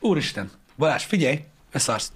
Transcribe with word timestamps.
Úristen, 0.00 0.50
Balázs, 0.76 1.02
figyelj, 1.04 1.44
beszarsz. 1.72 2.12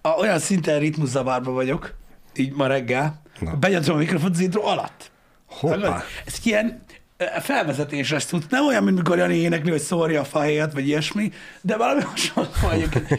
A, 0.00 0.08
olyan 0.08 0.38
szinten 0.38 0.78
ritmuszavarba 0.78 1.50
vagyok, 1.50 1.94
így 2.34 2.52
ma 2.52 2.66
reggel, 2.66 3.22
Na. 3.40 3.92
a 3.92 3.94
mikrofont 3.94 4.34
az 4.34 4.40
intro 4.40 4.62
alatt. 4.62 5.10
Hoppá. 5.46 6.02
Ez 6.26 6.40
ilyen 6.42 6.82
ö, 7.16 7.24
felvezetés 7.40 8.10
lesz 8.10 8.26
tud. 8.26 8.44
Nem 8.50 8.66
olyan, 8.66 8.84
mint 8.84 8.96
mikor 8.96 9.18
Jani 9.18 9.36
énekli, 9.36 9.70
hogy 9.70 9.80
szórja 9.80 10.20
a 10.20 10.24
fahéjat, 10.24 10.72
vagy 10.72 10.86
ilyesmi, 10.86 11.32
de 11.60 11.76
valami 11.76 12.00
hasonló 12.10 12.70
egyébként. 12.70 13.10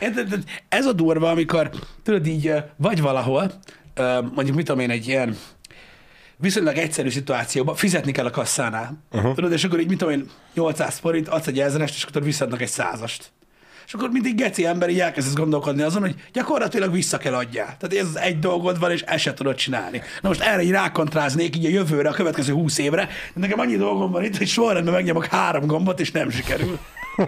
Érted? 0.00 0.44
Ez 0.68 0.86
a 0.86 0.92
durva, 0.92 1.30
amikor 1.30 1.70
tudod 2.02 2.26
így 2.26 2.52
vagy 2.76 3.00
valahol, 3.00 3.52
mondjuk 4.34 4.56
mit 4.56 4.66
tudom 4.66 4.80
én, 4.80 4.90
egy 4.90 5.08
ilyen 5.08 5.36
viszonylag 6.40 6.76
egyszerű 6.76 7.08
szituációban 7.08 7.74
fizetni 7.74 8.12
kell 8.12 8.26
a 8.26 8.30
kasszánál. 8.30 9.04
Uh-huh. 9.12 9.34
Tudod, 9.34 9.52
és 9.52 9.64
akkor 9.64 9.80
így 9.80 9.88
mit 9.88 9.98
tudom 9.98 10.14
én, 10.14 10.30
800 10.54 10.98
forint, 10.98 11.28
adsz 11.28 11.46
egy 11.46 11.58
ezerest, 11.58 11.94
és 11.94 12.02
akkor 12.02 12.22
visszadnak 12.22 12.60
egy 12.60 12.68
százast. 12.68 13.32
És 13.90 13.96
akkor 13.96 14.10
mindig 14.10 14.34
geci 14.34 14.66
ember 14.66 14.88
így 14.88 15.00
elkezdesz 15.00 15.34
gondolkodni 15.34 15.82
azon, 15.82 16.02
hogy 16.02 16.14
gyakorlatilag 16.32 16.92
vissza 16.92 17.18
kell 17.18 17.34
adjál. 17.34 17.76
Tehát 17.78 18.04
ez 18.04 18.06
az 18.06 18.18
egy 18.18 18.38
dolgod 18.38 18.78
van, 18.78 18.90
és 18.90 19.02
ezt 19.02 19.22
se 19.22 19.34
tudod 19.34 19.54
csinálni. 19.54 20.02
Na 20.20 20.28
most 20.28 20.40
erre 20.40 20.62
így 20.62 20.70
rákontráznék 20.70 21.56
így 21.56 21.64
a 21.64 21.68
jövőre, 21.68 22.08
a 22.08 22.12
következő 22.12 22.52
20 22.52 22.78
évre, 22.78 23.08
de 23.34 23.40
nekem 23.40 23.58
annyi 23.58 23.76
dolgom 23.76 24.10
van 24.10 24.24
itt, 24.24 24.36
hogy 24.36 24.46
sorrendben 24.46 24.94
megnyomok 24.94 25.24
három 25.24 25.66
gombot, 25.66 26.00
és 26.00 26.10
nem 26.10 26.30
sikerül. 26.30 26.78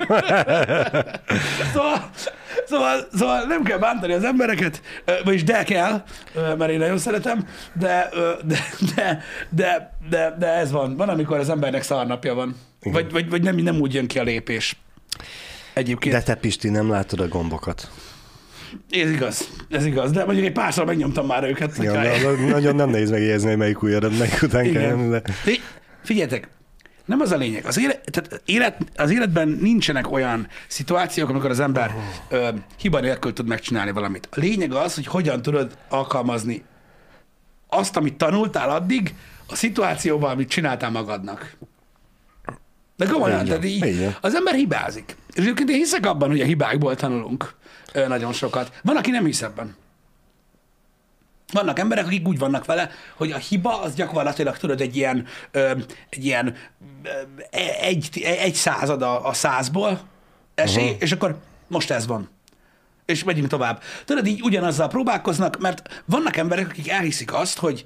szóval, 1.72 2.10
szóval, 2.66 3.08
szóval 3.12 3.44
nem 3.44 3.62
kell 3.62 3.78
bántani 3.78 4.12
az 4.12 4.24
embereket, 4.24 4.82
vagyis 5.24 5.44
de 5.44 5.62
kell, 5.62 6.02
mert 6.58 6.70
én 6.70 6.78
nagyon 6.78 6.98
szeretem, 6.98 7.46
de, 7.72 8.08
de, 8.44 8.58
de, 8.94 9.24
de, 9.50 9.96
de, 10.10 10.36
de 10.38 10.46
ez 10.46 10.70
van. 10.70 10.96
Van, 10.96 11.08
amikor 11.08 11.38
az 11.38 11.48
embernek 11.48 11.82
szarnapja 11.82 12.34
van. 12.34 12.56
Vagy, 12.82 13.12
vagy, 13.12 13.30
vagy 13.30 13.42
nem, 13.42 13.56
nem 13.56 13.80
úgy 13.80 13.94
jön 13.94 14.06
ki 14.06 14.18
a 14.18 14.22
lépés. 14.22 14.76
Egyébként. 15.72 16.14
De 16.14 16.22
te, 16.22 16.34
Pisti, 16.34 16.68
nem 16.68 16.90
látod 16.90 17.20
a 17.20 17.28
gombokat. 17.28 17.90
Ez 18.90 19.10
igaz, 19.10 19.48
ez 19.70 19.84
igaz, 19.84 20.10
de 20.10 20.24
mondjuk 20.24 20.46
egy 20.46 20.52
párszor 20.52 20.84
megnyomtam 20.84 21.26
már 21.26 21.44
őket. 21.44 21.76
Hogyha- 21.76 22.02
na- 22.22 22.48
nagyon 22.48 22.74
nem 22.74 22.90
nehéz 22.90 23.10
megjegyezni, 23.10 23.48
hogy 23.48 23.56
melyik 23.58 23.82
ujjadat, 23.82 24.18
melyik 24.18 24.42
után 24.42 24.62
kell. 24.62 24.70
Igen. 24.82 25.10
De... 25.10 25.22
Fi- 25.32 25.60
Figyeljetek, 26.04 26.48
nem 27.04 27.20
az 27.20 27.30
a 27.32 27.36
lényeg. 27.36 27.66
Az, 27.66 27.78
élet, 27.78 28.10
tehát 28.10 28.42
élet, 28.44 28.76
az 28.96 29.10
életben 29.10 29.48
nincsenek 29.48 30.10
olyan 30.12 30.46
szituációk, 30.68 31.28
amikor 31.28 31.50
az 31.50 31.60
ember 31.60 31.94
ö, 32.28 32.48
hiba 32.78 33.00
nélkül 33.00 33.32
tud 33.32 33.46
megcsinálni 33.46 33.90
valamit. 33.90 34.28
A 34.30 34.40
lényeg 34.40 34.72
az, 34.72 34.94
hogy 34.94 35.06
hogyan 35.06 35.42
tudod 35.42 35.76
alkalmazni 35.88 36.62
azt, 37.68 37.96
amit 37.96 38.14
tanultál 38.14 38.70
addig, 38.70 39.14
a 39.46 39.54
szituációban, 39.54 40.30
amit 40.30 40.48
csináltál 40.48 40.90
magadnak. 40.90 41.56
De 43.04 43.12
komolyan, 43.12 43.36
van, 43.36 43.46
tehát 43.46 43.64
így, 43.64 44.00
van. 44.00 44.16
az 44.20 44.34
ember 44.34 44.54
hibázik. 44.54 45.16
És 45.32 45.42
egyébként 45.42 45.70
én 45.70 45.76
hiszek 45.76 46.06
abban, 46.06 46.28
hogy 46.28 46.40
a 46.40 46.44
hibákból 46.44 46.96
tanulunk 46.96 47.54
nagyon 48.08 48.32
sokat. 48.32 48.72
Van, 48.82 48.96
aki 48.96 49.10
nem 49.10 49.24
hisz 49.24 49.42
ebben. 49.42 49.76
Vannak 51.52 51.78
emberek, 51.78 52.06
akik 52.06 52.28
úgy 52.28 52.38
vannak 52.38 52.64
vele, 52.64 52.90
hogy 53.16 53.30
a 53.30 53.36
hiba 53.36 53.80
az 53.80 53.94
gyakorlatilag 53.94 54.56
tudod 54.56 54.80
egy 54.80 54.96
ilyen, 54.96 55.26
ö, 55.50 55.70
egy 56.08 56.24
ilyen 56.24 56.56
ö, 57.02 57.08
egy, 57.80 58.20
egy 58.22 58.54
század 58.54 59.02
a, 59.02 59.28
a 59.28 59.32
százból 59.32 60.00
esély, 60.54 60.84
uh-huh. 60.84 61.02
és 61.02 61.12
akkor 61.12 61.38
most 61.68 61.90
ez 61.90 62.06
van. 62.06 62.30
És 63.04 63.24
megyünk 63.24 63.48
tovább. 63.48 63.82
Tudod, 64.04 64.26
így 64.26 64.42
ugyanazzal 64.42 64.88
próbálkoznak, 64.88 65.58
mert 65.58 66.02
vannak 66.04 66.36
emberek, 66.36 66.68
akik 66.68 66.88
elhiszik 66.88 67.34
azt, 67.34 67.58
hogy 67.58 67.84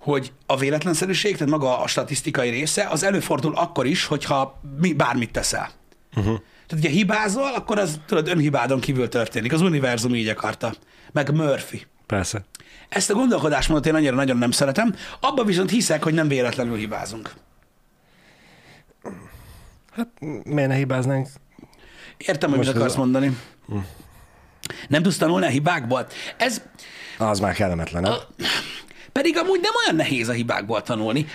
hogy 0.00 0.32
a 0.46 0.56
véletlenszerűség, 0.56 1.32
tehát 1.36 1.52
maga 1.52 1.78
a 1.80 1.86
statisztikai 1.86 2.50
része, 2.50 2.86
az 2.86 3.02
előfordul 3.02 3.54
akkor 3.56 3.86
is, 3.86 4.04
hogyha 4.04 4.60
mi, 4.78 4.92
bármit 4.92 5.30
teszel. 5.32 5.70
Uh-huh. 6.16 6.38
Tehát, 6.66 6.84
hogyha 6.84 6.88
hibázol, 6.98 7.54
akkor 7.54 7.78
az 7.78 8.00
tudod, 8.06 8.28
önhibádon 8.28 8.80
kívül 8.80 9.08
történik. 9.08 9.52
Az 9.52 9.60
univerzum 9.60 10.14
így 10.14 10.28
akarta. 10.28 10.74
Meg 11.12 11.34
Murphy. 11.34 11.86
Persze. 12.06 12.44
Ezt 12.88 13.10
a 13.10 13.14
gondolkodásmódot 13.14 13.86
én 13.86 13.94
annyira 13.94 14.14
nagyon 14.14 14.36
nem 14.36 14.50
szeretem, 14.50 14.94
abban 15.20 15.46
viszont 15.46 15.70
hiszek, 15.70 16.02
hogy 16.02 16.14
nem 16.14 16.28
véletlenül 16.28 16.76
hibázunk. 16.76 17.32
Hát 19.96 20.08
miért 20.44 20.68
ne 20.68 20.74
hibáznánk? 20.74 21.28
Értem, 22.16 22.48
hogy 22.50 22.58
mit 22.58 22.66
Most 22.68 22.78
akarsz 22.78 22.94
a- 22.96 22.98
mondani. 22.98 23.36
Nem 24.88 25.02
tudsz 25.02 25.16
tanulni 25.16 25.46
a 25.46 25.48
hibákból? 25.48 26.06
Ez 26.36 26.62
Az 27.18 27.40
már 27.40 27.54
kellemetlen, 27.54 28.02
nem? 28.02 28.12
Pedig 29.12 29.36
amúgy 29.38 29.60
nem 29.60 29.72
olyan 29.84 29.96
nehéz 29.96 30.28
a 30.28 30.32
hibákból 30.32 30.82
tanulni. 30.82 31.26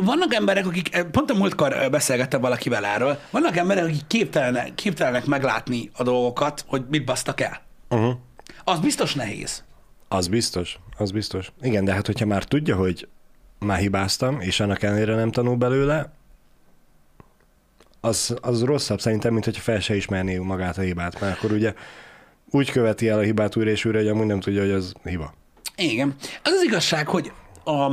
Vannak 0.00 0.34
emberek, 0.34 0.66
akik, 0.66 1.06
pont 1.10 1.30
a 1.30 1.34
múltkor 1.34 1.88
beszélgettem 1.90 2.40
valakivel 2.40 2.84
erről, 2.84 3.18
vannak 3.30 3.56
emberek, 3.56 3.84
akik 3.84 4.06
képtelenek, 4.06 4.74
képtelenek 4.74 5.24
meglátni 5.24 5.90
a 5.96 6.02
dolgokat, 6.02 6.64
hogy 6.66 6.84
mit 6.88 7.04
basztak 7.04 7.40
el. 7.40 7.62
Uh-huh. 7.90 8.14
Az 8.64 8.78
biztos 8.78 9.14
nehéz. 9.14 9.64
Az 10.08 10.28
biztos, 10.28 10.78
az 10.98 11.10
biztos. 11.10 11.52
Igen, 11.60 11.84
de 11.84 11.92
hát 11.92 12.06
hogyha 12.06 12.26
már 12.26 12.44
tudja, 12.44 12.76
hogy 12.76 13.08
már 13.58 13.78
hibáztam, 13.78 14.40
és 14.40 14.60
annak 14.60 14.82
ellenére 14.82 15.14
nem 15.14 15.30
tanul 15.30 15.56
belőle, 15.56 16.12
az, 18.00 18.36
az 18.40 18.62
rosszabb 18.62 19.00
szerintem, 19.00 19.32
mint 19.32 19.44
hogyha 19.44 19.62
fel 19.62 19.80
se 19.80 19.96
ismerné 19.96 20.38
magát 20.38 20.78
a 20.78 20.80
hibát, 20.80 21.20
mert 21.20 21.36
akkor 21.36 21.52
ugye 21.52 21.74
úgy 22.50 22.70
követi 22.70 23.08
el 23.08 23.18
a 23.18 23.22
hibát 23.22 23.56
újra 23.56 23.70
és 23.70 23.84
újra, 23.84 23.98
hogy 23.98 24.08
amúgy 24.08 24.26
nem 24.26 24.40
tudja, 24.40 24.60
hogy 24.60 24.70
az 24.70 24.92
hiba. 25.02 25.34
Igen. 25.76 26.14
Az 26.42 26.52
az 26.52 26.62
igazság, 26.62 27.08
hogy 27.08 27.32
a, 27.64 27.92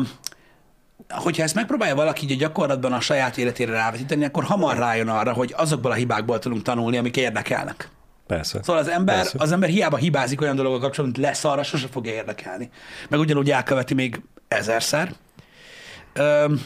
hogyha 1.09 1.43
ezt 1.43 1.55
megpróbálja 1.55 1.95
valaki 1.95 2.25
így 2.25 2.31
a 2.31 2.35
gyakorlatban 2.35 2.93
a 2.93 2.99
saját 2.99 3.37
életére 3.37 3.71
rávetíteni, 3.71 4.25
akkor 4.25 4.43
hamar 4.43 4.77
rájön 4.77 5.07
arra, 5.07 5.33
hogy 5.33 5.53
azokból 5.57 5.91
a 5.91 5.95
hibákból 5.95 6.39
tudunk 6.39 6.61
tanulni, 6.61 6.97
amik 6.97 7.17
érdekelnek. 7.17 7.89
Persze. 8.27 8.63
Szóval 8.63 8.81
az 8.81 8.87
ember, 8.87 9.15
Persze. 9.15 9.37
az 9.39 9.51
ember 9.51 9.69
hiába 9.69 9.97
hibázik 9.97 10.41
olyan 10.41 10.55
dologgal 10.55 10.79
kapcsolatban, 10.79 11.19
mint 11.19 11.31
lesz 11.31 11.43
arra, 11.43 11.63
sose 11.63 11.87
fogja 11.87 12.13
érdekelni. 12.13 12.69
Meg 13.09 13.19
ugyanúgy 13.19 13.51
elköveti 13.51 13.93
még 13.93 14.21
ezerszer. 14.47 15.13
Öm, 16.13 16.61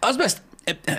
az 0.00 0.16
best, 0.16 0.42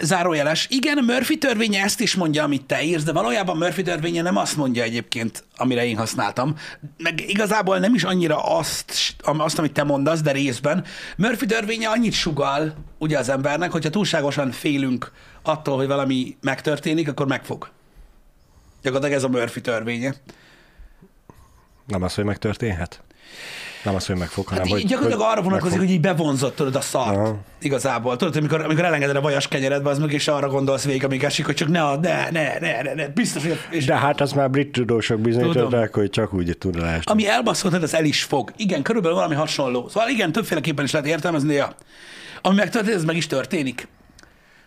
zárójeles. 0.01 0.67
Igen, 0.69 1.03
Murphy 1.03 1.37
törvénye 1.37 1.83
ezt 1.83 1.99
is 1.99 2.15
mondja, 2.15 2.43
amit 2.43 2.65
te 2.65 2.83
írsz, 2.83 3.03
de 3.03 3.11
valójában 3.11 3.57
Murphy 3.57 3.81
törvénye 3.81 4.21
nem 4.21 4.37
azt 4.37 4.57
mondja 4.57 4.83
egyébként, 4.83 5.43
amire 5.55 5.85
én 5.85 5.97
használtam. 5.97 6.55
Meg 6.97 7.29
igazából 7.29 7.77
nem 7.77 7.93
is 7.93 8.03
annyira 8.03 8.37
azt, 8.57 9.15
azt 9.23 9.59
amit 9.59 9.73
te 9.73 9.83
mondasz, 9.83 10.21
de 10.21 10.31
részben. 10.31 10.85
Murphy 11.17 11.45
törvénye 11.45 11.89
annyit 11.89 12.13
sugal 12.13 12.75
ugye 12.97 13.17
az 13.17 13.29
embernek, 13.29 13.71
hogyha 13.71 13.89
túlságosan 13.89 14.51
félünk 14.51 15.11
attól, 15.41 15.77
hogy 15.77 15.87
valami 15.87 16.37
megtörténik, 16.41 17.07
akkor 17.07 17.27
megfog. 17.27 17.69
Gyakorlatilag 18.81 19.17
ez 19.17 19.23
a 19.23 19.29
Murphy 19.29 19.61
törvénye. 19.61 20.15
Nem 21.87 22.03
az, 22.03 22.13
hogy 22.13 22.23
megtörténhet? 22.23 23.01
Nem 23.83 23.95
az, 23.95 24.05
hogy 24.05 24.17
megfog, 24.17 24.47
hanem 24.47 24.63
Hát 24.63 24.71
hogy... 24.71 24.85
gyakorlatilag 24.85 25.21
hogy 25.21 25.31
arra 25.31 25.41
vonatkozik, 25.41 25.77
megfog. 25.79 25.87
hogy 25.87 25.95
így 25.95 26.01
bevonzott 26.15 26.55
tudod 26.55 26.75
a 26.75 26.81
szart. 26.81 27.17
Aha. 27.17 27.37
Igazából. 27.61 28.15
Tudod, 28.15 28.35
amikor, 28.35 28.61
amikor 28.61 28.85
elengeded 28.85 29.15
a 29.15 29.21
vajas 29.21 29.47
kenyeredbe, 29.47 29.89
az 29.89 29.99
meg 29.99 30.11
és 30.11 30.27
arra 30.27 30.47
gondolsz 30.49 30.83
végig, 30.83 31.03
amíg 31.03 31.23
esik, 31.23 31.45
hogy 31.45 31.55
csak 31.55 31.67
ne, 31.67 31.95
ne, 31.95 32.29
ne, 32.29 32.59
ne, 32.59 32.81
ne, 32.81 32.93
ne, 32.93 33.07
biztos, 33.07 33.43
hogy... 33.43 33.59
És 33.69 33.85
De 33.85 33.95
hát 33.97 34.21
azt 34.21 34.35
már 34.35 34.49
brit 34.49 34.71
tudósok 34.71 35.19
bizonyították, 35.19 35.93
hogy 35.93 36.09
csak 36.09 36.33
úgy 36.33 36.57
tud 36.57 36.79
leesni. 36.79 37.11
ami 37.11 37.27
elbaszoltad, 37.27 37.83
az 37.83 37.93
el 37.95 38.05
is 38.05 38.23
fog. 38.23 38.51
Igen, 38.55 38.81
körülbelül 38.81 39.17
valami 39.17 39.35
hasonló. 39.35 39.87
Szóval 39.87 40.09
igen, 40.09 40.31
többféleképpen 40.31 40.85
is 40.85 40.91
lehet 40.91 41.07
értelmezni, 41.07 41.53
ja. 41.53 41.75
Ami 42.41 42.55
megtörténik, 42.55 42.95
ez 42.97 43.03
meg 43.05 43.15
is 43.15 43.27
történik. 43.27 43.87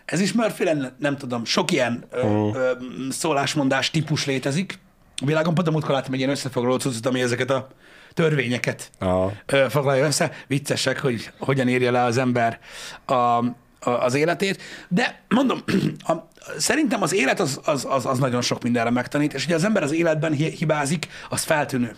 Ez 0.04 0.20
is 0.20 0.32
Murphy 0.32 0.64
lenne, 0.64 0.92
nem 0.98 1.16
tudom, 1.16 1.44
sok 1.44 1.70
ilyen 1.72 2.04
ö, 2.10 2.48
ö, 2.54 2.70
szólásmondás 3.10 3.90
típus 3.90 4.26
létezik. 4.26 4.78
A 5.22 5.26
világon 5.26 5.54
pont 5.54 5.68
a 5.68 5.70
múltkor 5.70 5.94
láttam 5.94 6.12
egy 6.12 6.18
ilyen 6.18 6.30
összefoglaló 6.30 6.76
cuccot, 6.76 7.06
ami 7.06 7.20
ezeket 7.20 7.50
a 7.50 7.68
törvényeket 8.14 8.90
Aha. 8.98 9.32
foglalja 9.68 10.06
össze. 10.06 10.32
Viccesek, 10.46 11.00
hogy 11.00 11.30
hogyan 11.38 11.68
írja 11.68 11.90
le 11.90 12.02
az 12.02 12.18
ember 12.18 12.58
a, 13.04 13.12
a, 13.12 13.44
az 13.80 14.14
életét. 14.14 14.62
De 14.88 15.20
mondom, 15.28 15.62
a, 16.08 16.12
szerintem 16.58 17.02
az 17.02 17.14
élet 17.14 17.40
az, 17.40 17.60
az, 17.64 17.86
az, 17.88 18.06
az 18.06 18.18
nagyon 18.18 18.42
sok 18.42 18.62
mindenre 18.62 18.90
megtanít, 18.90 19.34
és 19.34 19.44
hogy 19.44 19.54
az 19.54 19.64
ember 19.64 19.82
az 19.82 19.92
életben 19.92 20.32
hi- 20.32 20.54
hibázik, 20.58 21.08
az 21.28 21.42
feltűnő. 21.42 21.96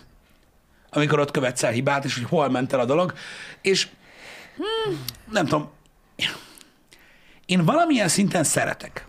Amikor 0.89 1.19
ott 1.19 1.31
követsz 1.31 1.63
el 1.63 1.71
hibát, 1.71 2.05
és 2.05 2.15
hogy 2.15 2.23
hol 2.29 2.49
ment 2.49 2.73
el 2.73 2.79
a 2.79 2.85
dolog. 2.85 3.13
És 3.61 3.87
hmm, 4.55 5.03
nem 5.31 5.45
tudom, 5.45 5.69
én 7.47 7.65
valamilyen 7.65 8.07
szinten 8.07 8.43
szeretek 8.43 9.07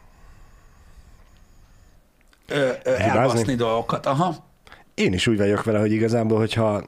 ö, 2.46 2.70
ö, 2.82 2.94
elbaszni 2.94 3.54
dolgokat. 3.54 4.06
Aha. 4.06 4.46
Én 4.94 5.12
is 5.12 5.26
úgy 5.26 5.36
vagyok 5.36 5.64
vele, 5.64 5.78
hogy 5.78 5.92
igazából, 5.92 6.38
hogyha 6.38 6.82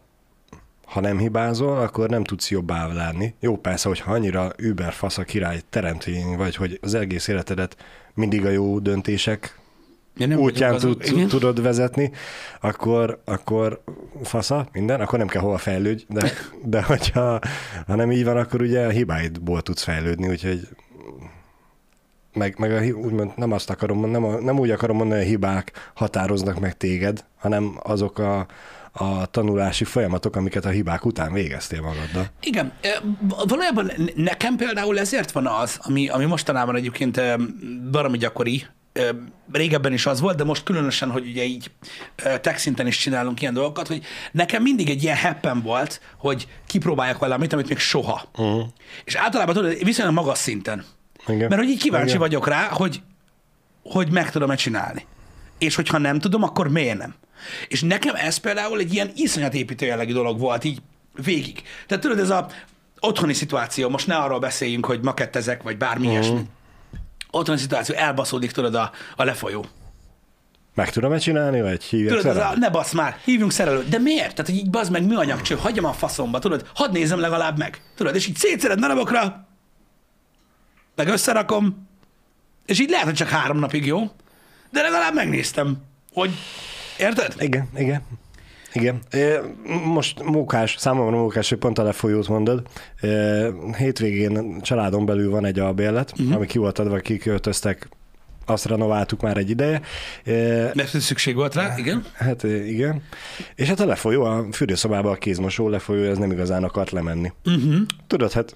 ha 0.90 1.00
nem 1.00 1.18
hibázol, 1.18 1.78
akkor 1.78 2.08
nem 2.08 2.24
tudsz 2.24 2.50
jobbá 2.50 2.86
lenni. 2.86 3.34
Jó, 3.40 3.56
persze, 3.56 3.88
hogyha 3.88 4.12
annyira 4.12 4.52
über 4.56 4.92
fasz 4.92 5.18
a 5.18 5.22
király 5.22 5.60
teremtmény 5.70 6.36
vagy, 6.36 6.56
hogy 6.56 6.78
az 6.82 6.94
egész 6.94 7.28
életedet 7.28 7.76
mindig 8.14 8.46
a 8.46 8.50
jó 8.50 8.78
döntések 8.78 9.58
Ja, 10.16 10.26
nem 10.26 10.38
útján 10.38 10.78
tud, 10.78 11.02
igen. 11.04 11.28
tudod 11.28 11.62
vezetni, 11.62 12.10
akkor, 12.60 13.20
akkor 13.24 13.82
fasza, 14.22 14.68
minden, 14.72 15.00
akkor 15.00 15.18
nem 15.18 15.28
kell 15.28 15.42
hova 15.42 15.58
fejlődj, 15.58 16.04
de, 16.08 16.32
de 16.64 16.82
hogyha 16.82 17.38
ha 17.86 17.94
nem 17.94 18.12
így 18.12 18.24
van, 18.24 18.36
akkor 18.36 18.62
ugye 18.62 18.86
a 18.86 18.90
hibáidból 18.90 19.62
tudsz 19.62 19.82
fejlődni, 19.82 20.28
úgyhogy 20.28 20.68
meg, 22.32 22.58
meg 22.58 22.72
a, 22.72 22.96
úgymond 22.96 23.32
nem 23.36 23.52
azt 23.52 23.70
akarom, 23.70 24.10
nem, 24.10 24.24
a, 24.24 24.40
nem 24.40 24.58
úgy 24.58 24.70
akarom 24.70 24.96
mondani, 24.96 25.18
hogy 25.18 25.28
a 25.28 25.30
hibák 25.30 25.90
határoznak 25.94 26.60
meg 26.60 26.76
téged, 26.76 27.24
hanem 27.36 27.78
azok 27.82 28.18
a, 28.18 28.46
a 28.92 29.26
tanulási 29.26 29.84
folyamatok, 29.84 30.36
amiket 30.36 30.64
a 30.64 30.68
hibák 30.68 31.04
után 31.04 31.32
végeztél 31.32 31.80
magaddal. 31.80 32.26
Igen, 32.40 32.72
valójában 33.48 33.90
nekem 34.14 34.56
például 34.56 34.98
ezért 34.98 35.30
van 35.30 35.46
az, 35.46 35.78
ami, 35.82 36.08
ami 36.08 36.24
mostanában 36.24 36.76
egyébként 36.76 37.20
baromi 37.90 38.18
gyakori, 38.18 38.66
régebben 39.52 39.92
is 39.92 40.06
az 40.06 40.20
volt, 40.20 40.36
de 40.36 40.44
most 40.44 40.62
különösen, 40.62 41.10
hogy 41.10 41.26
ugye 41.26 41.44
így 41.44 41.70
tech 42.16 42.56
szinten 42.56 42.86
is 42.86 42.96
csinálunk 42.96 43.40
ilyen 43.40 43.54
dolgokat, 43.54 43.86
hogy 43.86 44.04
nekem 44.32 44.62
mindig 44.62 44.88
egy 44.90 45.02
ilyen 45.02 45.16
heppen 45.16 45.62
volt, 45.62 46.00
hogy 46.16 46.48
kipróbáljak 46.66 47.18
valamit, 47.18 47.52
amit 47.52 47.68
még 47.68 47.78
soha. 47.78 48.22
Uh-huh. 48.36 48.62
És 49.04 49.14
általában 49.14 49.54
tudod, 49.54 49.84
viszonylag 49.84 50.14
magas 50.14 50.38
szinten. 50.38 50.84
Igen. 51.26 51.48
Mert 51.48 51.60
hogy 51.60 51.70
így 51.70 51.80
kíváncsi 51.80 52.08
Igen. 52.08 52.20
vagyok 52.20 52.48
rá, 52.48 52.68
hogy, 52.68 53.02
hogy 53.82 54.10
meg 54.10 54.30
tudom-e 54.30 54.54
csinálni. 54.54 55.06
És 55.58 55.74
hogyha 55.74 55.98
nem 55.98 56.18
tudom, 56.18 56.42
akkor 56.42 56.68
miért 56.68 56.98
nem? 56.98 57.14
És 57.68 57.82
nekem 57.82 58.14
ez 58.14 58.36
például 58.36 58.78
egy 58.78 58.94
ilyen 58.94 59.10
iszonyat 59.14 59.54
építő 59.54 59.86
jellegű 59.86 60.12
dolog 60.12 60.38
volt 60.38 60.64
így 60.64 60.78
végig. 61.24 61.62
Tehát 61.86 62.02
tudod, 62.02 62.18
ez 62.18 62.30
a 62.30 62.46
otthoni 63.00 63.32
szituáció, 63.32 63.88
most 63.88 64.06
ne 64.06 64.16
arról 64.16 64.38
beszéljünk, 64.38 64.86
hogy 64.86 65.00
makettezek, 65.02 65.62
vagy 65.62 65.76
bármi 65.76 66.06
uh-huh. 66.06 66.24
ilyesmi. 66.24 66.48
Otthoni 67.30 67.58
szituáció, 67.58 67.94
elbaszódik, 67.94 68.50
tudod, 68.50 68.74
a, 68.74 68.90
a 69.16 69.24
lefolyó. 69.24 69.66
Meg 70.74 70.90
tudom-e 70.90 71.18
csinálni, 71.18 71.60
vagy 71.60 71.84
hívják 71.84 72.16
Tudod, 72.16 72.36
az 72.36 72.42
a, 72.42 72.52
ne 72.56 72.70
basz 72.70 72.92
már, 72.92 73.16
hívjunk 73.24 73.52
szerelőt. 73.52 73.88
De 73.88 73.98
miért? 73.98 74.34
Tehát, 74.34 74.50
hogy 74.50 74.54
így 74.54 74.70
bazd 74.70 74.90
meg 74.90 75.06
műanyagcső, 75.06 75.54
hagyjam 75.54 75.84
a 75.84 75.92
faszomba, 75.92 76.38
tudod, 76.38 76.66
hadd 76.74 76.92
nézem 76.92 77.20
legalább 77.20 77.58
meg. 77.58 77.80
Tudod, 77.96 78.14
és 78.14 78.26
így 78.26 78.36
szétszered 78.36 78.78
darabokra, 78.78 79.48
meg 80.94 81.08
összerakom, 81.08 81.88
és 82.66 82.80
így 82.80 82.90
lehet, 82.90 83.04
hogy 83.04 83.14
csak 83.14 83.28
három 83.28 83.58
napig 83.58 83.86
jó, 83.86 84.10
de 84.70 84.82
legalább 84.82 85.14
megnéztem, 85.14 85.76
hogy 86.12 86.30
érted? 87.00 87.34
Igen, 87.38 87.68
igen. 87.76 88.02
Igen. 88.72 89.00
Most 89.84 90.22
mókás, 90.24 90.74
számomra 90.78 91.16
mókás, 91.16 91.48
hogy 91.48 91.58
pont 91.58 91.78
a 91.78 91.82
lefolyót 91.82 92.28
mondod. 92.28 92.62
Hétvégén 93.78 94.60
családon 94.60 95.06
belül 95.06 95.30
van 95.30 95.44
egy 95.44 95.58
albérlet, 95.58 96.12
uh-huh. 96.12 96.34
ami 96.34 96.46
ki 96.46 96.58
volt 96.58 96.78
adva, 96.78 96.96
kiköltöztek, 96.96 97.88
azt 98.46 98.64
renováltuk 98.64 99.20
már 99.20 99.36
egy 99.36 99.50
ideje. 99.50 99.80
Mert 100.74 101.00
szükség 101.00 101.34
volt 101.34 101.54
rá, 101.54 101.74
igen. 101.78 102.04
Hát 102.12 102.42
igen. 102.42 103.02
És 103.54 103.68
hát 103.68 103.80
a 103.80 103.86
lefolyó, 103.86 104.22
a 104.22 104.46
fürdőszobában 104.52 105.12
a 105.12 105.16
kézmosó 105.16 105.68
lefolyó, 105.68 106.02
ez 106.02 106.18
nem 106.18 106.32
igazán 106.32 106.64
akart 106.64 106.90
lemenni. 106.90 107.32
Uh-huh. 107.44 107.74
Tudod, 108.06 108.32
hát 108.32 108.54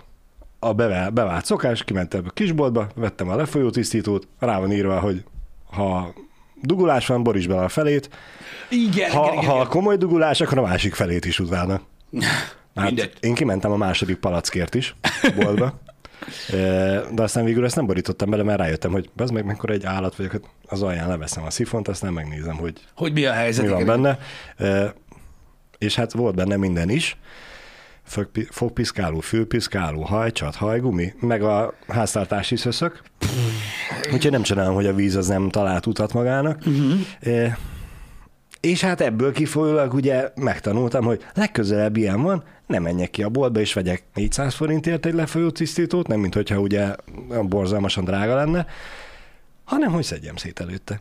a 0.58 0.72
bevá- 0.72 1.12
bevált 1.12 1.44
szokás, 1.44 1.84
kimentem 1.84 2.22
a 2.26 2.30
kisboltba, 2.30 2.88
vettem 2.94 3.28
a 3.28 3.36
lefolyó 3.36 3.70
tisztítót, 3.70 4.28
rá 4.38 4.58
van 4.58 4.72
írva, 4.72 5.00
hogy 5.00 5.24
ha 5.70 6.14
dugulás 6.62 7.06
van, 7.06 7.22
boríts 7.22 7.48
bele 7.48 7.62
a 7.62 7.68
felét, 7.68 8.08
Igen, 8.70 9.10
ha, 9.10 9.22
igen, 9.22 9.32
igen, 9.38 9.50
ha 9.50 9.54
igen. 9.56 9.66
komoly 9.68 9.96
dugulás, 9.96 10.40
akkor 10.40 10.58
a 10.58 10.62
másik 10.62 10.94
felét 10.94 11.24
is 11.24 11.38
utána. 11.38 11.80
Hát 12.74 12.84
Mindegy. 12.86 13.12
én 13.20 13.34
kimentem 13.34 13.72
a 13.72 13.76
második 13.76 14.16
palackért 14.16 14.74
is 14.74 14.94
boltba, 15.36 15.72
E, 16.52 16.56
de 17.12 17.22
aztán 17.22 17.44
végül 17.44 17.64
ezt 17.64 17.76
nem 17.76 17.86
borítottam 17.86 18.30
bele, 18.30 18.42
mert 18.42 18.58
rájöttem, 18.58 18.92
hogy 18.92 19.10
az 19.16 19.30
meg 19.30 19.44
mekkora 19.44 19.72
egy 19.72 19.84
állat 19.84 20.16
vagyok, 20.16 20.32
hát 20.32 20.42
az 20.66 20.82
alján 20.82 21.08
leveszem 21.08 21.44
a 21.44 21.50
szifont, 21.50 21.88
aztán 21.88 22.12
megnézem, 22.12 22.54
hogy 22.56 22.72
Hogy 22.96 23.12
mi 23.12 23.24
a 23.24 23.32
helyzet. 23.32 23.64
mi 23.64 23.70
van 23.70 23.80
igen. 23.80 24.02
benne. 24.02 24.18
E, 24.70 24.94
És 25.78 25.94
hát 25.94 26.12
volt 26.12 26.34
benne 26.34 26.56
minden 26.56 26.90
is. 26.90 27.16
Fogpi- 28.04 28.48
Fogpiszkáló, 28.50 29.20
fülpiszkáló, 29.20 30.02
hajcsat, 30.02 30.54
hajgumi, 30.54 31.12
meg 31.20 31.42
a 31.42 31.74
háztartási 31.88 32.56
szöszök. 32.56 33.02
Úgyhogy 34.12 34.30
nem 34.30 34.42
csinálom, 34.42 34.74
hogy 34.74 34.86
a 34.86 34.94
víz 34.94 35.16
az 35.16 35.26
nem 35.26 35.48
talált 35.48 35.86
utat 35.86 36.12
magának. 36.12 36.58
Uh-huh. 36.66 37.52
És 38.60 38.80
hát 38.80 39.00
ebből 39.00 39.32
kifolyólag 39.32 39.94
ugye 39.94 40.30
megtanultam, 40.34 41.04
hogy 41.04 41.24
legközelebb 41.34 41.96
ilyen 41.96 42.22
van, 42.22 42.42
nem 42.66 42.82
menjek 42.82 43.10
ki 43.10 43.22
a 43.22 43.28
boltba 43.28 43.60
és 43.60 43.72
vegyek 43.72 44.04
400 44.14 44.54
forintért 44.54 45.06
egy 45.06 45.14
lefolyó 45.14 45.50
tisztítót, 45.50 46.06
nem 46.06 46.20
mint 46.20 46.34
hogyha 46.34 46.58
ugye 46.58 46.94
borzalmasan 47.42 48.04
drága 48.04 48.34
lenne, 48.34 48.66
hanem 49.64 49.92
hogy 49.92 50.04
szedjem 50.04 50.36
szét 50.36 50.60
előtte. 50.60 51.00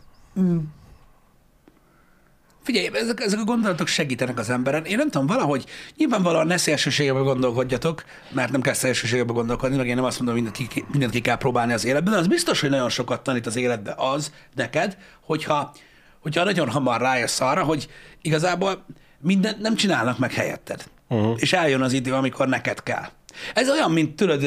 Figyelj, 2.64 2.90
ezek, 2.92 3.20
ezek 3.20 3.40
a 3.40 3.44
gondolatok 3.44 3.86
segítenek 3.86 4.38
az 4.38 4.50
emberen. 4.50 4.84
Én 4.84 4.96
nem 4.96 5.10
tudom, 5.10 5.26
valahogy 5.26 5.64
nyilvánvalóan 5.96 6.46
ne 6.46 6.56
szélsőségebe 6.56 7.18
gondolkodjatok, 7.18 8.04
mert 8.30 8.52
nem 8.52 8.60
kell 8.60 8.72
szélsőségebe 8.72 9.32
gondolkodni, 9.32 9.76
meg 9.76 9.86
én 9.86 9.94
nem 9.94 10.04
azt 10.04 10.20
mondom, 10.20 10.34
hogy 10.34 10.44
mindent 10.44 10.72
ki, 10.72 10.84
mindent 10.90 11.12
ki 11.12 11.20
kell 11.20 11.36
próbálni 11.36 11.72
az 11.72 11.84
életben, 11.84 12.12
de 12.12 12.18
az 12.18 12.26
biztos, 12.26 12.60
hogy 12.60 12.70
nagyon 12.70 12.88
sokat 12.88 13.22
tanít 13.22 13.46
az 13.46 13.56
életbe 13.56 13.94
az 13.96 14.32
neked, 14.54 14.96
hogyha, 15.20 15.74
hogyha 16.20 16.44
nagyon 16.44 16.68
hamar 16.68 17.00
rájössz 17.00 17.40
arra, 17.40 17.62
hogy 17.62 17.88
igazából 18.22 18.84
mindent 19.20 19.58
nem 19.58 19.74
csinálnak 19.74 20.18
meg 20.18 20.32
helyetted. 20.32 20.84
Uh-huh. 21.08 21.36
És 21.38 21.52
eljön 21.52 21.82
az 21.82 21.92
idő, 21.92 22.12
amikor 22.12 22.48
neked 22.48 22.82
kell. 22.82 23.04
Ez 23.54 23.70
olyan, 23.70 23.90
mint 23.90 24.16
tudod, 24.16 24.42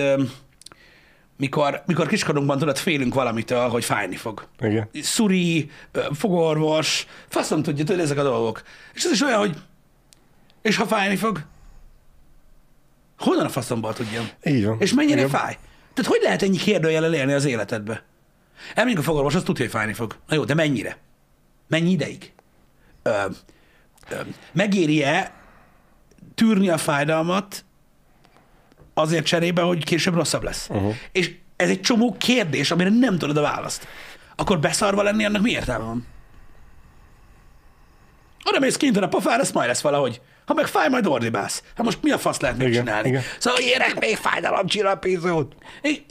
mikor, 1.38 1.84
mikor 1.86 2.08
kiskorunkban 2.08 2.58
tudod, 2.58 2.78
félünk 2.78 3.14
valamitől, 3.14 3.68
hogy 3.70 3.86
fájni 3.86 4.16
fog 4.16 4.48
Igen. 4.60 4.90
szuri, 5.02 5.70
fogorvos, 6.14 7.08
faszom 7.28 7.64
tudja, 7.64 7.86
tudod, 7.86 8.02
ezek 8.02 8.18
a 8.18 8.24
dolgok. 8.24 8.62
És 8.94 9.04
ez 9.04 9.12
is 9.12 9.22
olyan, 9.22 9.40
hogy 9.40 9.58
és 10.62 10.78
ha 10.78 10.86
fájni 10.86 11.16
fog, 11.16 11.42
honnan 13.18 13.46
a 13.46 13.50
faszomból 13.50 13.94
tudjam? 13.94 14.30
Így 14.44 14.66
van. 14.66 14.78
És 14.80 14.94
mennyire 14.94 15.18
Igen. 15.18 15.30
fáj? 15.30 15.58
Tehát 15.94 16.12
hogy 16.12 16.20
lehet 16.24 16.42
ennyi 16.42 16.58
kérdőjellel 16.58 17.14
élni 17.14 17.34
az 17.34 17.46
életedbe? 17.46 18.04
Elmegyünk 18.74 19.02
a 19.02 19.06
fogorvos, 19.06 19.36
az 19.36 19.44
tudja, 19.44 19.64
hogy 19.64 19.74
fájni 19.74 19.94
fog. 19.94 20.16
Na 20.28 20.36
jó, 20.36 20.44
de 20.44 20.54
mennyire? 20.54 20.98
Mennyi 21.68 21.92
ideig? 21.92 22.32
Ö, 23.04 23.12
ö, 24.10 24.16
megéri-e 24.52 25.34
tűrni 26.36 26.70
a 26.70 26.78
fájdalmat 26.78 27.66
azért 28.98 29.26
cserébe, 29.26 29.62
hogy 29.62 29.84
később 29.84 30.14
rosszabb 30.14 30.44
lesz? 30.44 30.68
Uh-huh. 30.70 30.96
És 31.12 31.36
ez 31.56 31.70
egy 31.70 31.82
csomó 31.82 32.16
kérdés, 32.18 32.72
amire 32.72 32.90
nem 32.90 33.18
tudod 33.18 33.38
a 33.38 33.42
választ. 33.42 33.88
Akkor 34.36 34.60
beszarva 34.60 35.04
lenni, 35.04 35.26
annak 35.26 35.42
mi 35.42 35.52
értelme 35.52 35.86
van? 35.86 36.08
Oda 38.46 38.60
mész 38.60 38.78
kint 38.78 38.98
a 38.98 39.08
pofára, 39.08 39.42
ez 39.42 39.52
majd 39.52 39.68
lesz 39.68 39.82
valahogy. 39.82 40.22
Ha 40.48 40.54
meg 40.54 40.66
fáj, 40.68 40.90
majd 40.90 41.08
ordibálsz. 41.08 41.64
Hát 41.76 41.86
most 41.86 41.98
mi 42.02 42.12
a 42.12 42.18
fasz 42.18 42.40
lehet 42.40 42.58
még 42.58 42.68
Igen, 42.68 42.86
csinálni? 42.86 43.08
igen. 43.08 43.22
Szóval 43.40 43.60
érek 43.60 44.00
még 44.00 44.16
fájdalomcsillapítót. 44.16 45.56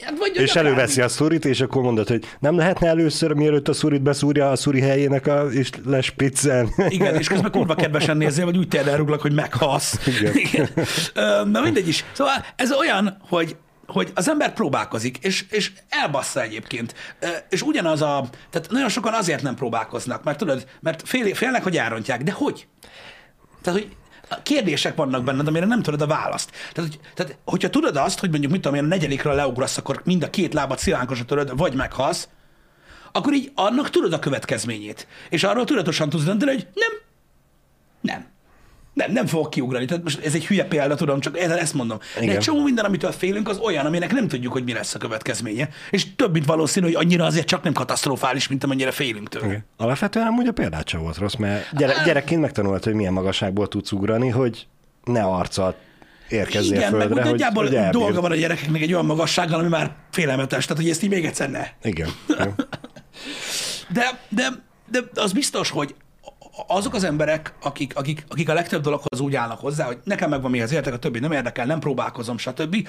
Hát 0.03 0.17
vagy 0.17 0.31
És 0.35 0.55
előveszi 0.55 1.01
a 1.01 1.07
szurit, 1.07 1.45
és 1.45 1.61
akkor 1.61 1.81
mondod, 1.81 2.07
hogy 2.07 2.25
nem 2.39 2.57
lehetne 2.57 2.87
először, 2.87 3.31
mielőtt 3.33 3.67
a 3.67 3.73
szurit 3.73 4.01
beszúrja 4.01 4.51
a 4.51 4.55
szuri 4.55 4.81
helyének, 4.81 5.27
a, 5.27 5.51
és 5.51 5.69
lespiccelni. 5.85 6.69
Igen, 6.87 7.15
és 7.15 7.27
közben 7.27 7.51
kurva 7.51 7.75
kedvesen 7.75 8.17
nézzél, 8.17 8.45
vagy 8.45 8.57
úgy 8.57 8.67
térd 8.67 8.87
elruglak, 8.87 9.21
hogy 9.21 9.33
meghalsz. 9.33 10.07
Igen. 10.07 10.35
Igen. 10.35 10.69
Na 11.51 11.61
mindegy 11.61 11.87
is. 11.87 12.05
Szóval 12.11 12.45
ez 12.55 12.71
olyan, 12.71 13.17
hogy 13.29 13.55
hogy 13.87 14.11
az 14.15 14.29
ember 14.29 14.53
próbálkozik, 14.53 15.17
és, 15.17 15.45
és 15.49 15.71
elbassza 15.89 16.41
egyébként. 16.41 16.93
És 17.49 17.61
ugyanaz 17.61 18.01
a... 18.01 18.29
Tehát 18.49 18.69
nagyon 18.69 18.89
sokan 18.89 19.13
azért 19.13 19.41
nem 19.41 19.55
próbálkoznak, 19.55 20.23
mert 20.23 20.37
tudod, 20.37 20.67
mert 20.79 21.07
fél, 21.07 21.35
félnek, 21.35 21.63
hogy 21.63 21.77
elrontják. 21.77 22.23
De 22.23 22.31
hogy? 22.31 22.67
Tehát, 23.61 23.79
hogy 23.79 23.89
kérdések 24.43 24.95
vannak 24.95 25.23
benned, 25.23 25.47
amire 25.47 25.65
nem 25.65 25.81
tudod 25.81 26.01
a 26.01 26.07
választ. 26.07 26.51
Tehát, 26.73 26.89
hogy, 26.89 26.99
tehát 27.13 27.37
hogyha 27.45 27.69
tudod 27.69 27.95
azt, 27.95 28.19
hogy 28.19 28.29
mondjuk 28.29 28.51
mit 28.51 28.61
tudom 28.61 28.77
én, 28.77 28.83
a 28.83 28.87
negyedikről 28.87 29.35
leugrasz, 29.35 29.77
akkor 29.77 30.01
mind 30.03 30.23
a 30.23 30.29
két 30.29 30.53
lábat 30.53 30.79
szilánkosra 30.79 31.25
töröd, 31.25 31.57
vagy 31.57 31.73
meghalsz, 31.73 32.27
akkor 33.11 33.33
így 33.33 33.51
annak 33.55 33.89
tudod 33.89 34.13
a 34.13 34.19
következményét. 34.19 35.07
És 35.29 35.43
arról 35.43 35.65
tudatosan 35.65 36.09
tudsz 36.09 36.23
dönteni, 36.23 36.51
hogy 36.51 36.67
nem, 36.73 36.91
nem. 38.01 38.25
Nem, 38.97 39.11
nem 39.11 39.25
fogok 39.25 39.49
kiugrani. 39.49 39.85
Tehát 39.85 40.03
most 40.03 40.25
ez 40.25 40.33
egy 40.33 40.45
hülye 40.45 40.65
példa, 40.65 40.95
tudom, 40.95 41.19
csak 41.19 41.39
ezt 41.39 41.51
ezt 41.51 41.73
mondom. 41.73 41.97
De 42.15 42.21
Igen. 42.21 42.35
egy 42.35 42.41
csomó 42.41 42.63
minden, 42.63 42.85
amitől 42.85 43.11
félünk, 43.11 43.49
az 43.49 43.57
olyan, 43.57 43.85
aminek 43.85 44.13
nem 44.13 44.27
tudjuk, 44.27 44.53
hogy 44.53 44.63
mi 44.63 44.73
lesz 44.73 44.95
a 44.95 44.97
következménye. 44.97 45.69
És 45.89 46.15
több, 46.15 46.33
mint 46.33 46.45
valószínű, 46.45 46.85
hogy 46.85 46.95
annyira 46.95 47.25
azért 47.25 47.47
csak 47.47 47.63
nem 47.63 47.73
katasztrofális, 47.73 48.47
mint 48.47 48.63
amennyire 48.63 48.91
félünk 48.91 49.29
tőle. 49.29 49.45
Igen. 49.45 49.65
Alapvetően 49.77 50.27
amúgy 50.27 50.47
a 50.47 50.51
példát 50.51 50.87
sem 50.87 51.01
volt 51.01 51.17
rossz, 51.17 51.35
mert 51.35 51.75
gyere, 51.77 52.03
gyerekként 52.05 52.41
megtanult, 52.41 52.83
hogy 52.83 52.93
milyen 52.93 53.13
magasságból 53.13 53.67
tudsz 53.67 53.91
ugrani, 53.91 54.29
hogy 54.29 54.67
ne 55.03 55.23
arccal 55.23 55.75
érkezzél 56.29 56.75
Igen, 56.75 56.91
meg 56.91 56.99
földre, 56.99 57.15
úgy 57.15 57.21
hogy, 57.21 57.31
nagyjából 57.31 57.67
hogy 57.67 57.89
dolga 57.89 58.21
van 58.21 58.31
a 58.31 58.35
gyerekeknek 58.35 58.81
egy 58.81 58.93
olyan 58.93 59.05
magassággal, 59.05 59.59
ami 59.59 59.67
már 59.67 59.91
félelmetes, 60.11 60.65
tehát 60.65 60.81
hogy 60.81 60.91
ezt 60.91 61.03
így 61.03 61.09
még 61.09 61.25
egyszer 61.25 61.49
ne. 61.49 61.67
Igen. 61.81 62.09
De, 63.89 64.19
de, 64.29 64.49
de 64.91 64.99
az 65.15 65.31
biztos, 65.31 65.69
hogy 65.69 65.95
azok 66.67 66.93
az 66.93 67.03
emberek, 67.03 67.53
akik, 67.61 67.95
akik, 67.95 68.25
akik 68.29 68.49
a 68.49 68.53
legtöbb 68.53 68.81
dologhoz 68.81 69.19
úgy 69.19 69.35
állnak 69.35 69.59
hozzá, 69.59 69.85
hogy 69.85 69.97
nekem 70.03 70.29
megvan 70.29 70.51
mihez 70.51 70.71
értek, 70.71 70.93
a 70.93 70.99
többi 70.99 71.19
nem 71.19 71.31
érdekel, 71.31 71.65
nem 71.65 71.79
próbálkozom, 71.79 72.37
stb. 72.37 72.87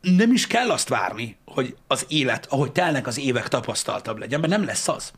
Nem 0.00 0.32
is 0.32 0.46
kell 0.46 0.70
azt 0.70 0.88
várni, 0.88 1.36
hogy 1.44 1.76
az 1.86 2.04
élet, 2.08 2.46
ahogy 2.50 2.72
telnek 2.72 3.06
az 3.06 3.18
évek 3.18 3.48
tapasztaltabb 3.48 4.18
legyen, 4.18 4.40
mert 4.40 4.52
nem 4.52 4.64
lesz 4.64 4.88
az. 4.88 5.12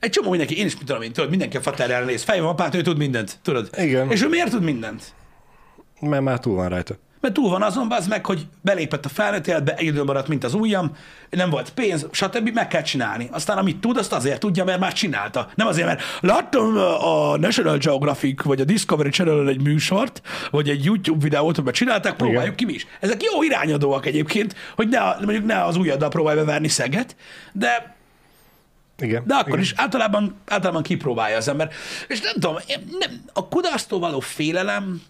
Egy 0.00 0.10
csomó 0.10 0.28
mindenki, 0.28 0.58
én 0.58 0.66
is 0.66 0.76
mit 0.76 0.84
tudom 0.84 1.02
én, 1.02 1.12
tudod, 1.12 1.30
mindenki 1.30 1.56
a 1.56 1.60
faterre 1.60 2.04
néz, 2.04 2.22
fej 2.22 2.40
van 2.40 2.48
apát, 2.48 2.74
ő 2.74 2.82
tud 2.82 2.96
mindent, 2.96 3.38
tudod. 3.42 3.70
Igen. 3.76 4.10
És 4.10 4.22
ő 4.22 4.28
miért 4.28 4.50
tud 4.50 4.62
mindent? 4.62 5.14
Mert 6.00 6.22
már 6.22 6.38
túl 6.38 6.54
van 6.54 6.68
rajta. 6.68 6.96
Mert 7.22 7.34
túl 7.34 7.50
van 7.50 7.62
azon, 7.62 7.92
az 7.92 8.06
meg, 8.06 8.26
hogy 8.26 8.46
belépett 8.60 9.04
a 9.04 9.08
felnőtt 9.08 9.46
életbe, 9.46 9.74
egyedül 9.74 10.04
maradt, 10.04 10.28
mint 10.28 10.44
az 10.44 10.54
ujjam, 10.54 10.96
nem 11.30 11.50
volt 11.50 11.70
pénz, 11.70 12.06
stb. 12.10 12.50
meg 12.54 12.68
kell 12.68 12.82
csinálni. 12.82 13.28
Aztán 13.32 13.58
amit 13.58 13.80
tud, 13.80 13.96
azt 13.96 14.12
azért 14.12 14.40
tudja, 14.40 14.64
mert 14.64 14.80
már 14.80 14.92
csinálta. 14.92 15.50
Nem 15.54 15.66
azért, 15.66 15.86
mert 15.86 16.02
láttam 16.20 16.76
a 17.00 17.36
National 17.36 17.76
Geographic, 17.76 18.42
vagy 18.42 18.60
a 18.60 18.64
Discovery 18.64 19.10
channel 19.10 19.48
egy 19.48 19.62
műsort, 19.62 20.22
vagy 20.50 20.68
egy 20.68 20.84
YouTube 20.84 21.22
videót, 21.22 21.56
amiben 21.56 21.74
csinálták, 21.74 22.16
próbáljuk 22.16 22.44
Igen. 22.44 22.56
ki 22.56 22.64
mi 22.64 22.72
is. 22.72 22.86
Ezek 23.00 23.22
jó 23.22 23.42
irányadóak 23.42 24.06
egyébként, 24.06 24.54
hogy 24.76 24.88
ne, 24.88 25.00
mondjuk 25.00 25.44
ne 25.44 25.64
az 25.64 25.76
ujjaddal 25.76 26.08
próbálj 26.08 26.36
beverni 26.36 26.68
szeget, 26.68 27.16
de 27.52 27.96
igen. 28.98 29.22
de 29.26 29.34
akkor 29.34 29.48
igen. 29.48 29.60
is 29.60 29.72
általában, 29.76 30.34
általában 30.46 30.82
kipróbálja 30.82 31.36
az 31.36 31.48
ember. 31.48 31.70
És 32.08 32.20
nem 32.20 32.32
tudom, 32.32 32.56
nem, 32.98 33.10
a 33.32 33.48
kudarctól 33.48 33.98
való 33.98 34.20
félelem 34.20 35.02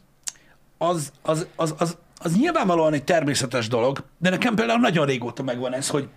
az, 0.82 1.12
az, 1.22 1.46
az, 1.56 1.74
az, 1.78 1.96
az 2.18 2.36
nyilvánvalóan 2.36 2.92
egy 2.92 3.04
természetes 3.04 3.68
dolog, 3.68 4.04
de 4.18 4.30
nekem 4.30 4.54
például 4.54 4.80
nagyon 4.80 5.06
régóta 5.06 5.42
megvan 5.42 5.74
ez, 5.74 5.88
hogy, 5.88 6.08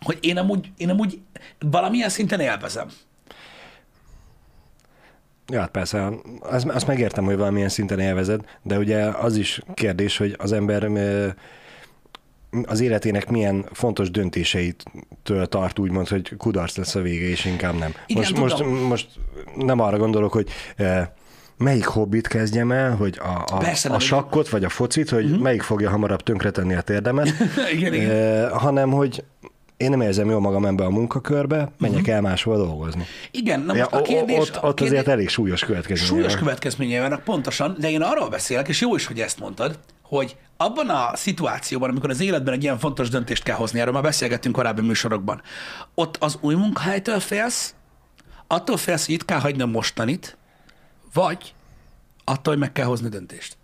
hogy 0.00 0.18
én 0.20 0.36
amúgy, 0.36 0.72
én 0.76 0.90
amúgy 0.90 1.20
valamilyen 1.58 2.08
szinten 2.08 2.40
élvezem. 2.40 2.88
Ja, 5.46 5.60
hát 5.60 5.70
persze, 5.70 6.08
azt, 6.40 6.66
azt 6.66 6.86
megértem, 6.86 7.24
hogy 7.24 7.36
valamilyen 7.36 7.68
szinten 7.68 7.98
élvezed, 7.98 8.40
de 8.62 8.78
ugye 8.78 9.04
az 9.04 9.36
is 9.36 9.60
kérdés, 9.74 10.16
hogy 10.16 10.34
az 10.38 10.52
ember 10.52 10.88
az 12.62 12.80
életének 12.80 13.30
milyen 13.30 13.64
fontos 13.72 14.10
döntéseitől 14.10 15.46
tart 15.48 15.78
úgymond, 15.78 16.08
hogy 16.08 16.36
kudarc 16.36 16.76
lesz 16.76 16.94
a 16.94 17.00
vége, 17.00 17.26
és 17.26 17.44
inkább 17.44 17.78
nem. 17.78 17.94
Igen, 18.06 18.22
most, 18.22 18.36
most, 18.36 18.56
tudom. 18.56 18.74
most 18.74 19.08
nem 19.56 19.80
arra 19.80 19.98
gondolok, 19.98 20.32
hogy 20.32 20.48
melyik 21.56 21.84
hobbit 21.84 22.26
kezdjem 22.26 22.72
el, 22.72 22.96
hogy 22.96 23.20
a, 23.22 23.54
a, 23.54 23.58
Persze 23.58 23.88
a 23.88 23.98
sakkot 23.98 24.48
vagy 24.48 24.64
a 24.64 24.68
focit, 24.68 25.10
hogy 25.10 25.24
uh-huh. 25.24 25.40
melyik 25.40 25.62
fogja 25.62 25.90
hamarabb 25.90 26.22
tönkretenni 26.22 26.74
a 26.74 26.80
térdemet, 26.80 27.32
igen, 27.76 27.94
igen. 27.94 28.50
hanem 28.58 28.90
hogy 28.90 29.24
én 29.76 29.90
nem 29.90 30.00
érzem 30.00 30.30
jól 30.30 30.40
magam 30.40 30.64
ebbe 30.64 30.84
a 30.84 30.90
munkakörbe, 30.90 31.72
menjek 31.78 32.00
uh-huh. 32.00 32.14
el 32.14 32.20
máshol 32.20 32.56
dolgozni. 32.56 33.04
Igen, 33.30 33.60
na 33.60 33.74
Ja, 33.74 33.88
most 33.90 33.94
a 33.94 34.02
kérdés... 34.02 34.38
ott, 34.38 34.56
a 34.56 34.66
ott 34.66 34.76
kérdés, 34.76 34.98
azért 34.98 35.08
elég 35.08 35.28
súlyos 35.28 35.64
következménye 35.64 36.10
Súlyos 36.10 36.32
van. 36.32 36.42
következményei 36.42 36.98
vannak, 36.98 37.22
pontosan, 37.22 37.76
de 37.78 37.90
én 37.90 38.02
arról 38.02 38.28
beszélek, 38.28 38.68
és 38.68 38.80
jó 38.80 38.94
is, 38.94 39.06
hogy 39.06 39.20
ezt 39.20 39.38
mondtad, 39.38 39.78
hogy 40.02 40.36
abban 40.56 40.88
a 40.88 41.10
szituációban, 41.14 41.90
amikor 41.90 42.10
az 42.10 42.20
életben 42.20 42.54
egy 42.54 42.62
ilyen 42.62 42.78
fontos 42.78 43.08
döntést 43.08 43.42
kell 43.42 43.56
hozni, 43.56 43.80
erről 43.80 43.92
már 43.92 44.02
beszélgettünk 44.02 44.54
korábbi 44.54 44.80
műsorokban, 44.80 45.42
ott 45.94 46.16
az 46.20 46.38
új 46.40 46.54
munkahelytől 46.54 47.20
félsz, 47.20 47.74
attól 48.46 48.76
félsz, 48.76 49.06
hogy 49.06 49.14
itt 49.14 49.24
kell 49.24 49.40
hagyni 49.40 49.62
a 49.62 49.66
mostanit, 49.66 50.36
vagy 51.12 51.54
attól, 52.24 52.52
hogy 52.52 52.62
meg 52.62 52.72
kell 52.72 52.86
hozni 52.86 53.08
döntést. 53.08 53.56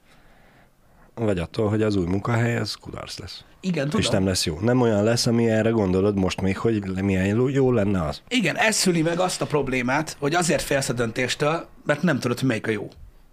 Vagy 1.14 1.38
attól, 1.38 1.69
hogy 1.69 1.83
az 1.83 1.97
új 1.97 2.07
munkahely, 2.07 2.57
ez 2.57 2.75
kudarc 2.75 3.19
lesz. 3.19 3.45
Igen, 3.61 3.85
tudom. 3.85 4.00
És 4.00 4.09
nem 4.09 4.26
lesz 4.26 4.45
jó. 4.47 4.61
Nem 4.61 4.81
olyan 4.81 5.05
lesz, 5.05 5.26
ami 5.26 5.50
erre 5.50 5.71
gondolod 5.71 6.17
most 6.17 6.40
még, 6.40 6.59
hogy 6.59 7.02
milyen 7.02 7.26
jó- 7.26 7.49
jó 7.49 7.73
lenne 7.73 8.05
az. 8.05 8.23
Igen, 8.28 8.57
ez 8.57 8.76
szüli 8.76 9.02
meg 9.02 9.19
azt 9.21 9.40
a 9.40 9.47
problémát, 9.47 10.17
hogy 10.19 10.35
azért 10.35 10.62
félsz 10.62 10.88
a 10.88 10.93
döntéstől, 10.93 11.67
mert 11.85 12.02
nem 12.02 12.19
tudod, 12.19 12.38
hogy 12.38 12.49
melyik 12.49 12.67
a 12.67 12.71
jó. 12.71 12.88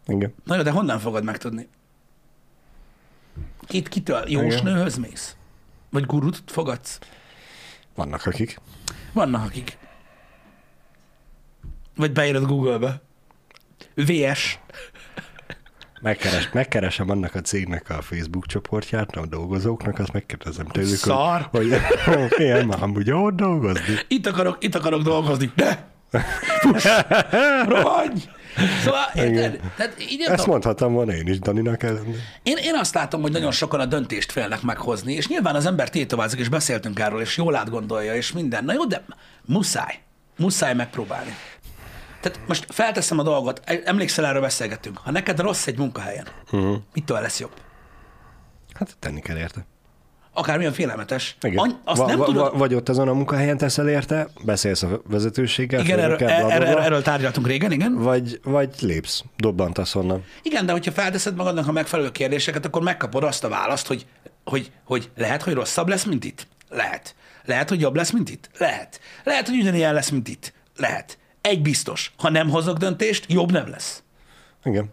Igen. 0.07 0.33
Na 0.43 0.55
jó, 0.55 0.61
de 0.61 0.71
honnan 0.71 0.99
fogod 0.99 1.23
megtudni? 1.23 1.67
Kit, 3.67 3.87
kitől? 3.87 4.23
Jósnőhöz 4.27 4.97
mész? 4.97 5.35
Vagy 5.89 6.05
gurut 6.05 6.43
fogadsz? 6.45 6.99
Vannak 7.95 8.25
akik. 8.25 8.59
Vannak 9.13 9.45
akik. 9.45 9.77
Vagy 11.95 12.11
beírod 12.11 12.45
Google-be. 12.45 13.01
VS. 13.95 14.59
Megkeres, 16.01 16.49
megkeresem 16.53 17.09
annak 17.09 17.35
a 17.35 17.41
cégnek 17.41 17.89
a 17.89 18.01
Facebook 18.01 18.45
csoportját, 18.45 19.15
a 19.15 19.25
dolgozóknak, 19.25 19.99
azt 19.99 20.13
megkérdezem 20.13 20.65
tőlük, 20.67 20.97
Szar. 20.97 21.47
hogy, 21.51 21.73
hogy 22.05 22.33
ilyen 22.37 22.65
már 22.65 22.83
amúgy 22.83 23.11
ott 23.11 23.35
dolgozni. 23.35 23.95
Itt 24.07 24.27
akarok, 24.27 24.57
itt 24.63 24.75
akarok 24.75 25.01
dolgozni. 25.01 25.51
De! 25.55 25.87
Rohanj! 27.67 28.21
Szóval, 28.83 29.03
érted? 29.15 29.59
Tehát 29.77 29.95
így 29.99 30.17
nem 30.19 30.27
Ezt 30.27 30.35
tudom. 30.35 30.49
mondhattam 30.49 30.93
volna 30.93 31.13
én 31.13 31.27
is 31.27 31.39
Daninak. 31.39 31.83
ez- 31.83 31.99
Én, 32.43 32.57
én 32.57 32.75
azt 32.75 32.93
látom, 32.93 33.21
hogy 33.21 33.31
nagyon 33.31 33.51
sokan 33.51 33.79
a 33.79 33.85
döntést 33.85 34.31
félnek 34.31 34.61
meghozni, 34.61 35.13
és 35.13 35.27
nyilván 35.27 35.55
az 35.55 35.65
ember 35.65 35.89
tétovázik, 35.89 36.39
és 36.39 36.49
beszéltünk 36.49 36.99
erről, 36.99 37.21
és 37.21 37.37
jól 37.37 37.55
átgondolja, 37.55 38.15
és 38.15 38.31
minden. 38.31 38.65
Na 38.65 38.73
jó, 38.73 38.85
de 38.85 39.05
muszáj. 39.45 39.99
Muszáj 40.37 40.73
megpróbálni. 40.73 41.35
Tehát 42.25 42.47
most 42.47 42.65
felteszem 42.69 43.19
a 43.19 43.23
dolgot, 43.23 43.61
emlékszel, 43.83 44.25
erről 44.25 44.41
beszélgettünk. 44.41 44.97
Ha 44.97 45.11
neked 45.11 45.39
rossz 45.39 45.67
egy 45.67 45.77
munkahelyen, 45.77 46.27
uh-huh. 46.51 46.75
mitől 46.93 47.21
lesz 47.21 47.39
jobb? 47.39 47.51
Hát 48.73 48.95
tenni 48.99 49.19
kell 49.19 49.37
érte. 49.37 49.65
Akármilyen 50.33 50.73
félelmetes. 50.73 51.37
Igen. 51.41 51.57
Any, 51.57 51.75
azt 51.83 51.99
Va- 51.99 52.07
nem 52.07 52.17
va- 52.17 52.25
tudod... 52.25 52.41
va- 52.41 52.57
vagy 52.59 52.73
ott 52.73 52.89
azon 52.89 53.07
a 53.07 53.13
munkahelyen 53.13 53.57
teszel 53.57 53.89
érte, 53.89 54.27
beszélsz 54.45 54.83
a 54.83 55.01
vezetőséggel, 55.09 55.83
igen, 55.83 55.99
erről, 55.99 56.17
bla, 56.17 56.29
erről, 56.29 56.73
bla, 56.73 56.83
erről 56.83 57.01
tárgyaltunk 57.01 57.47
régen, 57.47 57.71
igen. 57.71 57.95
vagy, 57.95 58.39
vagy 58.43 58.69
lépsz, 58.79 59.23
dobbantasz 59.37 59.95
onnan. 59.95 60.23
Igen, 60.41 60.65
de 60.65 60.71
hogyha 60.71 60.91
felteszed 60.91 61.35
magadnak 61.35 61.67
a 61.67 61.71
megfelelő 61.71 62.11
kérdéseket, 62.11 62.65
akkor 62.65 62.81
megkapod 62.81 63.23
azt 63.23 63.43
a 63.43 63.49
választ, 63.49 63.87
hogy, 63.87 64.05
hogy, 64.43 64.71
hogy 64.83 65.09
lehet, 65.15 65.41
hogy 65.41 65.53
rosszabb 65.53 65.87
lesz, 65.87 66.03
mint 66.03 66.23
itt? 66.23 66.47
Lehet. 66.69 67.15
Lehet, 67.43 67.69
hogy 67.69 67.81
jobb 67.81 67.95
lesz, 67.95 68.11
mint 68.11 68.29
itt? 68.29 68.49
Lehet. 68.57 68.99
Lehet, 69.23 69.47
hogy 69.47 69.59
ugyanilyen 69.59 69.93
lesz, 69.93 70.09
mint 70.09 70.27
itt? 70.27 70.53
Lehet. 70.75 71.17
Egy 71.45 71.61
biztos, 71.61 72.11
ha 72.17 72.29
nem 72.29 72.49
hozok 72.49 72.77
döntést, 72.77 73.25
jobb 73.31 73.51
nem 73.51 73.67
lesz. 73.69 74.03
Igen. 74.63 74.89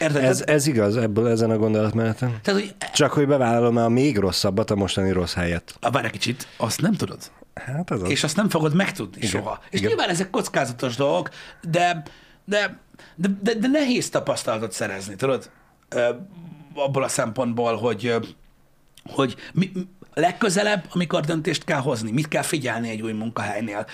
Érted? 0.00 0.24
Ez, 0.24 0.42
ez 0.46 0.66
igaz 0.66 0.96
ebből 0.96 1.28
ezen 1.28 1.50
a 1.50 1.56
gondolatmeneten. 1.56 2.38
Tehát, 2.42 2.60
hogy 2.60 2.74
Csak 2.92 3.12
hogy 3.12 3.26
bevállalom 3.26 3.76
a 3.76 3.88
még 3.88 4.18
rosszabbat 4.18 4.70
a 4.70 4.74
mostani 4.74 5.12
rossz 5.12 5.34
helyet. 5.34 5.74
Várj 5.80 6.06
egy 6.06 6.12
kicsit, 6.12 6.46
azt 6.56 6.80
nem 6.80 6.92
tudod. 6.92 7.18
Hát 7.54 7.90
az. 7.90 8.10
És 8.10 8.24
azt 8.24 8.36
nem 8.36 8.48
fogod 8.48 8.74
megtudni 8.74 9.16
Igen. 9.16 9.30
soha. 9.30 9.60
És 9.70 9.78
Igen. 9.78 9.88
nyilván 9.88 10.08
ezek 10.08 10.30
kockázatos 10.30 10.96
dolgok, 10.96 11.30
de, 11.70 12.02
de, 12.44 12.78
de, 13.14 13.28
de, 13.42 13.54
de 13.54 13.68
nehéz 13.68 14.08
tapasztalatot 14.08 14.72
szerezni, 14.72 15.14
tudod? 15.14 15.50
Abból 16.74 17.02
a 17.02 17.08
szempontból, 17.08 17.76
hogy, 17.76 18.14
hogy 19.04 19.36
mi- 19.52 19.72
legközelebb, 20.14 20.84
amikor 20.90 21.24
döntést 21.24 21.64
kell 21.64 21.80
hozni, 21.80 22.10
mit 22.10 22.28
kell 22.28 22.42
figyelni 22.42 22.88
egy 22.88 23.02
új 23.02 23.12
munkahelynél, 23.12 23.86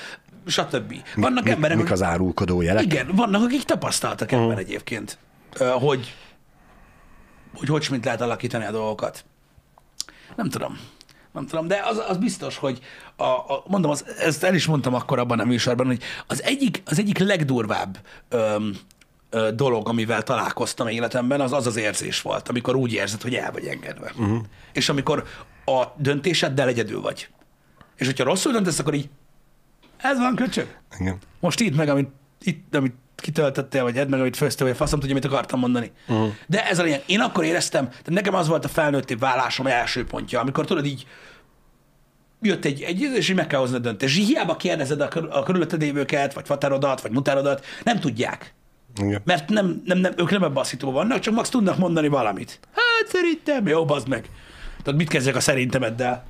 stb. 0.47 0.95
Vannak 1.15 1.45
Mik, 1.45 1.53
emberek, 1.53 1.77
mik 1.77 1.91
az 1.91 2.03
árulkodó 2.03 2.63
jelek? 2.63 2.85
igen, 2.85 3.11
vannak, 3.15 3.43
akik 3.43 3.63
tapasztaltak 3.63 4.33
ebben 4.33 4.59
egyébként, 4.59 5.19
hogy 5.59 6.15
hogy 7.55 7.69
hogy 7.69 7.87
mit 7.91 8.05
lehet 8.05 8.21
alakítani 8.21 8.65
a 8.65 8.71
dolgokat. 8.71 9.25
Nem 10.37 10.49
tudom. 10.49 10.79
Nem 11.33 11.47
tudom, 11.47 11.67
de 11.67 11.83
az, 11.85 12.03
az 12.09 12.17
biztos, 12.17 12.57
hogy 12.57 12.81
a, 13.17 13.25
a, 13.25 13.65
mondom, 13.67 13.91
az, 13.91 14.05
ezt 14.19 14.45
el 14.45 14.55
is 14.55 14.67
mondtam 14.67 14.95
akkor 14.95 15.19
abban 15.19 15.41
a 15.41 15.45
műsorban, 15.45 15.87
hogy 15.87 16.03
az 16.27 16.43
egyik, 16.43 16.83
az 16.85 16.99
egyik 16.99 17.19
legdurvább 17.19 17.99
öm, 18.29 18.77
ö, 19.31 19.51
dolog, 19.55 19.89
amivel 19.89 20.23
találkoztam 20.23 20.89
életemben, 20.89 21.41
az 21.41 21.53
az 21.53 21.67
az 21.67 21.77
érzés 21.77 22.23
volt, 22.23 22.49
amikor 22.49 22.77
úgy 22.77 22.93
érzed, 22.93 23.23
hogy 23.23 23.35
el 23.35 23.53
vagy 23.53 23.67
engedve. 23.67 24.13
Uh-huh. 24.17 24.39
És 24.73 24.89
amikor 24.89 25.25
a 25.65 25.85
döntéseddel 25.97 26.69
egyedül 26.69 27.01
vagy. 27.01 27.29
És 27.97 28.07
hogyha 28.07 28.25
rosszul 28.25 28.53
döntesz, 28.53 28.79
akkor 28.79 28.95
így, 28.95 29.09
ez 30.11 30.19
van 30.19 30.35
köcsög. 30.35 30.77
Igen. 30.99 31.19
Most 31.41 31.61
itt 31.61 31.77
meg, 31.77 31.89
amit, 31.89 32.09
itt, 32.43 32.75
amit 32.75 32.95
kitöltöttél, 33.17 33.83
vagy 33.83 33.97
edd 33.97 34.09
meg, 34.09 34.21
amit 34.21 34.37
főztél, 34.37 34.67
vagy 34.67 34.77
faszom 34.77 35.01
tudja, 35.01 35.15
mit 35.15 35.25
akartam 35.25 35.61
mondani. 35.61 35.91
Uh-huh. 36.09 36.33
De 36.47 36.67
ez 36.69 36.79
a 36.79 36.83
lényeg. 36.83 37.03
Én 37.07 37.21
akkor 37.21 37.45
éreztem, 37.45 37.89
tehát 37.89 38.11
nekem 38.11 38.35
az 38.35 38.49
volt 38.49 38.65
a 38.65 38.69
felnőtté 38.69 39.15
válásom 39.15 39.67
első 39.67 40.05
pontja, 40.05 40.41
amikor 40.41 40.65
tudod 40.65 40.87
így, 40.87 41.07
jött 42.41 42.65
egy, 42.65 42.83
egy 42.83 43.01
és 43.01 43.29
így 43.29 43.37
meg 43.37 43.47
kell 43.47 43.61
hozni 43.61 43.77
a 43.77 43.79
döntést. 43.79 44.19
És 44.19 44.27
hiába 44.27 44.57
kérdezed 44.57 45.01
a, 45.01 45.09
kör, 45.09 45.29
a 45.31 45.43
körülötted 45.43 45.81
lévőket, 45.81 46.35
vagy 46.35 46.47
faterodat, 46.47 47.01
vagy 47.01 47.11
mutárodat, 47.11 47.65
nem 47.85 48.01
tudják. 48.01 48.55
Igen. 49.03 49.23
Mert 49.25 49.49
nem, 49.49 49.83
nem, 49.85 49.99
nem, 49.99 50.13
ők 50.17 50.31
nem 50.31 50.43
ebben 50.43 50.57
a 50.57 50.65
szituban 50.65 50.95
vannak, 50.95 51.19
csak 51.19 51.35
max 51.35 51.49
tudnak 51.49 51.79
mondani 51.79 52.09
valamit. 52.09 52.61
Hát 52.73 53.09
szerintem, 53.09 53.67
jó, 53.67 53.85
bazd 53.85 54.09
meg. 54.09 54.31
Tehát 54.83 54.99
mit 54.99 55.09
kezdjek 55.09 55.37
a 55.37 55.41
szerintemeddel? 55.41 56.25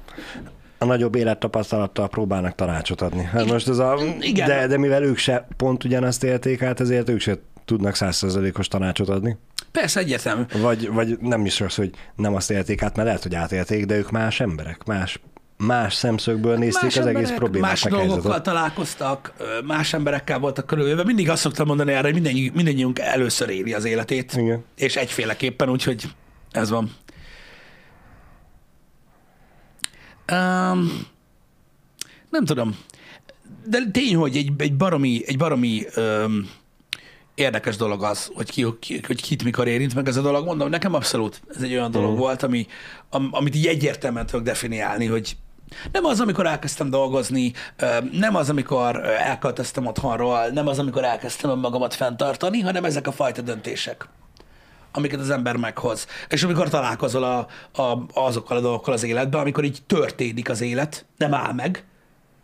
A 0.78 0.84
nagyobb 0.84 1.14
élettapasztalattal 1.14 2.08
próbálnak 2.08 2.54
tanácsot 2.54 3.00
adni. 3.00 3.22
Hát 3.22 3.44
most 3.46 3.68
ez 3.68 3.78
a, 3.78 3.98
Igen. 4.20 4.48
de, 4.48 4.66
de 4.66 4.78
mivel 4.78 5.02
ők 5.02 5.16
se 5.18 5.46
pont 5.56 5.84
ugyanazt 5.84 6.24
élték 6.24 6.62
át, 6.62 6.80
ezért 6.80 7.08
ők 7.08 7.20
se 7.20 7.38
tudnak 7.64 7.94
százszerzalékos 7.94 8.68
tanácsot 8.68 9.08
adni. 9.08 9.36
Persze, 9.72 10.00
egyértelmű. 10.00 10.42
Vagy, 10.60 10.88
vagy 10.92 11.18
nem 11.20 11.44
is 11.44 11.60
az, 11.60 11.74
hogy 11.74 11.90
nem 12.16 12.34
azt 12.34 12.50
élték 12.50 12.82
át, 12.82 12.96
mert 12.96 13.08
lehet, 13.08 13.22
hogy 13.22 13.34
átélték, 13.34 13.84
de 13.86 13.96
ők 13.96 14.10
más 14.10 14.40
emberek, 14.40 14.84
más, 14.84 15.20
más 15.56 15.94
szemszögből 15.94 16.56
nézték 16.56 16.82
más 16.82 16.96
az 16.96 17.06
egész 17.06 17.16
emberek 17.16 17.38
problémát, 17.38 17.70
Más 17.70 17.82
dolgokkal 17.82 18.08
helyzetet. 18.14 18.42
találkoztak, 18.42 19.32
más 19.66 19.92
emberekkel 19.92 20.38
voltak 20.38 20.66
körülvéve. 20.66 21.04
Mindig 21.04 21.30
azt 21.30 21.40
szoktam 21.40 21.66
mondani 21.66 21.92
erre, 21.92 22.02
hogy 22.02 22.14
mindennyi, 22.14 22.50
mindennyiunk 22.54 22.98
először 22.98 23.48
éli 23.48 23.72
az 23.72 23.84
életét. 23.84 24.32
Igen. 24.36 24.64
És 24.76 24.96
egyféleképpen, 24.96 25.68
úgyhogy 25.70 26.04
ez 26.50 26.70
van. 26.70 26.90
Um, 30.32 31.06
nem 32.30 32.44
tudom. 32.44 32.78
De 33.66 33.78
tény, 33.92 34.14
hogy 34.14 34.36
egy, 34.36 34.50
egy 34.56 34.76
baromi, 34.76 35.22
egy 35.26 35.36
baromi 35.36 35.82
um, 35.96 36.50
érdekes 37.34 37.76
dolog 37.76 38.02
az, 38.02 38.30
hogy, 38.34 38.50
ki, 38.50 38.66
ki, 38.80 39.00
hogy 39.06 39.22
kit 39.22 39.44
mikor 39.44 39.68
érint 39.68 39.94
meg 39.94 40.08
ez 40.08 40.16
a 40.16 40.22
dolog. 40.22 40.44
Mondom, 40.44 40.68
nekem 40.68 40.94
abszolút 40.94 41.42
ez 41.54 41.62
egy 41.62 41.72
olyan 41.72 41.90
dolog 41.90 42.18
volt, 42.18 42.42
ami, 42.42 42.66
am, 43.10 43.28
amit 43.30 43.54
így 43.54 43.66
egyértelműen 43.66 44.26
tudok 44.26 44.44
definiálni, 44.44 45.06
hogy 45.06 45.36
nem 45.92 46.04
az, 46.04 46.20
amikor 46.20 46.46
elkezdtem 46.46 46.90
dolgozni, 46.90 47.52
nem 48.12 48.36
az, 48.36 48.48
amikor 48.48 49.04
elköltöztem 49.06 49.86
otthonról, 49.86 50.46
nem 50.46 50.66
az, 50.66 50.78
amikor 50.78 51.04
elkezdtem 51.04 51.58
magamat 51.58 51.94
fenntartani, 51.94 52.60
hanem 52.60 52.84
ezek 52.84 53.06
a 53.06 53.12
fajta 53.12 53.42
döntések 53.42 54.08
amiket 54.96 55.20
az 55.20 55.30
ember 55.30 55.56
meghoz. 55.56 56.06
És 56.28 56.42
amikor 56.42 56.68
találkozol 56.68 57.22
a, 57.22 57.46
a, 57.82 58.06
azokkal 58.12 58.56
a 58.56 58.60
dolgokkal 58.60 58.94
az 58.94 59.02
életben, 59.02 59.40
amikor 59.40 59.64
így 59.64 59.78
történik 59.86 60.48
az 60.48 60.60
élet, 60.60 61.06
nem 61.16 61.34
áll 61.34 61.52
meg, 61.52 61.84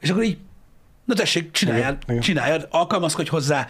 és 0.01 0.11
akkor 0.11 0.23
így, 0.23 0.39
na 1.05 1.15
tessék, 1.15 1.51
csináljad, 1.51 1.85
Igen, 1.85 2.03
igen. 2.07 2.21
csináljad, 2.21 2.69
alkalmazkodj 2.71 3.29
hozzá, 3.29 3.67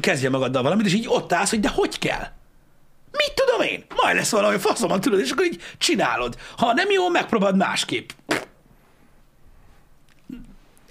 kezdje 0.00 0.30
magaddal 0.30 0.62
valamit, 0.62 0.86
és 0.86 0.94
így 0.94 1.06
ott 1.08 1.32
állsz, 1.32 1.50
hogy 1.50 1.60
de 1.60 1.68
hogy 1.68 1.98
kell? 1.98 2.26
Mit 3.12 3.32
tudom 3.34 3.60
én? 3.60 3.84
Majd 4.02 4.16
lesz 4.16 4.30
valami 4.30 4.58
faszomat, 4.58 5.00
tudod, 5.00 5.20
és 5.20 5.30
akkor 5.30 5.44
így 5.44 5.62
csinálod. 5.78 6.36
Ha 6.56 6.72
nem 6.72 6.90
jó, 6.90 7.08
megpróbáld 7.08 7.56
másképp. 7.56 8.10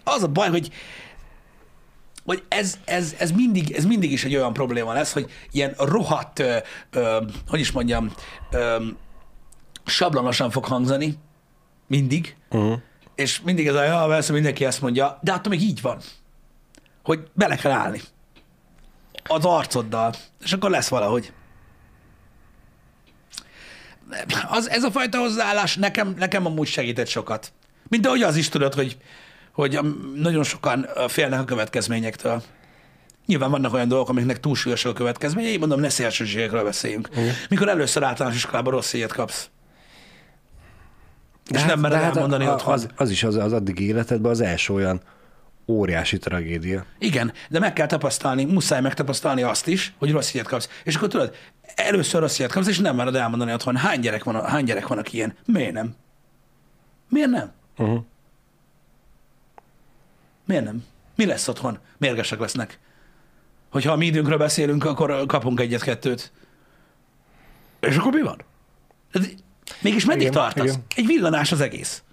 Az 0.03 0.24
a 0.24 0.27
baj, 0.27 0.50
hogy 0.50 0.69
hogy 2.29 2.43
ez, 2.48 2.79
ez, 2.86 3.15
ez, 3.17 3.31
mindig, 3.31 3.71
ez 3.71 3.86
mindig 3.86 4.12
is 4.12 4.24
egy 4.24 4.36
olyan 4.36 4.53
probléma 4.53 4.93
lesz, 4.93 5.13
hogy 5.13 5.31
ilyen 5.51 5.74
rohadt, 5.77 6.39
ö, 6.39 6.57
ö, 6.91 7.21
hogy 7.48 7.59
is 7.59 7.71
mondjam, 7.71 8.13
ö, 8.51 8.86
sablonosan 9.86 10.50
fog 10.51 10.65
hangzani, 10.65 11.17
mindig, 11.88 12.36
uh-huh. 12.50 12.79
és 13.15 13.41
mindig 13.41 13.67
ez 13.67 13.75
a, 13.75 13.83
ja, 13.83 14.05
persze 14.07 14.33
mindenki 14.33 14.65
ezt 14.65 14.81
mondja, 14.81 15.19
de 15.21 15.31
attól 15.31 15.51
még 15.51 15.62
így 15.62 15.81
van, 15.81 16.00
hogy 17.03 17.27
bele 17.33 17.55
kell 17.55 17.71
állni 17.71 18.01
az 19.24 19.45
arcoddal, 19.45 20.13
és 20.43 20.53
akkor 20.53 20.69
lesz 20.69 20.89
valahogy. 20.89 21.33
Az, 24.50 24.69
ez 24.69 24.83
a 24.83 24.91
fajta 24.91 25.19
hozzáállás 25.19 25.75
nekem, 25.75 26.13
nekem 26.17 26.45
amúgy 26.45 26.67
segített 26.67 27.07
sokat. 27.07 27.51
Mint 27.88 28.05
ahogy 28.05 28.21
az 28.21 28.36
is 28.36 28.50
tudod, 28.50 28.74
hogy, 28.74 28.98
hogy 29.60 29.80
nagyon 30.16 30.44
sokan 30.44 30.88
félnek 31.08 31.39
a 31.39 31.44
következményektől. 31.44 32.44
Nyilván 33.25 33.51
vannak 33.51 33.74
olyan 33.74 33.88
dolgok, 33.88 34.10
amiknek 34.10 34.39
túlsúlyosak 34.39 34.92
a 34.92 34.94
következményei, 34.96 35.58
mondom, 35.58 35.80
ne 35.80 35.89
szélsőségekről 35.89 36.63
beszéljünk. 36.63 37.10
Mikor 37.50 37.70
először 37.70 38.04
általános 38.04 38.38
iskolában 38.38 38.74
rossz 38.74 38.94
ilyet 38.94 39.13
kapsz. 39.13 39.50
És 41.51 41.63
nem 41.63 41.80
mered 41.80 42.01
elmondani 42.04 42.44
hát 42.44 42.54
a- 42.54 42.56
otthon. 42.56 42.74
az, 42.74 42.88
az 42.96 43.10
is 43.10 43.24
az, 43.24 43.36
az 43.36 43.54
addig 43.54 43.80
életedben 43.80 44.32
az 44.32 44.42
első 44.42 44.74
olyan 44.74 45.01
óriási 45.68 46.18
tragédia. 46.18 46.86
Igen, 47.00 47.34
de 47.50 47.60
meg 47.60 47.74
kell 47.74 47.88
tapasztalni, 47.88 48.46
muszáj 48.46 48.82
megtapasztalni 48.82 49.42
azt 49.42 49.68
is, 49.68 49.94
hogy 49.98 50.12
rossz 50.12 50.34
ilyet 50.34 50.48
kapsz. 50.48 50.70
És 50.84 50.96
akkor 50.96 51.08
tudod, 51.08 51.36
először 51.75 52.22
rossz 52.22 52.39
ilyet 52.39 52.51
kapsz, 52.51 52.68
és 52.68 52.80
nem 52.80 52.96
mered 52.96 53.16
elmondani 53.16 53.54
otthon. 53.54 53.75
Hány 53.75 54.00
gyerek 54.00 54.24
van, 54.24 54.46
hány 54.46 54.63
gyerek 54.63 54.88
van, 54.88 54.98
aki 54.98 55.16
ilyen? 55.16 55.34
Miért 55.46 55.74
nem? 55.74 55.96
Miért 57.10 57.30
nem? 57.30 57.51
Uh-huh. 57.78 58.00
Miért 60.50 60.63
nem? 60.63 60.84
Mi 61.15 61.25
lesz 61.25 61.48
otthon? 61.48 61.77
Mérgesek 61.98 62.39
lesznek. 62.39 62.79
Hogyha 63.70 63.91
a 63.91 63.96
mi 63.96 64.06
időnkről 64.06 64.38
beszélünk, 64.38 64.86
akkor 64.86 65.25
kapunk 65.25 65.60
egyet-kettőt. 65.60 66.32
És 67.79 67.96
akkor 67.96 68.12
mi 68.12 68.22
van? 68.22 68.41
Mégis 69.82 70.06
meddig 70.06 70.22
Igen, 70.22 70.34
tartasz? 70.34 70.65
igen. 70.65 70.84
Egy 70.96 71.06
villanás 71.06 71.51
az 71.51 71.62
egész. 71.62 72.03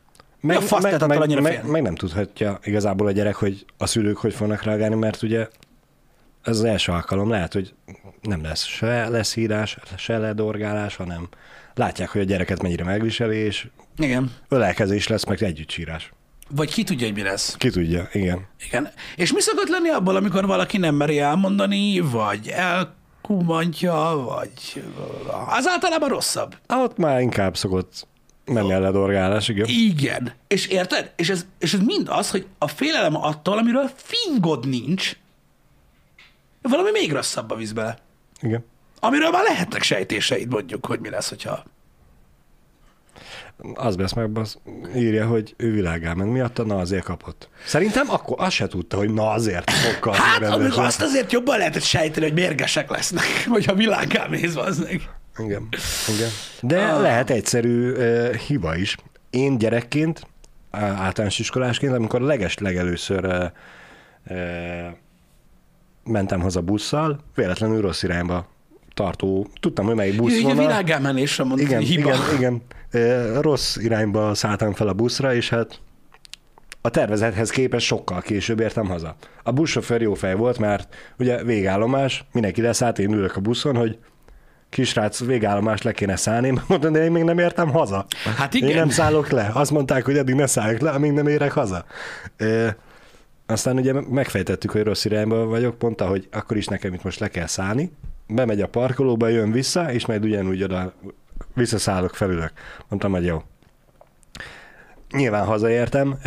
Mi 0.40 0.54
a 0.54 0.60
fasz 0.60 0.84
attól 0.84 1.08
meg, 1.08 1.20
annyira 1.20 1.40
meg, 1.40 1.52
félni? 1.52 1.70
meg, 1.70 1.82
nem 1.82 1.94
tudhatja 1.94 2.58
igazából 2.62 3.06
a 3.06 3.10
gyerek, 3.10 3.34
hogy 3.34 3.64
a 3.78 3.86
szülők 3.86 4.16
hogy 4.16 4.34
fognak 4.34 4.62
reagálni, 4.62 4.94
mert 4.94 5.22
ugye 5.22 5.48
ez 6.42 6.58
az 6.58 6.64
első 6.64 6.92
alkalom, 6.92 7.30
lehet, 7.30 7.52
hogy 7.52 7.74
nem 8.20 8.42
lesz 8.42 8.64
se 8.64 9.08
leszírás, 9.08 9.78
se 9.96 10.18
ledorgálás, 10.18 10.96
hanem 10.96 11.28
látják, 11.74 12.08
hogy 12.08 12.20
a 12.20 12.24
gyereket 12.24 12.62
mennyire 12.62 12.84
megviseli, 12.84 13.36
és 13.36 13.68
Igen. 13.98 14.32
ölelkezés 14.48 15.06
lesz, 15.06 15.24
meg 15.24 15.42
együttsírás. 15.42 16.12
Vagy 16.50 16.72
ki 16.72 16.82
tudja, 16.82 17.06
hogy 17.06 17.14
mi 17.16 17.22
lesz. 17.22 17.56
Ki 17.56 17.70
tudja, 17.70 18.08
igen. 18.12 18.46
Igen. 18.66 18.90
És 19.16 19.32
mi 19.32 19.40
szokott 19.40 19.68
lenni 19.68 19.88
abból, 19.88 20.16
amikor 20.16 20.46
valaki 20.46 20.78
nem 20.78 20.94
meri 20.94 21.18
elmondani, 21.18 22.00
vagy 22.00 22.48
elkumantja, 22.48 24.22
vagy 24.26 24.84
az 25.56 25.66
általában 25.66 26.08
rosszabb. 26.08 26.56
Ott 26.68 26.96
már 26.96 27.20
inkább 27.20 27.56
szokott 27.56 28.06
menni 28.44 28.72
a 28.72 28.78
ledorgálás, 28.80 29.48
igen. 29.48 29.66
Igen. 29.68 30.32
És 30.46 30.66
érted? 30.66 31.12
És 31.16 31.28
ez, 31.30 31.46
és 31.58 31.74
ez 31.74 31.80
mind 31.80 32.08
az, 32.08 32.30
hogy 32.30 32.46
a 32.58 32.68
félelem 32.68 33.16
attól, 33.16 33.58
amiről 33.58 33.90
fingod 33.96 34.68
nincs, 34.68 35.16
valami 36.62 36.90
még 36.90 37.12
rosszabbba 37.12 37.54
visz 37.54 37.72
bele. 37.72 37.98
igen. 38.40 38.64
Amiről 39.00 39.30
már 39.30 39.42
lehetnek 39.42 39.82
sejtéseid, 39.82 40.48
mondjuk, 40.48 40.86
hogy 40.86 41.00
mi 41.00 41.08
lesz, 41.10 41.28
hogyha... 41.28 41.64
Az 43.74 43.96
lesz 43.96 44.12
meg, 44.12 44.38
az 44.38 44.58
írja, 44.96 45.26
hogy 45.26 45.54
ő 45.56 45.72
világá 45.72 46.12
ment 46.12 46.32
miatta, 46.32 46.64
na 46.64 46.78
azért 46.78 47.04
kapott. 47.04 47.48
Szerintem 47.64 48.10
akkor 48.10 48.36
azt 48.40 48.54
se 48.54 48.66
tudta, 48.66 48.96
hogy 48.96 49.14
na 49.14 49.30
azért 49.30 49.70
fog 49.70 49.98
kapni 49.98 50.18
Hát, 50.18 50.42
amikor 50.42 50.84
azt 50.84 51.02
azért 51.02 51.32
jobban 51.32 51.58
lehetett 51.58 51.82
sejteni, 51.82 52.26
hogy 52.26 52.34
mérgesek 52.34 52.90
lesznek, 52.90 53.24
hogyha 53.48 53.74
világá 53.74 54.26
mész, 54.26 54.56
az 54.56 54.86
Igen, 55.38 55.68
igen. 56.08 56.30
De 56.60 56.84
ah. 56.84 57.00
lehet 57.00 57.30
egyszerű 57.30 57.90
uh, 57.90 58.34
hiba 58.34 58.76
is. 58.76 58.96
Én 59.30 59.58
gyerekként, 59.58 60.26
általános 60.70 61.38
iskolásként, 61.38 61.92
amikor 61.92 62.20
leges 62.20 62.58
legelőször 62.58 63.24
uh, 63.24 63.44
uh, 64.28 64.92
mentem 66.04 66.40
haza 66.40 66.60
busszal, 66.60 67.20
véletlenül 67.34 67.80
rossz 67.80 68.02
irányba 68.02 68.46
tartó, 68.96 69.46
tudtam, 69.60 69.86
hogy 69.86 69.94
melyik 69.94 70.16
busz 70.16 70.40
van. 70.40 70.56
világámenésre 70.56 71.44
mondta, 71.44 71.66
Igen, 71.66 71.80
hiba. 71.80 72.12
igen, 72.14 72.62
igen. 72.90 73.40
Rossz 73.40 73.76
irányba 73.76 74.34
szálltam 74.34 74.72
fel 74.72 74.88
a 74.88 74.92
buszra, 74.92 75.34
és 75.34 75.48
hát 75.48 75.80
a 76.80 76.90
tervezethez 76.90 77.50
képest 77.50 77.86
sokkal 77.86 78.20
később 78.20 78.60
értem 78.60 78.86
haza. 78.86 79.16
A 79.42 79.52
buszsofőr 79.52 80.00
jó 80.00 80.14
fej 80.14 80.34
volt, 80.34 80.58
mert 80.58 80.94
ugye 81.18 81.44
végállomás, 81.44 82.24
mindenki 82.32 82.60
leszállt, 82.60 82.98
én 82.98 83.12
ülök 83.12 83.36
a 83.36 83.40
buszon, 83.40 83.76
hogy 83.76 83.98
kisrác, 84.68 85.24
végállomás 85.24 85.82
le 85.82 85.92
kéne 85.92 86.16
szállni, 86.16 86.60
mondom, 86.68 86.92
de 86.92 87.04
én 87.04 87.12
még 87.12 87.22
nem 87.22 87.38
értem 87.38 87.70
haza. 87.70 88.06
Hát 88.36 88.54
Én 88.54 88.64
igen. 88.64 88.76
nem 88.76 88.88
szállok 88.88 89.30
le. 89.30 89.50
Azt 89.54 89.70
mondták, 89.70 90.04
hogy 90.04 90.16
eddig 90.16 90.34
ne 90.34 90.46
szálljak 90.46 90.80
le, 90.80 90.90
amíg 90.90 91.12
nem 91.12 91.26
érek 91.26 91.52
haza. 91.52 91.84
E, 92.36 92.76
aztán 93.46 93.76
ugye 93.76 93.92
megfejtettük, 93.92 94.70
hogy 94.70 94.82
rossz 94.82 95.04
irányba 95.04 95.44
vagyok, 95.44 95.78
pont 95.78 96.00
hogy 96.00 96.28
akkor 96.32 96.56
is 96.56 96.66
nekem 96.66 96.94
itt 96.94 97.02
most 97.02 97.20
le 97.20 97.28
kell 97.28 97.46
szállni. 97.46 97.90
Bemegy 98.28 98.60
a 98.60 98.68
parkolóba, 98.68 99.28
jön 99.28 99.52
vissza, 99.52 99.92
és 99.92 100.06
majd 100.06 100.24
ugyanúgy 100.24 100.62
oda 100.62 100.92
visszaszállok, 101.54 102.14
felülök. 102.14 102.52
Mondtam, 102.88 103.12
hogy 103.12 103.24
jó. 103.24 103.42
Nyilván 105.10 105.44
hazaértem, 105.44 106.18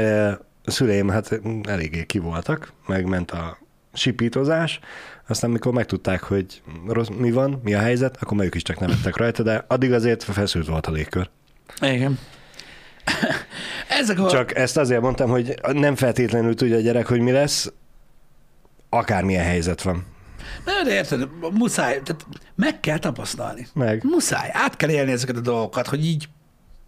a 0.63 0.71
szüleim 0.71 1.09
hát 1.09 1.39
eléggé 1.63 2.05
kivoltak, 2.05 2.73
megment 2.87 3.31
a 3.31 3.57
sipítozás, 3.93 4.79
aztán 5.27 5.49
mikor 5.49 5.73
megtudták, 5.73 6.23
hogy 6.23 6.61
rossz, 6.87 7.07
mi 7.07 7.31
van, 7.31 7.61
mi 7.63 7.73
a 7.73 7.79
helyzet, 7.79 8.17
akkor 8.21 8.37
meg 8.37 8.45
ők 8.45 8.55
is 8.55 8.61
csak 8.61 8.79
nevettek 8.79 9.17
rajta, 9.17 9.43
de 9.43 9.65
addig 9.67 9.93
azért 9.93 10.23
feszült 10.23 10.67
volt 10.67 10.87
a 10.87 10.91
légkör. 10.91 11.29
Igen. 11.81 12.19
Ezek 13.99 14.19
a... 14.19 14.29
Csak 14.29 14.55
ezt 14.55 14.77
azért 14.77 15.01
mondtam, 15.01 15.29
hogy 15.29 15.59
nem 15.71 15.95
feltétlenül 15.95 16.55
tudja 16.55 16.75
a 16.75 16.81
gyerek, 16.81 17.07
hogy 17.07 17.19
mi 17.19 17.31
lesz, 17.31 17.71
akármilyen 18.89 19.43
helyzet 19.43 19.81
van. 19.81 20.05
Nem, 20.65 20.83
de 20.83 20.93
érted, 20.93 21.27
muszáj, 21.51 22.01
tehát 22.03 22.25
meg 22.55 22.79
kell 22.79 22.99
tapasztalni. 22.99 23.67
Meg. 23.73 24.03
Muszáj, 24.03 24.49
át 24.53 24.75
kell 24.75 24.89
élni 24.89 25.11
ezeket 25.11 25.35
a 25.35 25.41
dolgokat, 25.41 25.87
hogy 25.87 26.05
így 26.05 26.27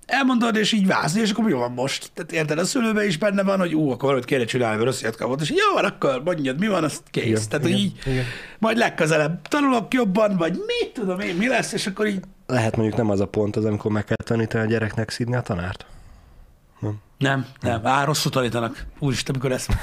elmondod, 0.06 0.56
és 0.56 0.72
így 0.72 0.88
vázni, 0.88 1.22
és 1.22 1.32
akkor 1.32 1.44
mi 1.44 1.52
van 1.52 1.72
most? 1.72 2.12
Tehát 2.14 2.32
érted, 2.32 2.60
a 2.60 2.66
szülőben 2.66 3.06
is 3.06 3.18
benne 3.18 3.44
van, 3.44 3.60
hogy 3.60 3.76
ú, 3.76 3.90
akkor 3.90 4.04
valamit 4.04 4.26
kéne 4.26 4.46
csinálni, 4.46 4.76
mert 4.76 4.88
rossz 4.88 5.02
ilyet 5.02 5.16
kapott, 5.16 5.42
és 5.42 5.50
jó 5.50 5.74
van, 5.74 5.86
akkor 5.86 6.22
mondjad, 6.24 6.60
mi 6.60 6.68
van, 6.68 6.84
azt 6.84 7.02
kész. 7.12 7.26
Igen, 7.26 7.42
Tehát, 7.50 7.66
igen, 7.66 7.78
így, 7.78 7.94
igen. 8.06 8.26
majd 8.60 8.78
legközelebb 8.78 9.48
tanulok 9.48 9.94
jobban, 9.94 10.38
vagy 10.38 10.52
mit 10.52 10.92
tudom 10.94 11.20
én, 11.20 11.36
mi 11.36 11.48
lesz, 11.48 11.72
és 11.74 11.88
akkor 11.88 12.08
így, 12.08 12.20
Lehet 12.48 12.76
mondjuk 12.76 12.98
nem 12.98 13.10
az 13.10 13.20
a 13.20 13.28
pont 13.28 13.56
az, 13.56 13.66
amikor 13.66 13.92
meg 13.92 14.04
kell 14.04 14.26
tanítani 14.26 14.64
a 14.64 14.68
gyereknek 14.68 15.10
szidni 15.10 15.36
a 15.36 15.42
tanárt. 15.42 15.86
Nem, 17.18 17.46
nem, 17.62 17.88
á, 17.88 18.04
rosszul 18.04 18.32
tanítanak. 18.32 18.86
Úristen, 19.00 19.36
mikor 19.36 19.52
ezt 19.52 19.78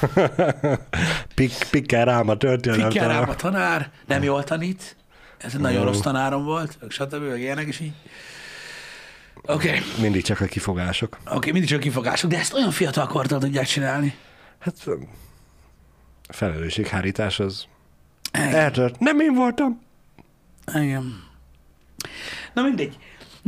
Pik, 1.34 1.52
pikkel 1.70 2.04
rám 2.04 2.28
a 2.28 2.36
történet. 2.36 2.88
pikkel 2.88 3.08
rám 3.08 3.28
a 3.28 3.34
tanár, 3.34 3.90
nem 4.06 4.22
jól 4.22 4.44
tanít, 4.44 4.96
ez 5.38 5.54
egy 5.54 5.60
nagyon 5.60 5.84
rossz 5.84 6.00
tanárom 6.00 6.44
volt, 6.44 6.78
stb. 6.88 7.22
meg 7.22 7.40
ilyenek, 7.40 7.66
és 7.66 7.80
így. 7.80 7.92
Oké, 9.42 9.68
okay. 9.68 9.80
Mindig 10.00 10.22
csak 10.22 10.40
a 10.40 10.44
kifogások. 10.44 11.18
oké, 11.24 11.36
okay, 11.36 11.52
mindig 11.52 11.70
csak 11.70 11.80
kifogások, 11.80 12.30
de 12.30 12.38
ezt 12.38 12.54
olyan 12.54 12.70
fiatal 12.70 13.06
kortól 13.06 13.38
tudják 13.38 13.66
csinálni. 13.66 14.14
Hát 14.58 14.74
a 16.28 16.32
felelősséghárítás 16.32 17.40
az 17.40 17.66
eltört. 18.32 18.98
Nem 18.98 19.20
én 19.20 19.34
voltam. 19.34 19.80
Igen. 20.74 21.24
Na 22.54 22.62
mindegy. 22.62 22.98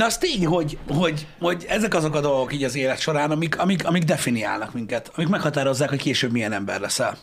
Na 0.01 0.07
az 0.07 0.19
tény, 0.19 0.47
hogy, 0.47 0.79
hogy, 0.89 1.27
hogy 1.39 1.67
ezek 1.69 1.95
azok 1.95 2.15
a 2.15 2.21
dolgok 2.21 2.53
így 2.53 2.65
az 2.65 2.75
élet 2.75 2.99
során, 2.99 3.31
amik, 3.31 3.59
amik, 3.59 3.87
amik 3.87 4.03
definiálnak 4.03 4.73
minket, 4.73 5.11
amik 5.15 5.29
meghatározzák, 5.29 5.89
hogy 5.89 5.99
később 5.99 6.33
milyen 6.33 6.53
ember 6.53 6.81
leszel. 6.81 7.19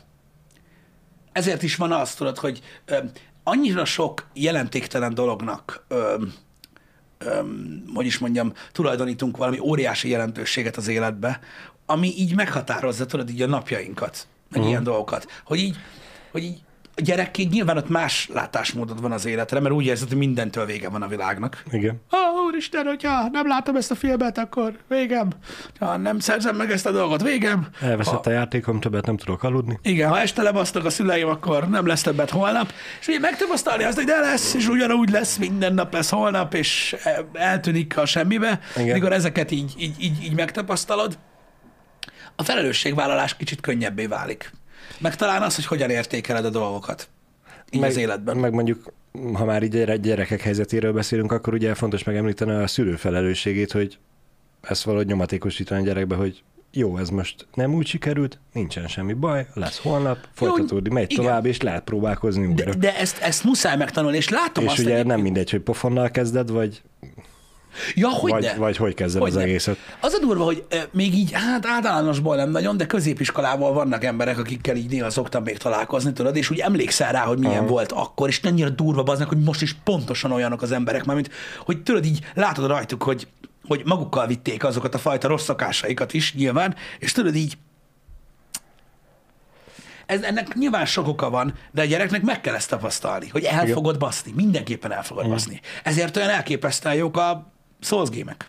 Ezért 1.32 1.64
is 1.64 1.76
van 1.76 1.92
az, 1.92 2.14
tudod, 2.14 2.38
hogy 2.38 2.62
ö, 2.86 2.98
annyira 3.44 3.86
sok 3.86 4.28
jelentéktelen 4.34 5.14
dolognak, 5.14 5.86
öm, 5.88 6.34
öm, 7.18 7.84
hogy 7.94 8.06
is 8.06 8.18
mondjam, 8.18 8.54
tulajdonítunk 8.72 9.38
valami 9.38 9.60
óriási 9.60 10.10
jelentőséget 10.10 10.78
az 10.78 10.88
életbe, 10.88 11.40
ami 11.86 12.14
így 12.18 12.36
meghatározza, 12.36 13.06
tudod, 13.06 13.30
így 13.30 13.42
a 13.42 13.48
napjainkat, 13.48 14.28
meg 14.50 14.60
uh-huh. 14.60 14.68
ilyen 14.70 14.84
dolgokat. 14.84 15.28
Hogy 15.46 15.60
így, 15.60 15.76
hogy 16.32 16.44
így 16.44 16.60
gyerekként 16.98 17.52
nyilván 17.52 17.78
ott 17.78 17.90
más 17.90 18.30
látásmódod 18.34 19.02
van 19.02 19.12
az 19.12 19.26
életre, 19.26 19.60
mert 19.60 19.76
úgy 19.76 19.86
érzed, 19.86 20.08
hogy 20.08 20.18
mindentől 20.18 20.66
vége 20.66 20.90
van 20.90 21.02
a 21.02 21.08
világnak. 21.08 21.64
Igen. 21.72 22.02
Ó, 22.14 22.18
oh, 22.18 22.46
úristen, 22.46 22.86
hogyha 22.86 23.28
nem 23.32 23.48
látom 23.48 23.76
ezt 23.76 23.92
a 23.92 23.96
filmet, 23.96 24.38
akkor 24.38 24.78
végem. 24.88 25.30
Ha 25.80 25.98
nem 25.98 26.20
szerzem 26.20 26.56
meg 26.56 26.72
ezt 26.72 26.86
a 26.86 26.92
dolgot, 26.92 27.22
végem. 27.22 27.68
Elveszett 27.82 28.26
a 28.26 28.30
játékom, 28.30 28.80
többet 28.80 29.06
nem 29.06 29.18
tudok 29.18 29.44
aludni. 29.44 29.80
Igen, 29.82 30.10
ha 30.10 30.20
este 30.20 30.42
lebasztok 30.42 30.86
a 30.86 30.90
szüleim, 30.90 31.28
akkor 31.28 31.70
nem 31.70 31.86
lesz 31.86 32.02
többet 32.02 32.30
holnap. 32.30 32.72
És 33.00 33.08
ugye 33.08 33.20
megtapasztalni 33.20 33.84
azt, 33.84 33.96
hogy 33.96 34.06
de 34.06 34.20
lesz, 34.20 34.54
és 34.54 34.68
ugyanúgy 34.68 35.10
lesz, 35.10 35.38
minden 35.38 35.74
nap 35.74 35.94
lesz 35.94 36.10
holnap, 36.10 36.54
és 36.54 36.96
eltűnik 37.34 37.98
a 37.98 38.06
semmibe. 38.06 38.60
Igen. 38.76 38.94
Mikor 38.94 39.12
ezeket 39.12 39.52
így, 39.52 39.74
így, 39.78 39.96
így, 40.00 40.24
így 40.24 40.36
megtapasztalod, 40.36 41.18
a 42.36 42.44
felelősségvállalás 42.44 43.36
kicsit 43.36 43.62
könnyebbé 43.62 44.06
válik. 44.06 44.52
Meg 45.00 45.16
talán 45.16 45.42
az, 45.42 45.56
hogy 45.56 45.66
hogyan 45.66 45.90
értékeled 45.90 46.46
a 46.46 46.50
dolgokat 46.50 47.10
így 47.72 47.80
meg, 47.82 47.90
az 47.90 47.98
életben. 47.98 48.38
Meg 48.38 48.54
mondjuk, 48.54 48.94
ha 49.34 49.46
már 49.46 49.64
így 49.64 49.70
gyere- 49.72 50.02
gyerekek 50.02 50.42
helyzetéről 50.42 50.94
beszélünk, 50.94 51.32
akkor 51.32 51.54
ugye 51.54 51.74
fontos 51.74 52.04
megemlíteni 52.04 52.52
a 52.52 52.68
szülő 52.68 52.96
felelősségét, 52.96 53.72
hogy 53.72 53.98
ezt 54.62 54.84
valahogy 54.84 55.08
nyomatékosítani 55.08 55.82
a 55.82 55.86
gyerekbe, 55.86 56.16
hogy 56.16 56.44
jó, 56.72 56.98
ez 56.98 57.10
most 57.10 57.48
nem 57.54 57.74
úgy 57.74 57.88
sikerült, 57.88 58.40
nincsen 58.54 58.88
semmi 58.88 59.14
baj, 59.14 59.48
lesz 59.54 59.80
holnap, 59.80 60.18
folytatódik, 60.34 60.94
megy 60.94 61.12
igen. 61.12 61.24
tovább, 61.26 61.46
és 61.46 61.62
lehet 61.62 61.84
próbálkozni 61.84 62.46
újra. 62.46 62.72
De, 62.72 62.78
de 62.78 62.98
ezt, 62.98 63.18
ezt 63.18 63.44
muszáj 63.44 63.78
megtanulni, 63.78 64.18
és 64.18 64.30
látom 64.30 64.64
és 64.64 64.70
azt 64.70 64.80
ugye 64.80 64.88
egyébként- 64.88 65.16
nem 65.16 65.24
mindegy, 65.24 65.50
hogy 65.50 65.60
pofonnal 65.60 66.10
kezded, 66.12 66.50
vagy, 66.50 66.82
Ja, 67.96 68.10
hogy 68.10 68.32
vagy, 68.32 68.44
ne? 68.44 68.54
vagy 68.54 68.78
hogy 68.78 68.94
kezded 68.94 69.22
az 69.22 69.28
Hogyne. 69.28 69.44
egészet. 69.44 69.78
Az 70.02 70.14
a 70.14 70.20
durva, 70.20 70.44
hogy 70.44 70.66
még 70.92 71.14
így, 71.14 71.32
hát 71.32 71.66
általánosból 71.66 72.36
nem 72.36 72.50
nagyon, 72.50 72.78
de 72.78 72.86
középiskolával 72.86 73.74
vannak 73.74 74.04
emberek, 74.04 74.38
akikkel 74.38 74.76
így 74.76 74.90
néha 74.90 75.10
szoktam 75.10 75.44
még 75.44 75.58
találkozni, 75.58 76.14
tudod, 76.14 76.36
és 76.36 76.50
úgy 76.50 76.60
emlékszel 76.60 77.12
rá, 77.12 77.22
hogy 77.22 77.38
milyen 77.38 77.58
Aha. 77.58 77.68
volt 77.68 77.92
akkor, 77.92 78.28
és 78.28 78.40
annyira 78.44 78.70
durva 78.70 79.12
aznak, 79.12 79.28
hogy 79.28 79.44
most 79.44 79.62
is 79.62 79.76
pontosan 79.84 80.32
olyanok 80.32 80.62
az 80.62 80.72
emberek, 80.72 81.06
már 81.06 81.16
mint, 81.16 81.30
hogy 81.66 81.84
tudod, 81.84 82.06
így 82.06 82.20
látod 82.34 82.68
rajtuk, 82.68 83.04
hogy, 83.04 83.28
hogy 83.68 83.82
magukkal 83.86 84.28
vitték 84.28 84.64
azokat 84.64 84.96
a 84.96 84.98
fajta 84.98 85.28
rossz 85.28 85.44
szokásaikat 85.44 86.14
is 86.14 86.34
nyilván, 86.34 86.76
és 87.00 87.12
tudod 87.12 87.36
így, 87.36 87.58
ez, 90.06 90.22
ennek 90.22 90.54
nyilván 90.54 90.86
sok 90.86 91.08
oka 91.08 91.30
van, 91.30 91.54
de 91.72 91.82
a 91.82 91.86
gyereknek 91.86 92.22
meg 92.22 92.42
kell 92.42 92.56
ezt 92.56 92.70
tapasztalni, 92.70 93.28
hogy 93.28 93.44
el 93.44 93.64
Igen. 93.64 93.76
fogod 93.76 93.98
baszni, 93.98 94.32
mindenképpen 94.36 94.92
el 94.92 95.04
fogod 95.04 95.30
baszni. 95.30 95.62
Ezért 95.84 96.18
olyan 96.18 96.30
elképesztően 96.30 96.96
jók 96.96 97.18
a 97.18 97.52
Souls 97.82 98.10
gémek. 98.10 98.48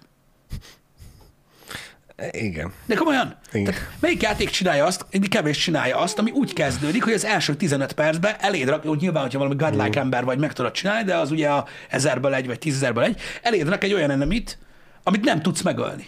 Igen. 2.30 2.72
De 2.86 2.94
komolyan? 2.94 3.36
Igen. 3.52 3.64
Tehát 3.64 3.90
melyik 4.00 4.22
játék 4.22 4.50
csinálja 4.50 4.84
azt, 4.84 5.06
kevés 5.28 5.58
csinálja 5.58 5.98
azt, 5.98 6.18
ami 6.18 6.30
úgy 6.30 6.52
kezdődik, 6.52 7.04
hogy 7.04 7.12
az 7.12 7.24
első 7.24 7.54
15 7.54 7.92
percben 7.92 8.34
eléd 8.38 8.68
rak, 8.68 8.84
úgy 8.84 9.00
nyilván, 9.00 9.22
hogyha 9.22 9.38
valami 9.38 9.56
godlike 9.56 10.00
ember 10.00 10.24
vagy, 10.24 10.38
meg 10.38 10.52
tudod 10.52 10.72
csinálni, 10.72 11.04
de 11.04 11.16
az 11.16 11.30
ugye 11.30 11.48
a 11.48 11.66
ezerből 11.88 12.34
egy, 12.34 12.46
vagy 12.46 12.58
tízezerből 12.58 13.04
egy, 13.04 13.20
eléd 13.42 13.68
rak 13.68 13.84
egy 13.84 13.92
olyan 13.92 14.10
enemit, 14.10 14.58
amit 15.02 15.24
nem 15.24 15.42
tudsz 15.42 15.62
megölni. 15.62 16.06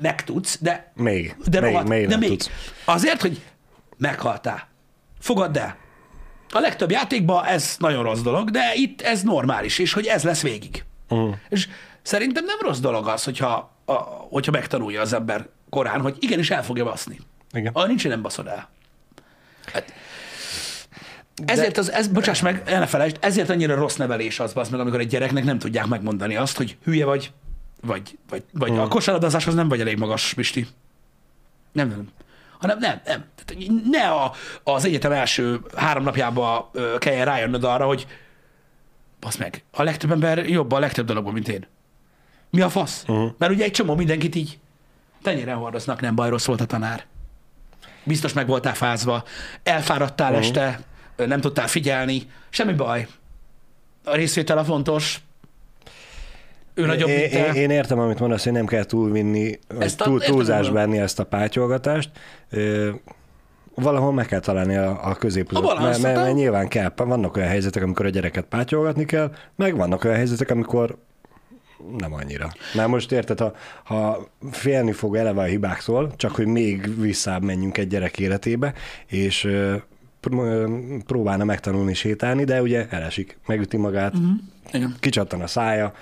Meg 0.00 0.24
tudsz, 0.24 0.58
de, 0.60 0.92
Még. 0.94 1.36
de, 1.44 1.60
még, 1.60 1.70
rohadt, 1.70 1.88
még 1.88 2.06
de 2.06 2.16
még. 2.16 2.28
tudsz. 2.28 2.50
Azért, 2.84 3.20
hogy 3.20 3.42
meghaltál. 3.96 4.68
Fogadd 5.20 5.58
el. 5.58 5.76
A 6.50 6.58
legtöbb 6.58 6.90
játékban 6.90 7.44
ez 7.44 7.76
nagyon 7.78 8.02
rossz 8.02 8.20
dolog, 8.20 8.50
de 8.50 8.72
itt 8.74 9.00
ez 9.02 9.22
normális, 9.22 9.78
és 9.78 9.92
hogy 9.92 10.06
ez 10.06 10.22
lesz 10.22 10.42
végig. 10.42 10.84
Uh. 11.08 11.34
És 11.48 11.68
szerintem 12.08 12.44
nem 12.44 12.58
rossz 12.60 12.78
dolog 12.78 13.08
az, 13.08 13.24
hogyha, 13.24 13.70
a, 13.84 13.92
hogyha 14.30 14.52
megtanulja 14.52 15.00
az 15.00 15.12
ember 15.12 15.48
korán, 15.70 16.00
hogy 16.00 16.16
igenis 16.20 16.50
el 16.50 16.64
fogja 16.64 16.84
baszni. 16.84 17.20
Igen. 17.52 17.72
Ha 17.74 17.86
nincs, 17.86 18.08
nem 18.08 18.22
baszod 18.22 18.46
el. 18.46 18.68
Hát, 19.72 19.92
ezért 21.44 21.78
az, 21.78 21.92
ez, 21.92 22.08
bocsáss 22.08 22.40
meg, 22.40 22.62
el 22.66 22.78
ne 22.78 22.86
felejtsd, 22.86 23.16
ezért 23.20 23.50
annyira 23.50 23.74
rossz 23.74 23.96
nevelés 23.96 24.40
az, 24.40 24.52
basz 24.52 24.68
meg, 24.68 24.80
amikor 24.80 25.00
egy 25.00 25.06
gyereknek 25.08 25.44
nem 25.44 25.58
tudják 25.58 25.86
megmondani 25.86 26.36
azt, 26.36 26.56
hogy 26.56 26.76
hülye 26.84 27.04
vagy, 27.04 27.32
vagy, 27.80 28.18
vagy, 28.28 28.42
vagy 28.52 28.72
Mm. 28.72 28.78
a 28.78 28.88
kosárlabdázáshoz 28.88 29.54
nem 29.54 29.68
vagy 29.68 29.80
elég 29.80 29.98
magas, 29.98 30.34
Pisti. 30.34 30.66
Nem, 31.72 31.88
nem. 31.88 32.08
Hanem 32.58 32.78
nem, 32.78 33.00
nem. 33.04 33.24
Tehát 33.44 33.72
ne 33.90 34.08
a, 34.08 34.32
az 34.62 34.84
egyetem 34.84 35.12
első 35.12 35.60
három 35.76 36.02
napjában 36.02 36.68
ö, 36.72 36.94
kelljen 36.98 37.24
rájönnöd 37.24 37.64
arra, 37.64 37.86
hogy 37.86 38.06
basz 39.20 39.36
meg, 39.36 39.64
a 39.70 39.82
legtöbb 39.82 40.10
ember 40.10 40.48
jobb 40.48 40.72
a 40.72 40.78
legtöbb 40.78 41.06
dologban, 41.06 41.32
mint 41.32 41.48
én. 41.48 41.66
Mi 42.50 42.60
a 42.60 42.68
fasz? 42.68 43.04
Uh-huh. 43.08 43.30
Mert 43.38 43.52
ugye 43.52 43.64
egy 43.64 43.70
csomó 43.70 43.94
mindenkit 43.94 44.34
így 44.34 44.58
tenyéren 45.22 45.56
hordoznak, 45.56 46.00
nem 46.00 46.14
baj, 46.14 46.28
rossz 46.28 46.46
volt 46.46 46.60
a 46.60 46.64
tanár. 46.64 47.04
Biztos 48.04 48.32
meg 48.32 48.46
voltál 48.46 48.74
fázva, 48.74 49.24
elfáradtál 49.62 50.30
uh-huh. 50.32 50.46
este, 50.46 50.80
nem 51.16 51.40
tudtál 51.40 51.68
figyelni, 51.68 52.22
semmi 52.48 52.72
baj. 52.72 53.06
A 54.04 54.14
részvétel 54.14 54.58
a 54.58 54.64
fontos. 54.64 55.20
Ő 56.74 56.86
nagyobb, 56.86 57.08
mint 57.08 57.32
Én, 57.32 57.52
én, 57.52 57.70
értem, 57.70 57.98
amit 57.98 58.18
mondasz, 58.18 58.44
hogy 58.44 58.52
nem 58.52 58.66
kell 58.66 58.84
túlvinni, 58.84 59.58
Ezt 59.78 60.00
a- 60.00 60.04
túl, 60.04 60.20
tudom. 60.20 60.72
venni 60.72 60.98
ezt 60.98 61.18
a 61.18 61.24
pátyolgatást. 61.24 62.10
Ö, 62.50 62.90
valahol 63.74 64.12
meg 64.12 64.26
kell 64.26 64.40
találni 64.40 64.76
a, 64.76 64.98
a 65.04 65.14
középutat, 65.14 65.80
mert, 65.80 66.02
mert, 66.02 66.16
mert 66.16 66.34
nyilván 66.34 66.68
kell. 66.68 66.92
Vannak 66.96 67.36
olyan 67.36 67.48
helyzetek, 67.48 67.82
amikor 67.82 68.06
a 68.06 68.08
gyereket 68.08 68.44
pátyolgatni 68.44 69.04
kell, 69.04 69.32
meg 69.56 69.76
vannak 69.76 70.04
olyan 70.04 70.16
helyzetek, 70.16 70.50
amikor 70.50 70.98
nem 71.98 72.12
annyira. 72.12 72.52
Mert 72.74 72.88
most 72.88 73.12
érted, 73.12 73.38
ha, 73.38 73.52
ha 73.84 74.28
félni 74.50 74.92
fog 74.92 75.16
eleve 75.16 75.42
a 75.42 75.44
hibáktól, 75.44 76.12
csak 76.16 76.34
hogy 76.34 76.46
még 76.46 77.00
visszább 77.00 77.42
menjünk 77.42 77.78
egy 77.78 77.88
gyerek 77.88 78.18
életébe, 78.18 78.74
és 79.06 79.48
próbálna 81.06 81.44
megtanulni 81.44 81.94
sétálni, 81.94 82.44
de 82.44 82.62
ugye 82.62 82.88
elesik, 82.88 83.38
megüti 83.46 83.76
magát. 83.76 84.14
Igen. 84.72 84.96
kicsattan 85.00 85.40
a 85.40 85.46
szája, 85.46 85.92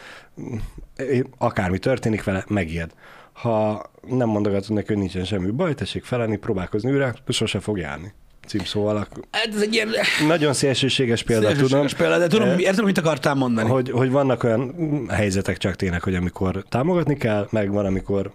akármi 1.38 1.78
történik 1.78 2.24
vele, 2.24 2.44
megijed. 2.48 2.90
Ha 3.32 3.90
nem 4.08 4.28
mondogatod 4.28 4.72
neki, 4.72 4.86
hogy 4.86 4.96
nincsen 4.96 5.24
semmi 5.24 5.50
baj, 5.50 5.74
tessék 5.74 6.04
felállni, 6.04 6.36
próbálkozni 6.36 6.90
újra, 6.90 7.14
sose 7.28 7.60
fog 7.60 7.78
járni. 7.78 8.12
Címszóval. 8.46 8.96
Hát 9.30 9.48
Ez 9.54 9.60
egy 9.62 9.74
ilyen 9.74 9.88
Nagyon 10.26 10.52
szélsőséges 10.52 11.22
példa, 11.22 11.46
tudom. 11.48 11.58
szélsőséges 11.66 11.94
példa, 11.94 12.18
de 12.18 12.26
tudom, 12.26 12.48
Eh, 12.48 12.60
értem, 12.60 12.84
mit 12.84 12.98
akartál 12.98 13.34
mondani. 13.34 13.68
hogy, 13.70 13.90
hogy 13.90 14.10
vannak 14.10 14.44
olyan 14.44 14.74
helyzetek 15.10 15.56
csak 15.56 15.74
tényleg, 15.76 16.02
hogy 16.02 16.14
amikor 16.14 16.64
támogatni 16.68 17.16
kell, 17.16 17.46
meg 17.50 17.70
van, 17.70 17.86
amikor 17.86 18.32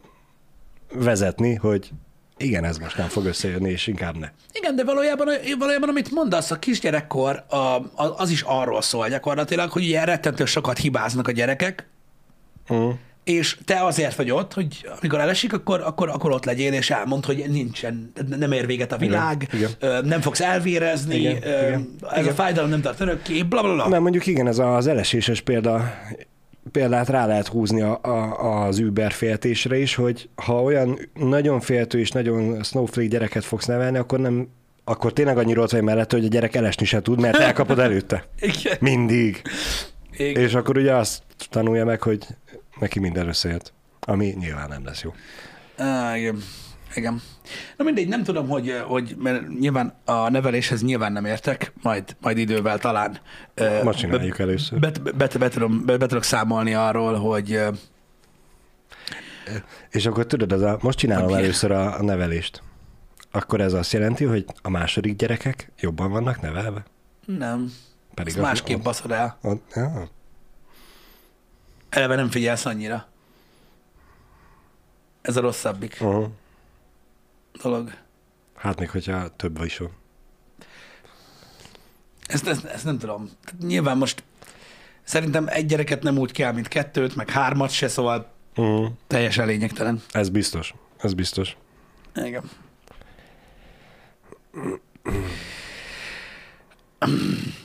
vezetni, 0.94 1.56
hogy 1.56 1.90
igen, 2.38 2.64
ez 2.64 2.78
most 2.78 2.98
nem 2.98 3.08
fog 3.08 3.26
összejönni, 3.26 3.70
és 3.70 3.88
inkább 3.88 4.18
ne. 4.18 4.30
Igen, 4.54 4.76
de 4.76 4.84
valójában, 4.84 5.28
valójában 5.60 5.90
amit 5.90 6.12
mondasz, 6.12 6.52
a 6.52 6.60
kisgyerekkor 6.60 7.44
a, 7.50 7.56
a, 7.56 7.84
az 7.96 8.30
is 8.30 8.42
arról 8.42 8.82
szól 8.82 9.08
gyakorlatilag, 9.10 9.72
hogy 9.72 9.84
ugye 9.84 10.04
rettentő 10.04 10.46
sokat 10.46 10.78
hibáznak 10.78 11.28
a 11.28 11.32
gyerekek, 11.32 11.90
Mm. 12.74 12.90
És 13.24 13.58
te 13.66 13.86
azért 13.86 14.16
vagy 14.16 14.32
ott, 14.32 14.54
hogy 14.54 14.90
amikor 15.02 15.20
elesik, 15.20 15.54
akkor, 15.54 15.82
akkor, 15.82 16.10
akkor 16.10 16.32
ott 16.32 16.46
legyél, 16.46 16.74
és 16.74 16.90
elmond, 16.90 17.26
hogy 17.26 17.46
nincsen, 17.50 18.12
nem 18.38 18.52
ér 18.52 18.66
véget 18.66 18.92
a 18.92 18.98
világ, 18.98 19.50
Igen, 19.54 19.70
ö, 19.80 20.02
nem 20.02 20.22
fogsz 20.22 20.42
elvérezni, 20.42 21.16
Igen, 21.16 21.44
ö, 21.44 21.68
igen, 21.68 21.90
ez 22.12 22.20
igen. 22.20 22.32
a 22.32 22.36
fájdalom 22.36 22.70
nem 22.70 22.82
tart 22.82 23.00
örökké, 23.00 23.44
bla 23.44 23.62
bla 23.62 23.74
bla. 23.74 23.88
Mert 23.88 24.02
mondjuk 24.02 24.26
igen, 24.26 24.48
ez 24.48 24.60
az 24.60 24.88
eleséses 24.88 25.42
példa, 25.42 25.94
példát 26.72 27.10
rá 27.10 27.26
lehet 27.26 27.48
húzni 27.48 27.82
a, 27.82 28.00
a, 28.02 28.66
az 28.66 28.80
Uber 28.80 29.12
féltésre 29.12 29.78
is, 29.78 29.96
hogy 29.96 30.30
ha 30.36 30.62
olyan 30.62 31.00
nagyon 31.14 31.60
féltő 31.60 32.00
és 32.00 32.12
nagyon 32.12 32.64
snowflake 32.64 33.08
gyereket 33.08 33.46
fogsz 33.46 33.66
nevelni, 33.66 33.98
akkor 33.98 34.20
nem 34.20 34.48
akkor 34.84 35.14
tényleg 35.14 35.38
annyira 35.38 35.62
ott 35.62 35.72
vagy 35.72 35.82
mellett, 35.82 36.12
hogy 36.12 36.26
a 36.26 36.28
gyerek 36.28 36.56
elesni 36.56 36.86
se 36.86 37.02
tud, 37.02 37.20
mert 37.20 37.38
elkapod 37.38 37.80
előtte. 37.80 38.24
Igen. 38.40 38.78
Mindig. 38.80 39.42
Igen. 40.18 40.44
És 40.44 40.54
akkor 40.54 40.78
ugye 40.78 40.96
azt 40.96 41.24
tanulja 41.50 41.86
meg, 41.86 42.02
hogy 42.02 42.28
neki 42.82 43.00
minden 43.00 43.28
összejött. 43.28 43.74
Ami 44.00 44.36
nyilván 44.40 44.70
nem 44.70 44.86
lesz 44.86 45.02
jó. 45.02 45.14
Igen. 46.16 46.42
Igen. 46.96 47.22
Na 47.78 47.84
mindegy, 47.84 48.08
nem 48.08 48.24
tudom, 48.24 48.48
hogy, 48.48 48.82
hogy 48.88 49.16
mert 49.20 49.60
nyilván 49.60 49.94
a 50.06 50.30
neveléshez 50.30 50.84
nyilván 50.84 51.12
nem 51.12 51.26
értek, 51.26 51.74
majd, 51.82 52.16
majd 52.22 52.38
idővel 52.38 52.78
talán. 52.78 53.20
Ma 53.84 53.94
csináljuk 53.94 54.40
először. 54.40 54.80
Be, 54.80 54.92
be, 55.04 55.12
be, 55.12 55.28
be, 55.40 55.48
tudom, 55.48 55.86
be, 55.86 55.98
be 55.98 56.06
tudok 56.06 56.24
számolni 56.24 56.74
arról, 56.74 57.14
hogy 57.14 57.64
És 59.90 60.06
akkor 60.06 60.26
tudod, 60.26 60.52
az 60.52 60.62
a, 60.62 60.78
most 60.82 60.98
csinálom 60.98 61.32
Ami- 61.32 61.44
először 61.44 61.72
a, 61.72 62.00
a 62.00 62.04
nevelést. 62.04 62.62
Akkor 63.32 63.62
ez 63.62 63.74
azt 63.74 63.94
jelenti, 63.94 64.24
hogy 64.24 64.46
a 64.62 64.70
második 64.70 65.16
gyerekek 65.16 65.72
jobban 65.80 66.12
vannak 66.12 66.42
nevelve? 66.42 66.84
nem, 67.26 67.72
Pedig 68.14 68.34
ezt 68.34 68.42
másképp 68.42 68.82
baszod 68.84 69.12
el. 69.12 69.38
A, 69.44 69.52
ja. 69.76 70.10
Eleve 71.92 72.16
nem 72.16 72.30
figyelsz 72.30 72.66
annyira. 72.66 73.08
Ez 75.22 75.38
a 75.38 75.42
rosszabbik 75.42 75.98
uh-huh. 76.02 76.28
dolog. 77.62 77.92
Hát 78.56 78.80
még 78.80 78.90
hogyha 78.90 79.36
több 79.36 79.64
is 79.64 79.78
van. 79.78 79.92
Ezt, 82.26 82.48
ezt, 82.48 82.66
ezt 82.66 82.86
nem 82.86 82.98
tudom. 82.98 83.30
Nyilván 83.60 83.98
most 83.98 84.24
szerintem 85.04 85.48
egy 85.48 85.66
gyereket 85.66 86.04
nem 86.04 86.18
úgy 86.18 86.32
kell, 86.32 86.52
mint 86.52 86.68
kettőt, 86.68 87.16
meg 87.16 87.30
hármat 87.30 87.70
se, 87.70 87.88
szóval 87.88 88.32
Uh, 88.56 88.88
teljesen 89.08 89.48
lényegtelen. 89.48 90.02
ez 90.12 90.30
biztos. 90.30 90.74
Ez 90.98 91.14
biztos. 91.14 91.58
Igen. 92.16 92.44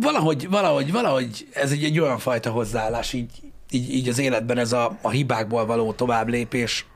Valahogy, 0.00 0.48
valahogy, 0.48 0.92
valahogy 0.92 1.48
ez 1.52 1.72
egy, 1.72 1.84
egy 1.84 1.98
olyan 1.98 2.18
fajta 2.18 2.50
hozzáállás 2.50 3.12
így, 3.12 3.30
így, 3.70 3.90
így 3.94 4.08
az 4.08 4.18
életben, 4.18 4.58
ez 4.58 4.72
a, 4.72 4.98
a 5.02 5.10
hibákból 5.10 5.66
való 5.66 5.92
tovább 5.92 6.28
lépés, 6.28 6.86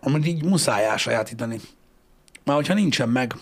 amit 0.00 0.26
így 0.26 0.44
muszáj 0.44 0.84
elsajátítani. 0.84 1.60
Mert 2.44 2.58
hogyha 2.58 2.74
nincsen 2.74 3.08
meg, 3.08 3.34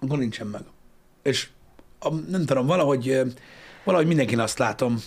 akkor 0.00 0.18
nincsen 0.18 0.46
meg. 0.46 0.62
És 1.22 1.48
a, 1.98 2.14
nem 2.14 2.44
tudom, 2.46 2.66
valahogy, 2.66 3.20
valahogy 3.84 4.06
mindenkin 4.06 4.38
azt 4.38 4.58
látom, 4.58 5.02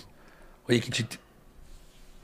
hogy 0.62 0.76
egy 0.76 0.84
kicsit, 0.84 1.20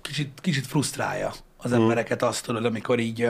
kicsit, 0.02 0.42
kicsit 0.42 0.68
frusztrálja 0.68 1.34
az 1.58 1.72
embereket 1.72 2.22
azt 2.22 2.46
tudod, 2.46 2.66
amikor 2.66 3.00
így, 3.00 3.30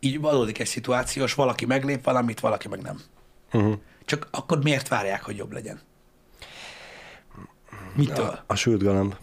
így 0.00 0.20
valódik 0.20 0.58
egy 0.58 0.66
szituációs, 0.66 1.34
valaki 1.34 1.66
meglép 1.66 2.04
valamit, 2.04 2.40
valaki 2.40 2.68
meg 2.68 2.82
nem. 2.82 3.00
Uh-huh. 3.54 3.74
Csak 4.04 4.28
akkor 4.30 4.62
miért 4.62 4.88
várják, 4.88 5.22
hogy 5.22 5.36
jobb 5.36 5.52
legyen? 5.52 5.80
Mitől? 7.94 8.26
A, 8.26 8.44
a 8.46 8.54
sült 8.54 8.82
galamb. 8.82 9.14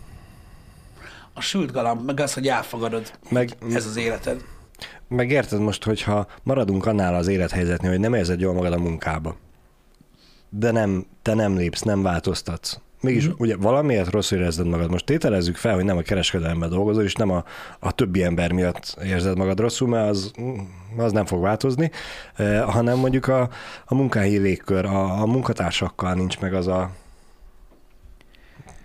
A 1.33 1.41
sült 1.41 1.71
galamb, 1.71 2.05
meg 2.05 2.19
az, 2.19 2.33
hogy 2.33 2.47
elfogadod. 2.47 3.11
Meg, 3.29 3.57
Ez 3.73 3.85
az 3.85 3.95
életed. 3.95 4.43
meg 5.07 5.29
érted 5.31 5.59
most, 5.59 5.83
hogyha 5.83 6.27
maradunk 6.43 6.85
annál 6.85 7.15
az 7.15 7.27
élethelyzetnél, 7.27 7.89
hogy 7.89 7.99
nem 7.99 8.13
érzed 8.13 8.39
jól 8.39 8.53
magad 8.53 8.73
a 8.73 8.77
munkába, 8.79 9.35
de 10.49 10.71
nem, 10.71 11.05
te 11.21 11.33
nem 11.33 11.55
lépsz, 11.57 11.81
nem 11.81 12.01
változtatsz. 12.01 12.77
Mégis 13.01 13.27
mm. 13.27 13.31
ugye 13.37 13.55
valamiért 13.57 14.09
rosszul 14.09 14.39
érzed 14.39 14.67
magad. 14.67 14.89
Most 14.89 15.05
tételezzük 15.05 15.55
fel, 15.55 15.73
hogy 15.73 15.83
nem 15.83 15.97
a 15.97 16.01
kereskedelemben 16.01 16.69
dolgozol, 16.69 17.03
és 17.03 17.13
nem 17.13 17.29
a, 17.29 17.43
a 17.79 17.91
többi 17.91 18.23
ember 18.23 18.51
miatt 18.51 18.97
érzed 19.03 19.37
magad 19.37 19.59
rosszul, 19.59 19.87
mert 19.87 20.09
az, 20.09 20.31
az 20.97 21.11
nem 21.11 21.25
fog 21.25 21.41
változni, 21.41 21.91
eh, 22.35 22.63
hanem 22.63 22.97
mondjuk 22.97 23.27
a, 23.27 23.49
a 23.85 23.95
munkahelyi 23.95 24.37
légkör, 24.37 24.85
a, 24.85 25.21
a 25.21 25.25
munkatársakkal 25.25 26.13
nincs 26.13 26.39
meg 26.39 26.53
az 26.53 26.67
a 26.67 26.91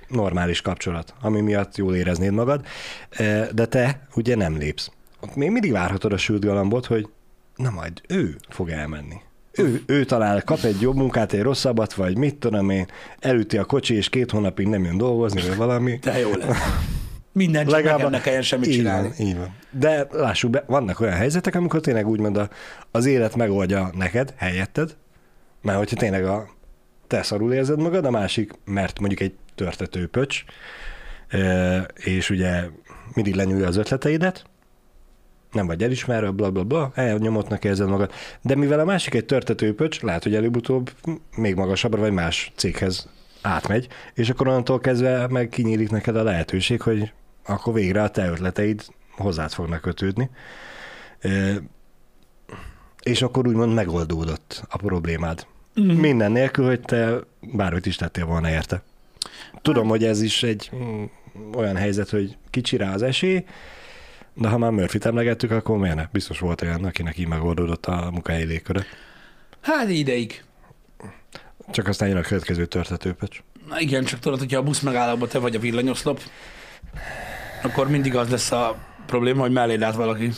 normális 0.08 0.60
kapcsolat, 0.60 1.14
ami 1.20 1.40
miatt 1.40 1.76
jól 1.76 1.94
éreznéd 1.94 2.32
magad, 2.32 2.66
eh, 3.10 3.48
de 3.54 3.66
te 3.66 4.06
ugye 4.14 4.36
nem 4.36 4.56
lépsz. 4.56 4.90
Ott 5.20 5.36
még 5.36 5.50
mindig 5.50 5.72
várhatod 5.72 6.12
a 6.12 6.16
sült 6.16 6.44
galambot, 6.44 6.86
hogy 6.86 7.08
na 7.56 7.70
majd 7.70 8.00
ő 8.08 8.36
fog 8.48 8.70
elmenni. 8.70 9.16
Ő, 9.56 9.82
ő 9.86 10.04
talál, 10.04 10.42
kap 10.42 10.62
egy 10.64 10.80
jobb 10.80 10.96
munkát, 10.96 11.32
egy 11.32 11.42
rosszabbat, 11.42 11.94
vagy 11.94 12.18
mit 12.18 12.34
tudom 12.36 12.70
én, 12.70 12.86
elüti 13.18 13.58
a 13.58 13.64
kocsi, 13.64 13.94
és 13.94 14.08
két 14.08 14.30
hónapig 14.30 14.66
nem 14.66 14.84
jön 14.84 14.96
dolgozni, 14.96 15.40
vagy 15.40 15.56
valami. 15.56 15.98
De 16.02 16.18
jó 16.18 16.30
lesz. 16.34 16.56
Minden 17.32 17.66
Legalább- 17.66 18.10
ne 18.10 18.20
kelljen 18.20 18.42
semmit 18.42 18.66
így 18.68 18.74
csinálni. 18.74 19.08
Van, 19.18 19.26
így 19.26 19.36
van. 19.36 19.54
De 19.70 20.06
lássuk 20.10 20.50
be, 20.50 20.64
vannak 20.66 21.00
olyan 21.00 21.14
helyzetek, 21.14 21.54
amikor 21.54 21.80
tényleg 21.80 22.08
úgymond 22.08 22.36
a, 22.36 22.48
az 22.90 23.06
élet 23.06 23.36
megoldja 23.36 23.90
neked, 23.96 24.34
helyetted, 24.36 24.96
mert 25.62 25.78
hogyha 25.78 25.96
tényleg 25.96 26.24
a, 26.24 26.48
te 27.06 27.22
szarul 27.22 27.52
érzed 27.52 27.78
magad, 27.80 28.04
a 28.04 28.10
másik, 28.10 28.52
mert 28.64 28.98
mondjuk 28.98 29.20
egy 29.20 29.32
törtető 29.54 30.06
pöcs, 30.06 30.44
és 31.94 32.30
ugye 32.30 32.62
mindig 33.14 33.34
lenyúlja 33.34 33.66
az 33.66 33.76
ötleteidet, 33.76 34.44
nem 35.56 35.66
vagy 35.66 35.82
elismerő, 35.82 36.30
bla 36.30 36.50
bla 36.50 36.64
bla, 36.64 36.90
elnyomottnak 36.94 37.64
érzed 37.64 37.88
magad. 37.88 38.10
De 38.42 38.54
mivel 38.54 38.80
a 38.80 38.84
másik 38.84 39.14
egy 39.14 39.24
törtető 39.24 39.74
pöcs, 39.74 40.00
lehet, 40.00 40.22
hogy 40.22 40.34
előbb-utóbb 40.34 40.90
még 41.36 41.54
magasabbra 41.54 42.00
vagy 42.00 42.12
más 42.12 42.52
céghez 42.56 43.08
átmegy, 43.42 43.88
és 44.14 44.30
akkor 44.30 44.48
onnantól 44.48 44.80
kezdve 44.80 45.26
meg 45.28 45.48
kinyílik 45.48 45.90
neked 45.90 46.16
a 46.16 46.22
lehetőség, 46.22 46.82
hogy 46.82 47.12
akkor 47.46 47.72
végre 47.74 48.02
a 48.02 48.10
te 48.10 48.28
ötleteid 48.28 48.84
hozzád 49.10 49.52
fognak 49.52 49.80
kötődni. 49.80 50.30
És 53.02 53.22
akkor 53.22 53.46
úgymond 53.46 53.74
megoldódott 53.74 54.62
a 54.68 54.76
problémád. 54.76 55.46
Mm. 55.80 55.84
Minden 55.84 56.32
nélkül, 56.32 56.66
hogy 56.66 56.80
te 56.80 57.18
bármit 57.40 57.86
is 57.86 57.96
tettél 57.96 58.26
volna 58.26 58.50
érte. 58.50 58.82
Tudom, 59.62 59.88
hogy 59.88 60.04
ez 60.04 60.22
is 60.22 60.42
egy 60.42 60.70
mm, 60.76 61.04
olyan 61.56 61.76
helyzet, 61.76 62.10
hogy 62.10 62.36
kicsi 62.50 62.76
rá 62.76 62.94
az 62.94 63.02
esély, 63.02 63.44
de 64.36 64.48
ha 64.48 64.58
már 64.58 64.70
Murphy-t 64.70 65.04
emlegettük, 65.04 65.50
akkor 65.50 65.78
miért 65.78 65.96
ne? 65.96 66.06
Biztos 66.12 66.38
volt 66.38 66.62
olyan, 66.62 66.84
akinek 66.84 67.18
így 67.18 67.28
megoldódott 67.28 67.86
a 67.86 68.10
munkahelyi 68.10 68.44
légköre. 68.44 68.84
Hát 69.60 69.88
ideig. 69.88 70.44
Csak 71.70 71.88
aztán 71.88 72.08
jön 72.08 72.16
a 72.16 72.20
következő 72.20 72.66
törtetőpöcs. 72.66 73.42
Na 73.68 73.80
igen, 73.80 74.04
csak 74.04 74.18
tudod, 74.20 74.38
hogyha 74.38 74.58
a 74.58 74.62
busz 74.62 74.80
megállóban 74.80 75.28
te 75.28 75.38
vagy 75.38 75.56
a 75.56 75.58
villanyoszlop, 75.58 76.20
akkor 77.62 77.88
mindig 77.88 78.16
az 78.16 78.28
lesz 78.28 78.52
a 78.52 78.76
probléma, 79.06 79.40
hogy 79.40 79.52
melléd 79.52 79.82
át 79.82 79.94
valaki. 79.94 80.30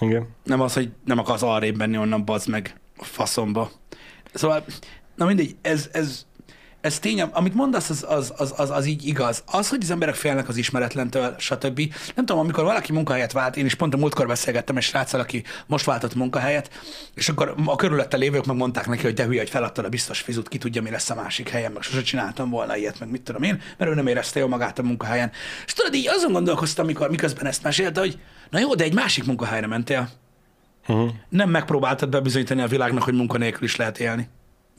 Igen. 0.00 0.28
Nem 0.44 0.60
az, 0.60 0.74
hogy 0.74 0.92
nem 1.04 1.18
akarsz 1.18 1.42
arrébb 1.42 1.76
menni 1.76 1.98
onnan, 1.98 2.24
bazd 2.24 2.48
meg 2.48 2.80
a 2.96 3.04
faszomba. 3.04 3.70
Szóval, 4.32 4.64
na 5.16 5.26
mindegy, 5.26 5.56
ez, 5.60 5.88
ez, 5.92 6.26
ez 6.84 6.98
tény, 6.98 7.20
amit 7.20 7.54
mondasz, 7.54 7.90
az, 7.90 8.04
az, 8.08 8.32
az, 8.36 8.54
az, 8.56 8.70
az 8.70 8.86
így 8.86 9.06
igaz. 9.06 9.42
Az, 9.46 9.68
hogy 9.68 9.78
az 9.82 9.90
emberek 9.90 10.14
félnek 10.14 10.48
az 10.48 10.56
ismeretlentől, 10.56 11.34
stb. 11.38 11.78
Nem 12.14 12.24
tudom, 12.24 12.38
amikor 12.38 12.64
valaki 12.64 12.92
munkahelyet 12.92 13.32
vált, 13.32 13.56
én 13.56 13.64
is 13.64 13.74
pont 13.74 13.94
a 13.94 13.96
múltkor 13.96 14.26
beszélgettem 14.26 14.76
egy 14.76 14.82
sráccal, 14.82 15.20
aki 15.20 15.44
most 15.66 15.84
váltott 15.84 16.14
munkahelyet, 16.14 16.70
és 17.14 17.28
akkor 17.28 17.54
a 17.64 17.76
körülötte 17.76 18.16
lévők 18.16 18.44
meg 18.44 18.56
mondták 18.56 18.86
neki, 18.86 19.02
hogy 19.02 19.14
de 19.14 19.24
hülye, 19.24 19.40
hogy 19.40 19.50
feladtad 19.50 19.84
a 19.84 19.88
biztos 19.88 20.20
fizut, 20.20 20.48
ki 20.48 20.58
tudja, 20.58 20.82
mi 20.82 20.90
lesz 20.90 21.10
a 21.10 21.14
másik 21.14 21.48
helyen, 21.48 21.72
meg 21.72 21.82
sose 21.82 22.02
csináltam 22.02 22.50
volna 22.50 22.76
ilyet, 22.76 23.00
meg 23.00 23.10
mit 23.10 23.22
tudom 23.22 23.42
én, 23.42 23.62
mert 23.78 23.90
ő 23.90 23.94
nem 23.94 24.06
érezte 24.06 24.38
jól 24.38 24.48
magát 24.48 24.78
a 24.78 24.82
munkahelyen. 24.82 25.30
És 25.66 25.72
tudod, 25.72 25.94
így 25.94 26.08
azon 26.08 26.32
gondolkoztam, 26.32 26.84
amikor 26.84 27.10
miközben 27.10 27.46
ezt 27.46 27.62
mesélte, 27.62 28.00
hogy 28.00 28.18
na 28.50 28.58
jó, 28.58 28.74
de 28.74 28.84
egy 28.84 28.94
másik 28.94 29.24
munkahelyre 29.24 29.66
mentél 29.66 30.08
Uh-huh. 30.88 31.10
nem 31.28 31.50
megpróbáltad 31.50 32.08
bebizonyítani 32.08 32.60
a 32.60 32.66
világnak, 32.66 33.02
hogy 33.02 33.14
munkanélkül 33.14 33.64
is 33.64 33.76
lehet 33.76 33.98
élni. 33.98 34.28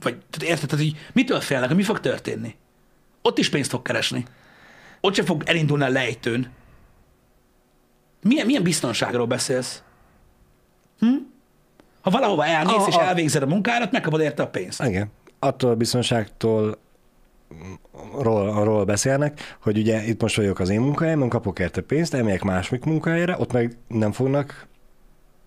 Vagy 0.01 0.17
tehát 0.29 0.49
érted, 0.53 0.69
tehát 0.69 0.85
így 0.85 0.97
mitől 1.13 1.39
félnek, 1.39 1.75
mi 1.75 1.83
fog 1.83 1.99
történni? 1.99 2.55
Ott 3.21 3.37
is 3.37 3.49
pénzt 3.49 3.69
fog 3.69 3.81
keresni. 3.81 4.25
Ott 5.01 5.13
sem 5.15 5.25
fog 5.25 5.43
elindulni 5.45 5.83
a 5.83 5.89
lejtőn. 5.89 6.51
Milyen, 8.21 8.45
milyen 8.45 8.63
biztonságról 8.63 9.25
beszélsz? 9.25 9.83
Hm? 10.99 11.07
Ha 12.01 12.09
valahova 12.09 12.45
elmész 12.45 12.75
A- 12.75 12.87
és 12.87 12.95
a- 12.95 13.01
elvégzed 13.01 13.41
a 13.43 13.45
munkádat, 13.45 13.91
megkapod 13.91 14.21
érte 14.21 14.43
a 14.43 14.47
pénzt. 14.47 14.83
Igen. 14.83 15.11
Attól 15.39 15.69
a 15.71 15.75
biztonságtól 15.75 16.77
ról, 18.19 18.49
arról 18.49 18.85
beszélnek, 18.85 19.57
hogy 19.61 19.77
ugye 19.77 20.03
itt 20.03 20.21
most 20.21 20.35
vagyok 20.35 20.59
az 20.59 20.69
én 20.69 20.81
munkahelyemen, 20.81 21.29
kapok 21.29 21.59
érte 21.59 21.81
pénzt, 21.81 22.13
elmegyek 22.13 22.43
másik 22.43 22.83
munkahelyre, 22.83 23.35
ott 23.39 23.51
meg 23.51 23.77
nem 23.87 24.11
fognak 24.11 24.67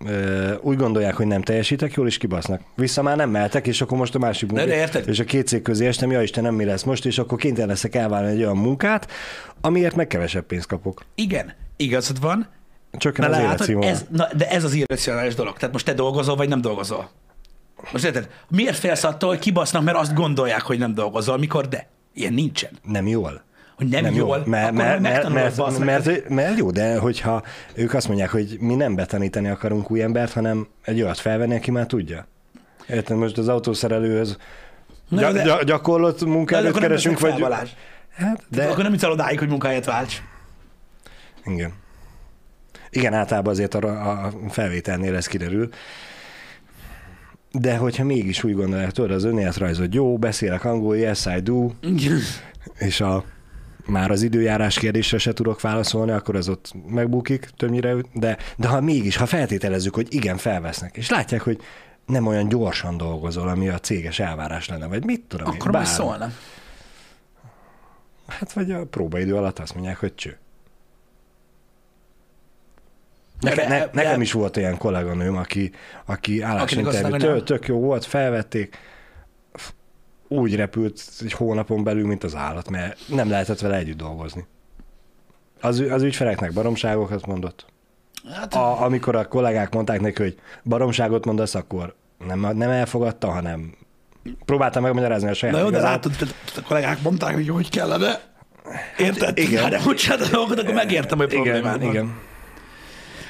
ö, 0.07 0.55
úgy 0.61 0.77
gondolják, 0.77 1.15
hogy 1.15 1.27
nem 1.27 1.43
teljesítek 1.43 1.93
jól, 1.93 2.07
és 2.07 2.19
kibasznak. 2.19 2.61
Vissza 2.75 3.03
már 3.03 3.17
nem 3.17 3.31
mehetek, 3.31 3.67
és 3.67 3.81
akkor 3.81 3.99
most 3.99 4.15
a 4.15 4.19
másik 4.19 4.53
érted? 4.53 5.09
és 5.09 5.19
a 5.19 5.25
két 5.25 5.47
cég 5.47 5.63
közé 5.63 5.87
estem, 5.87 6.11
ja 6.11 6.23
Istenem, 6.23 6.55
mi 6.55 6.65
lesz 6.65 6.83
most, 6.83 7.07
és 7.07 7.19
akkor 7.19 7.39
kénytelen 7.39 7.69
leszek 7.69 7.95
elválni 7.95 8.31
egy 8.31 8.43
olyan 8.43 8.57
munkát, 8.57 9.11
amiért 9.61 9.95
meg 9.95 10.07
kevesebb 10.07 10.45
pénzt 10.45 10.67
kapok. 10.67 11.05
Igen, 11.15 11.53
igazad 11.77 12.21
van. 12.21 12.49
Na, 13.17 13.27
az 13.27 13.31
látod, 13.31 13.85
ez, 13.85 14.05
na, 14.11 14.29
de 14.37 14.51
ez 14.51 14.65
az 14.65 14.73
irracionális 14.73 15.35
dolog. 15.35 15.57
Tehát 15.57 15.73
most 15.73 15.85
te 15.85 15.93
dolgozol, 15.93 16.37
vagy 16.37 16.49
nem 16.49 16.61
dolgozol. 16.61 17.11
Most 17.93 18.05
érted? 18.05 18.29
Miért 18.49 18.77
félsz 18.77 19.05
attól, 19.05 19.29
hogy 19.29 19.39
kibasznak, 19.39 19.83
mert 19.83 19.97
azt 19.97 20.15
gondolják, 20.15 20.63
hogy 20.63 20.79
nem 20.79 20.95
dolgozol, 20.95 21.39
mikor 21.39 21.69
de? 21.69 21.89
Ilyen 22.15 22.33
nincsen. 22.33 22.71
Nem 22.83 23.07
jól. 23.07 23.43
Hogy 23.79 23.89
nem, 23.89 24.03
nem 24.03 24.15
jól, 24.15 24.43
mert, 24.47 24.65
akkor 24.65 24.77
mert, 24.77 25.01
mert, 25.01 25.29
mert, 25.29 25.57
mert, 25.57 25.79
mert, 25.79 26.29
mert 26.29 26.59
jó, 26.59 26.71
de 26.71 26.99
hogyha 26.99 27.43
ők 27.75 27.95
azt 27.95 28.09
mondják, 28.09 28.31
hogy 28.31 28.57
mi 28.61 28.75
nem 28.75 28.95
betanítani 28.95 29.49
akarunk 29.49 29.91
új 29.91 30.03
embert, 30.03 30.33
hanem 30.33 30.67
egy 30.85 31.03
olyat 31.03 31.19
felvenni, 31.19 31.55
aki 31.55 31.71
már 31.71 31.87
tudja. 31.87 32.27
Érted, 32.89 33.17
most 33.17 33.39
az 33.39 33.49
autószerelőhöz 33.49 34.37
Na, 35.09 35.31
gy- 35.31 35.33
de- 35.33 35.43
gy- 35.43 35.65
gyakorlott 35.65 36.25
munkaerőt 36.25 36.79
keresünk, 36.79 37.21
vagy... 37.21 37.31
fel, 37.31 37.41
Balázs. 37.41 37.71
Hát, 38.17 38.45
De... 38.49 38.65
Akkor 38.65 38.83
nem 38.83 38.93
jutsz 38.93 39.05
odáig, 39.05 39.39
hogy 39.39 39.49
munkahelyet 39.49 39.85
válts. 39.85 40.23
Igen. 41.45 41.73
Igen, 42.91 43.15
általában 43.15 43.53
azért 43.53 43.75
a, 43.75 44.11
a 44.11 44.33
felvételnél 44.49 45.17
ez 45.17 45.27
kiderül. 45.27 45.69
De 47.53 47.77
hogyha 47.77 48.05
mégis 48.05 48.45
úgy 48.45 48.55
gondolják, 48.55 48.91
tudod, 48.91 49.11
az 49.11 49.25
önéletrajzod 49.25 49.95
jó, 49.95 50.19
beszélek 50.19 50.65
angolul, 50.65 50.97
yes 50.97 51.27
I 51.37 51.41
do, 51.41 51.71
és 52.79 53.01
a, 53.01 53.25
már 53.89 54.11
az 54.11 54.23
időjárás 54.23 54.79
kérdésre 54.79 55.19
se 55.19 55.33
tudok 55.33 55.61
válaszolni, 55.61 56.11
akkor 56.11 56.37
az 56.37 56.49
ott 56.49 56.75
megbukik 56.87 57.51
többnyire, 57.57 57.95
de, 58.13 58.37
de 58.57 58.69
ha 58.69 58.81
mégis, 58.81 59.17
ha 59.17 59.27
feltételezzük, 59.27 59.95
hogy 59.95 60.15
igen, 60.15 60.37
felvesznek, 60.37 60.97
és 60.97 61.11
látják, 61.11 61.41
hogy 61.41 61.61
nem 62.07 62.27
olyan 62.27 62.49
gyorsan 62.49 62.97
dolgozol, 62.97 63.49
ami 63.49 63.69
a 63.69 63.79
céges 63.79 64.19
elvárás 64.19 64.69
lenne, 64.69 64.87
vagy 64.87 65.05
mit 65.05 65.25
tudom 65.29 65.47
Akkor 65.47 65.67
én, 65.67 65.73
bármi. 65.73 65.89
szólna. 65.89 66.33
Hát 68.27 68.53
vagy 68.53 68.73
a 68.73 68.87
próbaidő 68.87 69.37
alatt 69.37 69.59
azt 69.59 69.75
mondják, 69.75 69.97
hogy 69.97 70.15
cső. 70.15 70.39
Neke, 73.41 73.69
De- 73.69 73.69
ne, 73.69 74.03
nekem 74.03 74.21
is 74.21 74.33
volt 74.33 74.57
olyan 74.57 74.77
kolléganőm, 74.77 75.37
aki, 75.37 75.73
aki 76.05 76.43
állásinterjú, 76.43 77.43
tök, 77.43 77.67
jó 77.67 77.79
volt, 77.81 78.05
felvették, 78.05 78.79
úgy 80.29 80.57
repült 80.57 81.03
egy 81.21 81.33
hónapon 81.33 81.85
belül, 81.85 82.07
mint 82.07 82.25
az 82.25 82.35
állat, 82.35 82.71
mert 82.71 82.99
nem 83.09 83.29
lehetett 83.31 83.61
vele 83.61 83.77
együtt 83.77 83.97
dolgozni. 83.97 84.47
Az, 85.61 85.81
az 85.91 86.03
ügyfeleknek 86.03 86.53
baromságokat 86.53 87.27
mondott. 87.27 87.67
Hát, 88.35 88.55
A, 88.55 88.83
amikor 88.83 89.17
a 89.17 89.29
kollégák 89.29 89.75
mondták 89.75 90.01
neki, 90.01 90.23
hogy 90.23 90.39
baromságot 90.65 91.25
mondasz, 91.25 91.55
akkor 91.55 91.95
nem, 92.27 92.41
nem 92.41 92.71
elfogadta, 92.71 93.31
hanem 93.31 93.75
próbáltam 94.45 94.83
megmagyarázni 94.83 95.29
a 95.29 95.35
saját 95.35 95.55
Na 95.55 95.61
jó, 95.61 95.69
de 95.71 95.77
igazát. 95.77 95.91
látod, 95.91 96.13
te- 96.19 96.27
te- 96.55 96.61
a 96.61 96.63
kollégák 96.69 97.03
mondták, 97.03 97.35
hogy 97.35 97.49
hogy 97.49 97.71
kellene. 97.71 98.21
Érted? 98.99 99.39
igen. 99.39 99.71
Nem 99.71 99.83
úgy 99.87 99.97
csinálod 99.97 100.27
a 100.27 100.31
dolgokat, 100.31 100.59
akkor 100.59 100.75
megértem, 100.75 101.19
hogy 101.19 101.29
problémád 101.29 101.83
igen, 101.83 101.83
van. 101.83 101.91
igen. 101.91 102.15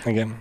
Igen. 0.04 0.34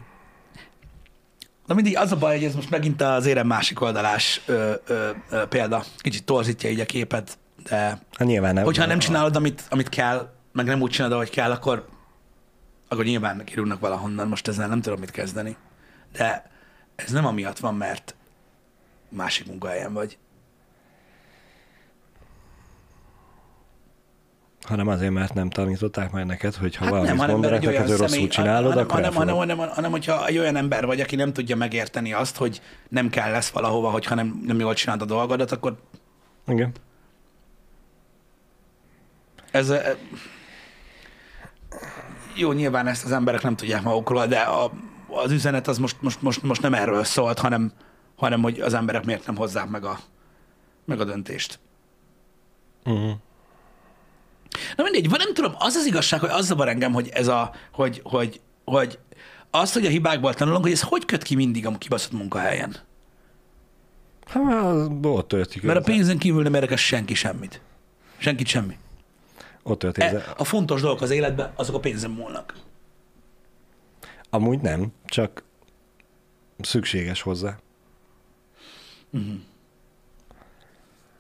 Na 1.68 1.74
mindig 1.74 1.98
az 1.98 2.12
a 2.12 2.16
baj, 2.18 2.36
hogy 2.36 2.44
ez 2.46 2.56
most 2.56 2.70
megint 2.70 3.02
az 3.02 3.26
érem 3.26 3.48
másik 3.48 3.82
oldalás 3.82 4.42
ö, 4.46 4.74
ö, 4.88 5.10
ö, 5.30 5.46
példa. 5.46 5.84
Kicsit 5.98 6.24
torzítja 6.26 6.70
így 6.70 6.80
a 6.80 6.86
képet, 6.86 7.38
de 7.70 7.76
Hát 7.78 8.28
nyilván 8.28 8.54
nem. 8.54 8.64
hogyha 8.64 8.86
nem 8.86 9.00
csinálod, 9.00 9.36
amit, 9.36 9.64
amit 9.70 9.90
kell, 9.90 10.30
meg 10.52 10.66
nem 10.66 10.82
úgy 10.82 10.92
csinálod, 10.92 11.16
ahogy 11.16 11.30
kell, 11.30 11.52
akkor, 11.52 11.88
akkor 12.88 13.06
nyilván 13.06 13.44
kirúgnak 13.46 13.80
valahonnan. 13.80 14.28
Most 14.28 14.48
ezzel 14.48 14.68
nem 14.68 14.82
tudom 14.82 15.00
mit 15.00 15.12
kezdeni. 15.12 15.56
De 16.12 16.50
ez 16.96 17.12
nem 17.12 17.26
amiatt 17.26 17.60
van, 17.60 17.76
mert 17.76 18.16
másik 19.10 19.48
munkahelyen 19.48 19.94
vagy. 19.94 20.18
Hanem 24.68 24.88
azért, 24.88 25.12
mert 25.12 25.34
nem 25.34 25.50
tanították 25.50 26.12
meg 26.12 26.26
neked, 26.26 26.56
hogy 26.56 26.76
ha 26.76 26.84
Hát 26.84 26.94
valamit 26.94 27.12
nem, 27.12 27.20
hanem 27.20 27.40
mondanak 27.40 27.62
neked, 27.62 27.88
személy, 27.88 27.98
rosszul 27.98 28.28
csinálod, 28.28 28.72
hanem, 28.72 28.84
akkor 28.84 28.96
hanem, 28.96 29.14
hanem, 29.14 29.36
hanem, 29.36 29.58
hanem, 29.58 29.92
hogyha 29.92 30.28
egy 30.28 30.38
olyan 30.38 30.56
ember 30.56 30.86
vagy, 30.86 31.02
aki 31.02 31.16
nem 31.16 31.34
tudja 31.34 31.56
megérteni 31.56 32.14
azt, 32.14 32.38
hogy 32.38 32.62
nem 32.90 33.10
kell 33.10 33.32
lesz 33.32 33.50
valahova, 33.50 33.90
hogyha 33.90 34.16
nem, 34.16 34.42
nem 34.46 34.60
jól 34.60 34.74
csinálod 34.74 35.02
a 35.02 35.06
dolgodat, 35.06 35.52
akkor 35.52 35.76
Igen. 36.48 36.72
ez 39.52 39.70
eh, 39.70 39.96
jó, 42.36 42.52
nyilván 42.52 42.88
ezt 42.88 43.06
az 43.06 43.12
emberek 43.12 43.42
nem 43.42 43.56
tudják 43.56 43.84
magukról, 43.84 44.28
de 44.28 44.40
a, 44.40 44.72
az 45.08 45.32
üzenet 45.32 45.68
az 45.68 45.78
most, 45.78 46.02
most, 46.02 46.22
most, 46.22 46.44
most 46.44 46.62
nem 46.62 46.74
erről 46.74 47.04
szólt, 47.04 47.40
hanem, 47.40 47.72
hanem 48.16 48.42
hogy 48.42 48.60
az 48.60 48.74
emberek 48.74 49.06
miért 49.06 49.26
nem 49.26 49.36
hozzák 49.36 49.70
meg 49.70 49.86
a, 49.86 50.00
meg 50.86 51.00
a 51.00 51.04
döntést. 51.04 51.60
Uh-huh. 52.86 53.12
Na 54.76 54.84
mindegy, 54.84 55.10
nem 55.10 55.34
tudom, 55.34 55.54
az 55.58 55.76
az 55.76 55.86
igazság, 55.86 56.20
hogy 56.20 56.30
az 56.30 56.46
zavar 56.46 56.70
engem, 56.70 56.94
hogy 56.94 57.10
ez 57.14 57.28
a, 57.28 57.52
hogy, 57.72 58.02
hogy, 58.04 58.42
hogy 58.66 59.00
azt, 59.52 59.74
hogy 59.74 59.86
a 59.86 59.90
hibákból 59.90 60.34
tanulunk, 60.34 60.64
hogy 60.64 60.72
ez 60.72 60.82
hogy 60.82 61.06
köt 61.06 61.24
ki 61.24 61.36
mindig 61.36 61.66
a 61.66 61.78
kibaszott 61.78 62.12
munkahelyen. 62.12 62.76
Hát 64.28 64.44
ott 65.02 65.28
történik. 65.28 65.64
Mert 65.64 65.80
a 65.80 65.82
pénzen 65.82 66.18
kívül 66.18 66.44
nem 66.44 66.54
érdekes 66.54 66.86
senki 66.86 67.14
semmit. 67.14 67.62
Senkit 68.18 68.48
semmi. 68.48 68.78
Ott 69.64 69.80
történik. 69.80 70.14
E, 70.14 70.34
a 70.38 70.44
fontos 70.44 70.82
dolgok 70.82 71.02
az 71.02 71.10
életben, 71.10 71.52
azok 71.56 71.76
a 71.76 71.80
pénzen 71.80 72.12
múlnak. 72.12 72.54
Amúgy 74.30 74.60
nem, 74.60 74.94
csak 75.06 75.44
szükséges 76.60 77.22
hozzá. 77.22 77.58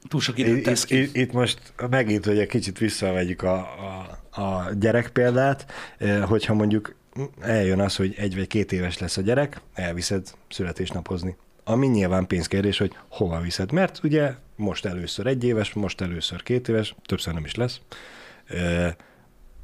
Túl 0.08 0.22
sok 0.22 0.38
időt 0.38 0.58
Itt, 0.58 0.64
tesz 0.64 0.86
ki. 0.86 1.02
itt, 1.02 1.16
itt 1.16 1.32
most 1.32 1.74
megint, 1.90 2.26
hogy 2.26 2.40
egy 2.40 2.48
kicsit 2.48 2.78
visszavegyük 2.78 3.42
a, 3.42 3.56
a, 3.58 4.42
a 4.42 4.74
gyerek 4.80 5.10
példát, 5.10 5.72
eh, 5.98 6.24
hogyha 6.24 6.54
mondjuk 6.54 6.96
eljön 7.42 7.80
az, 7.80 7.96
hogy 7.96 8.16
egy 8.18 8.36
vagy 8.36 8.48
két 8.48 8.72
éves 8.72 8.98
lesz 8.98 9.18
a 9.18 9.22
gyerek, 9.22 9.62
elviszed 9.74 10.28
születésnapozni. 10.50 11.36
Ami 11.64 11.88
nyilván 11.88 12.28
pénzkérdés, 12.28 12.78
hogy 12.78 12.96
hova 13.10 13.40
viszed, 13.42 13.72
mert 13.72 14.00
ugye 14.04 14.34
most 14.56 14.86
először 14.86 15.28
egy 15.28 15.44
éves, 15.44 15.74
most 15.74 16.02
először 16.02 16.44
két 16.44 16.68
éves, 16.68 16.96
többször 17.06 17.34
nem 17.34 17.46
is 17.46 17.56
lesz, 17.56 17.80
Eh, 18.48 18.94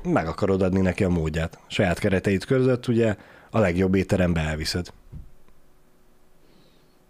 meg 0.04 0.28
akarod 0.28 0.62
adni 0.62 0.82
neki 0.82 1.04
a 1.04 1.10
módját. 1.10 1.60
Saját 1.68 2.00
kereteid 2.00 2.46
között 2.46 2.88
ugye 2.88 3.16
a 3.50 3.60
legjobb 3.60 3.96
étterembe 3.96 4.42
elviszed. 4.42 4.94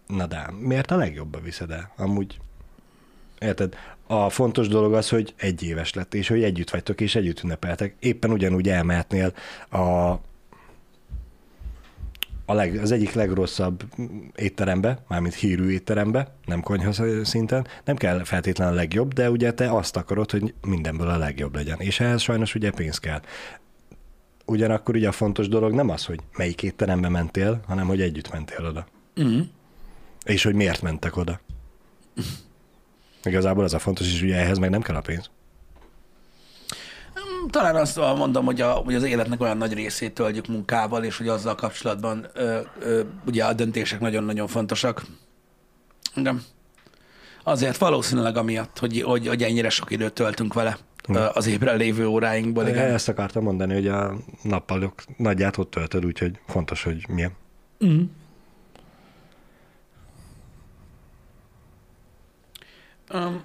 Na 0.06 0.26
de 0.26 0.50
miért 0.60 0.90
a 0.90 0.96
legjobba 0.96 1.40
viszed 1.40 1.70
el? 1.70 1.92
Amúgy 1.96 2.40
Érted? 3.38 3.74
A 4.06 4.30
fontos 4.30 4.68
dolog 4.68 4.94
az, 4.94 5.08
hogy 5.08 5.34
egy 5.36 5.62
éves 5.62 5.92
lett, 5.92 6.14
és 6.14 6.28
hogy 6.28 6.42
együtt 6.42 6.70
vagytok, 6.70 7.00
és 7.00 7.14
együtt 7.14 7.42
ünnepeltek. 7.42 7.96
Éppen 7.98 8.30
ugyanúgy 8.30 8.68
elmehetnél 8.68 9.32
a, 9.68 9.78
a 12.46 12.54
leg, 12.54 12.76
az 12.76 12.90
egyik 12.90 13.12
legrosszabb 13.12 13.84
étterembe, 14.36 15.04
mármint 15.08 15.34
hírű 15.34 15.70
étterembe, 15.70 16.34
nem 16.44 16.60
konyha 16.60 17.24
szinten, 17.24 17.66
nem 17.84 17.96
kell 17.96 18.24
feltétlenül 18.24 18.72
a 18.72 18.76
legjobb, 18.76 19.12
de 19.12 19.30
ugye 19.30 19.52
te 19.52 19.70
azt 19.70 19.96
akarod, 19.96 20.30
hogy 20.30 20.54
mindenből 20.66 21.08
a 21.08 21.18
legjobb 21.18 21.54
legyen. 21.54 21.80
És 21.80 22.00
ehhez 22.00 22.22
sajnos 22.22 22.54
ugye 22.54 22.70
pénz 22.70 22.98
kell. 22.98 23.20
Ugyanakkor 24.46 24.94
ugye 24.94 25.08
a 25.08 25.12
fontos 25.12 25.48
dolog 25.48 25.72
nem 25.72 25.88
az, 25.88 26.04
hogy 26.04 26.20
melyik 26.36 26.62
étterembe 26.62 27.08
mentél, 27.08 27.60
hanem 27.66 27.86
hogy 27.86 28.00
együtt 28.00 28.32
mentél 28.32 28.66
oda. 28.66 28.86
Mm. 29.20 29.40
És 30.24 30.42
hogy 30.42 30.54
miért 30.54 30.82
mentek 30.82 31.16
oda. 31.16 31.40
Igazából 33.24 33.64
az 33.64 33.74
a 33.74 33.78
fontos, 33.78 34.12
és 34.12 34.22
ugye 34.22 34.36
ehhez 34.36 34.58
meg 34.58 34.70
nem 34.70 34.82
kell 34.82 34.96
a 34.96 35.00
pénz. 35.00 35.30
Talán 37.50 37.76
azt 37.76 37.96
mondom, 37.96 38.44
hogy, 38.44 38.60
a, 38.60 38.70
hogy 38.72 38.94
az 38.94 39.02
életnek 39.02 39.40
olyan 39.40 39.56
nagy 39.56 39.72
részét 39.72 40.14
töltjük 40.14 40.46
munkával, 40.46 41.04
és 41.04 41.18
hogy 41.18 41.28
azzal 41.28 41.54
kapcsolatban 41.54 42.26
ö, 42.34 42.60
ö, 42.80 43.00
ugye 43.26 43.44
a 43.44 43.52
döntések 43.52 44.00
nagyon-nagyon 44.00 44.46
fontosak. 44.46 45.04
Igen. 46.14 46.42
Azért 47.42 47.78
valószínűleg 47.78 48.36
amiatt, 48.36 48.78
hogy, 48.78 49.02
hogy, 49.02 49.26
hogy 49.26 49.42
ennyire 49.42 49.68
sok 49.68 49.90
időt 49.90 50.12
töltünk 50.12 50.54
vele 50.54 50.78
az 51.32 51.46
ébren 51.46 51.76
lévő 51.76 52.06
óráinkból. 52.06 52.68
Igen. 52.68 52.92
Ezt 52.92 53.08
akartam 53.08 53.42
mondani, 53.42 53.74
hogy 53.74 53.88
a 53.88 54.14
nappalok 54.42 54.94
nagyját 55.16 55.56
ott 55.56 55.70
töltöd, 55.70 56.04
úgyhogy 56.04 56.38
fontos, 56.46 56.82
hogy 56.82 57.06
milyen. 57.08 57.32
Mm. 57.84 58.02
Um, 63.14 63.42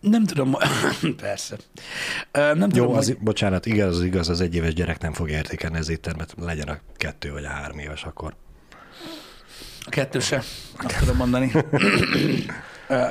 nem 0.00 0.24
tudom, 0.24 0.56
persze. 1.16 1.56
Nem 2.32 2.68
tudom, 2.68 2.88
Jó, 2.88 2.94
az, 2.94 3.06
hogy... 3.06 3.18
bocsánat, 3.18 3.66
igaz, 3.66 3.96
az 3.96 4.04
igaz, 4.04 4.28
az 4.28 4.40
egyéves 4.40 4.74
gyerek 4.74 5.00
nem 5.00 5.12
fog 5.12 5.30
értékelni 5.30 5.78
az 5.78 5.88
éttermet, 5.88 6.34
legyen 6.38 6.68
a 6.68 6.78
kettő 6.96 7.32
vagy 7.32 7.44
a 7.44 7.48
három 7.48 7.78
éves 7.78 8.04
akkor. 8.04 8.34
A 9.84 9.88
kettő 9.88 10.20
se, 10.20 10.36
azt 10.76 10.98
tudom 10.98 11.16
mondani. 11.16 11.52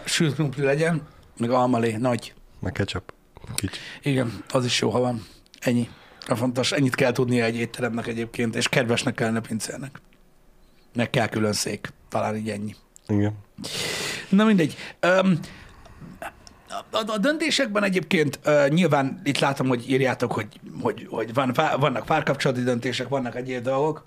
Sült 0.06 0.34
krumpli 0.34 0.64
legyen, 0.64 1.02
meg 1.38 1.50
almalé, 1.50 1.96
nagy. 1.96 2.34
Meg 2.60 2.72
ketchup. 2.72 3.14
Kicsi. 3.56 3.80
Igen, 4.02 4.44
az 4.50 4.66
is 4.66 4.82
jó, 4.82 4.90
ha 4.90 5.00
van. 5.00 5.26
Ennyi. 5.60 5.90
A 6.28 6.36
fontos, 6.36 6.72
ennyit 6.72 6.96
kell 6.96 7.12
tudnia 7.12 7.44
egy 7.44 7.56
étteremnek 7.56 8.08
egyébként, 8.08 8.56
és 8.56 8.70
kedvesnek 8.70 9.16
kellene 9.16 9.40
pincérnek. 9.40 10.02
Meg 10.94 11.10
kell 11.10 11.28
külön 11.28 11.54
szék. 11.54 11.94
Talán 12.10 12.36
így 12.36 12.50
ennyi. 12.50 12.76
Igen. 13.08 13.34
Na 14.30 14.46
mindegy. 14.46 14.76
Um, 15.02 15.40
a, 16.92 17.12
a, 17.12 17.18
döntésekben 17.18 17.84
egyébként 17.84 18.40
uh, 18.46 18.68
nyilván 18.68 19.22
itt 19.24 19.40
látom, 19.40 19.68
hogy 19.68 19.90
írjátok, 19.92 20.32
hogy, 20.32 20.48
hogy, 20.82 21.08
hogy 21.10 21.34
van, 21.34 21.56
vannak 21.80 22.06
párkapcsolati 22.06 22.64
döntések, 22.64 23.08
vannak 23.08 23.36
egyéb 23.36 23.64
dolgok. 23.64 24.06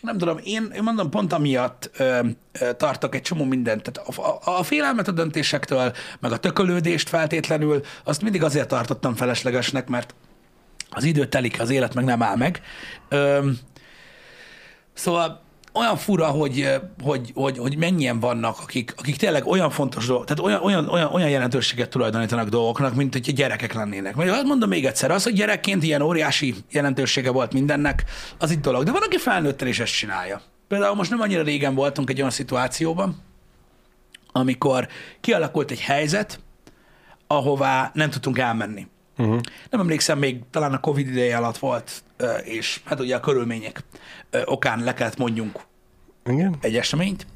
Nem 0.00 0.18
tudom, 0.18 0.38
én, 0.44 0.70
én 0.74 0.82
mondom, 0.82 1.10
pont 1.10 1.32
amiatt 1.32 1.90
ö, 1.96 2.20
ö, 2.60 2.72
tartok 2.72 3.14
egy 3.14 3.22
csomó 3.22 3.44
mindent. 3.44 3.82
Tehát 3.82 4.18
a, 4.18 4.40
a, 4.50 4.58
a 4.58 4.62
félelmet 4.62 5.08
a 5.08 5.12
döntésektől, 5.12 5.92
meg 6.20 6.32
a 6.32 6.36
tökölődést 6.36 7.08
feltétlenül, 7.08 7.80
azt 8.04 8.22
mindig 8.22 8.42
azért 8.42 8.68
tartottam 8.68 9.14
feleslegesnek, 9.14 9.88
mert 9.88 10.14
az 10.90 11.04
idő 11.04 11.26
telik, 11.26 11.60
az 11.60 11.70
élet 11.70 11.94
meg 11.94 12.04
nem 12.04 12.22
áll 12.22 12.36
meg. 12.36 12.60
Ö, 13.08 13.50
szóval 14.94 15.45
olyan 15.76 15.96
fura, 15.96 16.26
hogy, 16.26 16.68
hogy, 17.02 17.30
hogy, 17.34 17.58
hogy 17.58 17.76
mennyien 17.76 18.20
vannak, 18.20 18.56
akik, 18.62 18.94
akik 18.96 19.16
tényleg 19.16 19.46
olyan 19.46 19.70
fontos 19.70 20.06
dolgok, 20.06 20.26
tehát 20.26 20.42
olyan, 20.42 20.62
olyan, 20.62 20.88
olyan, 20.88 21.12
olyan 21.12 21.28
jelentőséget 21.28 21.88
tulajdonítanak 21.90 22.48
dolgoknak, 22.48 22.94
mint 22.94 23.12
hogy 23.12 23.32
gyerekek 23.32 23.72
lennének. 23.72 24.14
Mert 24.14 24.30
azt 24.30 24.44
mondom 24.44 24.68
még 24.68 24.84
egyszer, 24.84 25.10
az, 25.10 25.22
hogy 25.22 25.32
gyerekként 25.32 25.82
ilyen 25.82 26.02
óriási 26.02 26.54
jelentősége 26.70 27.30
volt 27.30 27.52
mindennek, 27.52 28.04
az 28.38 28.50
itt 28.50 28.60
dolog. 28.60 28.82
De 28.82 28.92
van, 28.92 29.02
aki 29.02 29.18
felnőtten 29.18 29.68
is 29.68 29.78
ezt 29.78 29.92
csinálja. 29.92 30.40
Például 30.68 30.94
most 30.94 31.10
nem 31.10 31.20
annyira 31.20 31.42
régen 31.42 31.74
voltunk 31.74 32.10
egy 32.10 32.18
olyan 32.18 32.30
szituációban, 32.30 33.22
amikor 34.32 34.88
kialakult 35.20 35.70
egy 35.70 35.80
helyzet, 35.80 36.40
ahová 37.26 37.90
nem 37.94 38.10
tudtunk 38.10 38.38
elmenni. 38.38 38.86
Uh-huh. 39.18 39.40
Nem 39.70 39.80
emlékszem, 39.80 40.18
még 40.18 40.40
talán 40.50 40.72
a 40.72 40.80
Covid 40.80 41.08
ideje 41.08 41.36
alatt 41.36 41.58
volt, 41.58 42.02
és 42.44 42.80
hát 42.84 43.00
ugye 43.00 43.16
a 43.16 43.20
körülmények 43.20 43.84
okán 44.44 44.84
le 44.84 44.94
kellett 44.94 45.16
mondjunk 45.16 45.60
Igen? 46.26 46.56
egy 46.60 46.76
eseményt, 46.76 47.26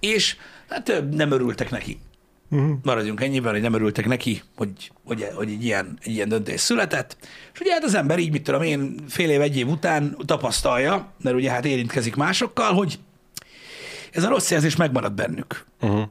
és 0.00 0.36
hát 0.68 1.04
nem 1.10 1.30
örültek 1.30 1.70
neki. 1.70 1.98
Uh-huh. 2.50 2.76
Maradjunk 2.82 3.20
ennyivel, 3.20 3.52
hogy 3.52 3.60
nem 3.60 3.74
örültek 3.74 4.06
neki, 4.06 4.42
hogy, 4.56 4.92
hogy, 5.04 5.28
hogy 5.34 5.48
egy, 5.48 5.64
ilyen, 5.64 5.98
egy 6.02 6.12
ilyen 6.12 6.28
döntés 6.28 6.60
született. 6.60 7.16
És 7.52 7.60
ugye 7.60 7.72
hát 7.72 7.84
az 7.84 7.94
ember 7.94 8.18
így, 8.18 8.30
mit 8.30 8.42
tudom 8.42 8.62
én, 8.62 8.94
fél 9.08 9.30
év, 9.30 9.40
egy 9.40 9.56
év 9.56 9.68
után 9.68 10.16
tapasztalja, 10.24 11.12
mert 11.22 11.36
ugye 11.36 11.50
hát 11.50 11.64
érintkezik 11.64 12.16
másokkal, 12.16 12.72
hogy 12.72 12.98
ez 14.12 14.24
a 14.24 14.28
rossz 14.28 14.50
érzés 14.50 14.76
megmarad 14.76 15.12
bennük. 15.12 15.64
Uh-huh. 15.80 16.02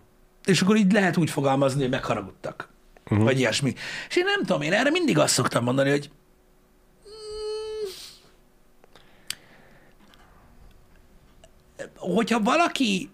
És 0.45 0.61
akkor 0.61 0.75
így 0.75 0.91
lehet 0.91 1.17
úgy 1.17 1.29
fogalmazni, 1.29 1.81
hogy 1.81 1.89
megharagudtak. 1.89 2.69
Uh-huh. 3.09 3.23
Vagy 3.23 3.39
ilyesmi. 3.39 3.73
És 4.09 4.15
én 4.15 4.25
nem 4.25 4.39
tudom, 4.39 4.61
én 4.61 4.73
erre 4.73 4.89
mindig 4.89 5.17
azt 5.17 5.33
szoktam 5.33 5.63
mondani, 5.63 5.89
hogy 5.89 6.09
hogyha 11.95 12.39
valaki 12.39 13.09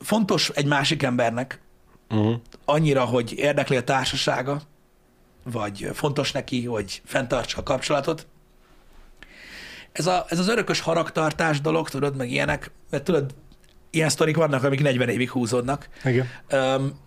fontos 0.00 0.48
egy 0.48 0.66
másik 0.66 1.02
embernek, 1.02 1.62
Uh-huh. 2.10 2.34
annyira, 2.64 3.04
hogy 3.04 3.32
érdekli 3.38 3.76
a 3.76 3.84
társasága, 3.84 4.60
vagy 5.44 5.90
fontos 5.92 6.32
neki, 6.32 6.64
hogy 6.64 7.02
fenntartsa 7.04 7.58
a 7.58 7.62
kapcsolatot, 7.62 8.26
ez, 9.92 10.06
a, 10.06 10.24
ez 10.28 10.38
az 10.38 10.48
örökös 10.48 10.80
haragtartás 10.80 11.60
dolog, 11.60 11.88
tudod, 11.88 12.16
meg 12.16 12.30
ilyenek, 12.30 12.70
mert 12.90 13.04
tudod, 13.04 13.34
ilyen 13.90 14.08
sztorik 14.08 14.36
vannak, 14.36 14.64
amik 14.64 14.80
40 14.82 15.08
évig 15.08 15.30
húzódnak. 15.30 15.88
Igen. 16.04 16.28
Um, 16.52 16.98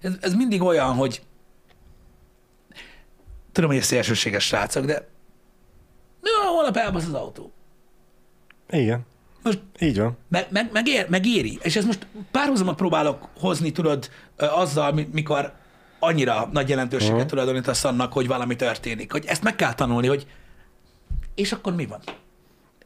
ez, 0.00 0.12
ez 0.20 0.34
mindig 0.34 0.62
olyan, 0.62 0.94
hogy 0.94 1.22
tudom, 3.56 3.70
hogy 3.70 3.78
ez 3.78 3.86
szélsőséges 3.86 4.44
srácok, 4.44 4.84
de 4.84 5.08
mi 6.20 6.28
van, 6.42 6.52
holnap 6.54 6.76
elbasz 6.76 7.06
az 7.06 7.12
autó? 7.14 7.52
Igen. 8.70 9.00
Most 9.42 9.60
Így 9.78 9.98
van. 9.98 10.16
meg, 10.28 10.46
meg, 10.50 10.70
megér, 10.72 11.08
megéri. 11.08 11.58
És 11.62 11.76
ez 11.76 11.84
most 11.84 12.06
párhuzamot 12.30 12.76
próbálok 12.76 13.28
hozni, 13.38 13.72
tudod, 13.72 14.10
azzal, 14.36 14.92
mi- 14.92 15.08
mikor 15.12 15.52
annyira 15.98 16.48
nagy 16.52 16.68
jelentőséget 16.68 17.14
uh-huh. 17.14 17.28
tulajdonítasz 17.28 17.84
annak, 17.84 18.12
hogy 18.12 18.26
valami 18.26 18.56
történik. 18.56 19.12
Hogy 19.12 19.24
ezt 19.26 19.42
meg 19.42 19.56
kell 19.56 19.74
tanulni, 19.74 20.06
hogy 20.06 20.26
és 21.34 21.52
akkor 21.52 21.74
mi 21.74 21.86
van? 21.86 22.00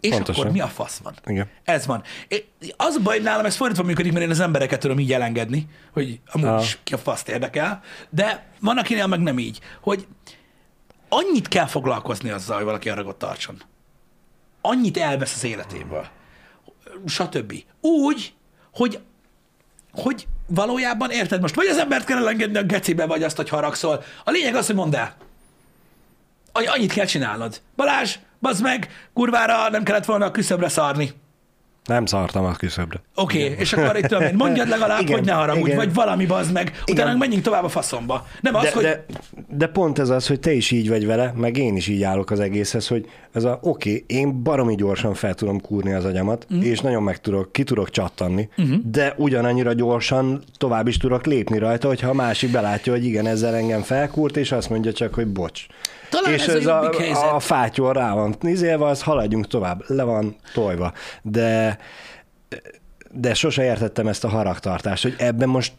És 0.01 0.11
Pontosan. 0.11 0.41
akkor 0.41 0.53
mi 0.55 0.61
a 0.61 0.66
fasz 0.66 0.99
van? 0.99 1.14
Igen. 1.27 1.49
Ez 1.64 1.87
van. 1.87 2.03
Az 2.77 2.95
a 2.95 3.03
baj, 3.03 3.14
hogy 3.16 3.25
nálam 3.25 3.45
ez 3.45 3.57
fordítva 3.57 3.83
működik, 3.83 4.12
mert 4.12 4.25
én 4.25 4.31
az 4.31 4.41
embereket 4.41 4.81
tudom 4.81 4.99
így 4.99 5.12
elengedni, 5.12 5.66
hogy 5.93 6.21
amúgy 6.33 6.49
Ah. 6.49 6.64
ki 6.85 6.95
a 6.95 6.99
faszt 6.99 7.29
érdekel, 7.29 7.83
de 8.11 8.53
van, 8.61 8.79
akinél 8.79 9.07
meg 9.07 9.21
nem 9.21 9.39
így, 9.39 9.61
hogy 9.81 10.07
annyit 11.11 11.48
kell 11.48 11.66
foglalkozni 11.66 12.30
azzal, 12.30 12.56
hogy 12.56 12.64
valaki 12.64 12.88
haragot 12.88 13.16
tartson. 13.16 13.62
Annyit 14.61 14.96
elvesz 14.96 15.34
az 15.34 15.44
életéből. 15.44 16.06
Stb. 17.06 17.54
Úgy, 17.80 18.34
hogy 18.74 19.00
hogy 19.92 20.26
valójában 20.46 21.11
érted 21.11 21.40
most, 21.40 21.54
vagy 21.54 21.66
az 21.66 21.76
embert 21.78 22.04
kell 22.04 22.18
elengedni 22.18 22.58
a 22.58 22.62
gecibe, 22.62 23.06
vagy 23.06 23.22
azt, 23.22 23.36
hogy 23.36 23.48
haragszol. 23.48 24.02
A 24.24 24.30
lényeg 24.30 24.54
az, 24.54 24.66
hogy 24.66 24.74
mondd 24.74 24.96
el. 24.96 25.16
Annyi- 26.52 26.66
Annyit 26.66 26.92
kell 26.92 27.04
csinálnod. 27.04 27.61
Balázs, 27.76 28.18
bazd 28.40 28.62
meg, 28.62 29.08
kurvára 29.14 29.68
nem 29.68 29.82
kellett 29.82 30.04
volna 30.04 30.24
a 30.24 30.30
küszöbre 30.30 30.68
szarni. 30.68 31.12
Nem 31.85 32.07
szartam 32.07 32.45
a 32.45 32.53
küszöbre. 32.53 33.01
Oké, 33.14 33.45
okay, 33.45 33.59
és 33.59 33.72
akkor 33.72 33.97
itt 33.97 34.07
tudom 34.07 34.22
én, 34.22 34.35
mondjad 34.35 34.68
legalább, 34.68 35.01
Igen, 35.01 35.16
hogy 35.16 35.26
ne 35.26 35.33
haragudj, 35.33 35.64
igen. 35.64 35.76
vagy 35.76 35.95
valami 35.95 36.26
bazd 36.26 36.53
meg, 36.53 36.83
utána 36.87 37.09
Igen. 37.09 37.18
menjünk 37.18 37.43
tovább 37.43 37.64
a 37.64 37.68
faszomba. 37.68 38.26
Nem 38.41 38.55
az, 38.55 38.62
De, 38.62 38.72
hogy... 38.72 38.83
de, 38.83 39.05
de 39.49 39.66
pont 39.66 39.99
ez 39.99 40.09
az, 40.09 40.26
hogy 40.26 40.41
te 40.41 40.53
is 40.53 40.70
így 40.70 40.89
vagy 40.89 41.07
vele, 41.07 41.33
meg 41.37 41.57
én 41.57 41.76
is 41.76 41.87
így 41.89 42.03
állok 42.03 42.31
az 42.31 42.41
egészhez, 42.41 42.89
hogy 42.89 43.09
ez 43.33 43.45
a 43.45 43.59
oké, 43.62 43.91
okay, 43.91 44.05
én 44.07 44.43
baromi 44.43 44.74
gyorsan 44.74 45.14
fel 45.14 45.35
tudom 45.35 45.61
kúrni 45.61 45.93
az 45.93 46.05
agyamat, 46.05 46.47
mm. 46.55 46.61
és 46.61 46.81
nagyon 46.81 47.03
meg 47.03 47.20
tudok, 47.20 47.53
ki 47.53 47.62
tudok 47.62 47.91
csattanni, 47.91 48.49
mm. 48.62 48.74
de 48.85 49.14
ugyanannyira 49.16 49.72
gyorsan 49.72 50.43
tovább 50.59 50.87
is 50.89 50.97
tudok 50.97 51.26
lépni 51.26 51.59
rajta, 51.59 51.89
hogyha 51.89 52.09
a 52.09 52.14
másik 52.14 52.51
belátja, 52.51 52.93
hogy 52.93 53.05
igen, 53.05 53.26
ezzel 53.26 53.55
engem 53.55 53.83
felkúrt, 53.83 54.37
és 54.37 54.53
azt 54.53 54.70
mondja 54.70 54.93
csak, 54.93 55.14
hogy 55.14 55.26
bocs. 55.26 55.66
Talán 56.11 56.32
és 56.32 56.46
ez 56.46 56.54
a 56.54 56.56
ez 56.58 56.66
a, 56.66 56.90
helyzet. 56.98 57.30
a 57.32 57.38
fátyor 57.40 57.96
rá 57.96 58.14
van 58.14 58.34
nézélve, 58.40 58.86
az 58.86 59.02
haladjunk 59.02 59.46
tovább, 59.46 59.82
le 59.86 60.02
van 60.02 60.36
tojva. 60.54 60.92
De 61.22 61.78
de 63.12 63.34
sose 63.34 63.64
értettem 63.64 64.06
ezt 64.06 64.24
a 64.24 64.28
haragtartást, 64.28 65.02
hogy 65.02 65.14
ebben 65.18 65.48
most 65.48 65.72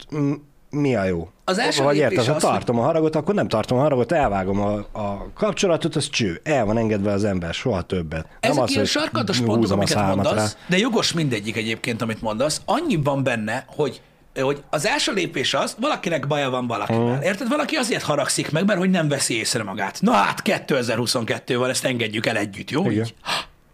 mi 0.70 0.96
a 0.96 1.04
jó. 1.04 1.30
Az 1.44 1.58
első 1.58 1.82
Vagy 1.82 1.96
érted, 1.96 2.24
ha 2.24 2.34
az, 2.34 2.42
hogy- 2.42 2.50
tartom 2.52 2.78
a 2.78 2.82
haragot, 2.82 3.16
akkor 3.16 3.34
nem 3.34 3.48
tartom 3.48 3.78
a 3.78 3.80
haragot, 3.80 4.12
elvágom 4.12 4.60
a, 4.60 4.72
a 4.92 5.30
kapcsolatot, 5.34 5.96
az 5.96 6.08
cső. 6.08 6.40
El 6.44 6.64
van 6.64 6.78
engedve 6.78 7.12
az 7.12 7.24
ember, 7.24 7.54
soha 7.54 7.82
többet. 7.82 8.26
Ezek 8.40 8.54
nem 8.54 8.64
az, 8.64 8.70
ilyen 8.70 8.84
sarkatos 8.84 9.38
húzom 9.38 9.54
pontok, 9.54 9.70
a 9.70 9.74
amiket 9.74 10.14
mondasz, 10.14 10.56
de 10.66 10.78
jogos 10.78 11.12
mindegyik 11.12 11.56
egyébként, 11.56 12.02
amit 12.02 12.22
mondasz. 12.22 12.60
Annyi 12.64 12.96
van 13.02 13.22
benne, 13.22 13.64
hogy 13.66 14.00
hogy 14.40 14.62
az 14.70 14.86
első 14.86 15.12
lépés 15.12 15.54
az, 15.54 15.76
valakinek 15.80 16.26
baja 16.26 16.50
van 16.50 16.66
valakivel. 16.66 17.16
Mm. 17.16 17.20
Érted? 17.20 17.48
Valaki 17.48 17.76
azért 17.76 18.02
haragszik 18.02 18.50
meg, 18.50 18.64
mert 18.64 18.78
hogy 18.78 18.90
nem 18.90 19.08
veszi 19.08 19.38
észre 19.38 19.62
magát. 19.62 20.00
Na 20.00 20.12
hát 20.12 20.42
2022-vel 20.44 21.68
ezt 21.68 21.84
engedjük 21.84 22.26
el 22.26 22.36
együtt, 22.36 22.70
jó? 22.70 22.90
Igen. 22.90 23.04
Így? 23.04 23.14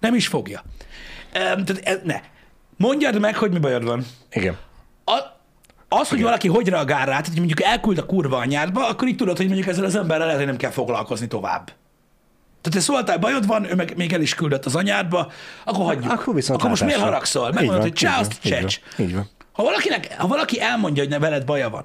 Nem 0.01 0.15
is 0.15 0.27
fogja. 0.27 0.63
Tehát 1.33 2.05
ne. 2.05 2.21
Mondjad 2.77 3.21
meg, 3.21 3.37
hogy 3.37 3.51
mi 3.51 3.59
bajod 3.59 3.85
van. 3.85 4.07
Igen. 4.31 4.57
A, 5.05 5.19
az, 5.89 6.09
hogy 6.09 6.23
valaki 6.23 6.49
hogy 6.49 6.69
reagál 6.69 6.99
rá, 6.99 7.05
tehát 7.05 7.27
hogy 7.27 7.37
mondjuk 7.37 7.63
elküld 7.63 7.99
a 7.99 8.07
kurva 8.07 8.37
anyádba, 8.37 8.89
akkor 8.89 9.09
így 9.09 9.17
tudod, 9.17 9.37
hogy 9.37 9.47
mondjuk 9.47 9.69
ezzel 9.69 9.85
az 9.85 9.97
emberrel 9.97 10.25
lehet, 10.25 10.41
hogy 10.41 10.49
nem 10.49 10.57
kell 10.57 10.71
foglalkozni 10.71 11.27
tovább. 11.27 11.65
Tehát 12.63 12.79
te 12.79 12.81
szóltál, 12.81 13.19
bajod 13.19 13.47
van, 13.47 13.71
ő 13.71 13.75
meg 13.75 13.97
még 13.97 14.13
el 14.13 14.21
is 14.21 14.35
küldött 14.35 14.65
az 14.65 14.75
anyádba, 14.75 15.33
akkor 15.65 15.85
hagyjuk. 15.85 16.13
Akkor 16.13 16.35
viszont 16.35 16.59
akkor 16.59 16.71
most 16.71 16.85
miért 16.85 17.01
haragszol? 17.01 17.45
Megmondod, 17.53 17.73
van, 17.73 17.81
hogy 17.81 17.93
csá, 17.93 18.19
azt 18.19 18.39
van, 18.43 18.53
így 18.53 18.59
csecs. 18.59 18.81
van, 18.97 19.07
Így 19.07 19.15
van. 19.15 19.29
Ha, 19.59 19.65
valakinek, 19.65 20.15
ha 20.19 20.27
valaki 20.27 20.61
elmondja, 20.61 21.03
hogy 21.03 21.13
ne 21.13 21.19
veled 21.19 21.45
baja 21.45 21.71
van, 21.71 21.85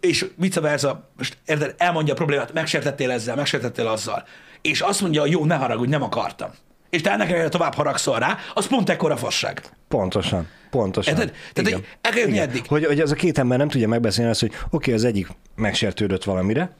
és 0.00 0.26
vice 0.36 0.60
versa, 0.60 1.10
most 1.16 1.38
érted, 1.46 1.74
elmondja 1.78 2.12
a 2.12 2.16
problémát, 2.16 2.52
megsértettél 2.52 3.10
ezzel, 3.10 3.36
megsértettél 3.36 3.86
azzal, 3.86 4.24
és 4.60 4.80
azt 4.80 5.00
mondja, 5.00 5.26
jó, 5.26 5.44
ne 5.44 5.54
haragudj, 5.54 5.90
nem 5.90 6.02
akartam. 6.02 6.50
És 6.90 7.00
te 7.00 7.10
ennek 7.10 7.26
ellenére 7.28 7.48
tovább 7.48 7.74
haragszol 7.74 8.18
rá, 8.18 8.38
az 8.54 8.66
pont 8.66 8.90
ekkora 8.90 9.16
fasság. 9.16 9.62
Pontosan. 9.88 10.48
Pontosan. 10.70 11.14
Érted? 11.14 11.34
Tehát, 11.52 11.70
Igen. 11.70 11.72
hogy 11.72 11.88
el 12.00 12.10
kell 12.10 12.20
jutni 12.20 12.34
Igen. 12.34 12.48
eddig. 12.48 12.66
Hogy, 12.66 12.84
hogy 12.84 13.00
az 13.00 13.10
a 13.10 13.14
két 13.14 13.38
ember 13.38 13.58
nem 13.58 13.68
tudja 13.68 13.88
megbeszélni 13.88 14.30
azt, 14.30 14.40
hogy 14.40 14.52
oké, 14.52 14.66
okay, 14.70 14.94
az 14.94 15.04
egyik 15.04 15.28
megsértődött 15.54 16.24
valamire, 16.24 16.70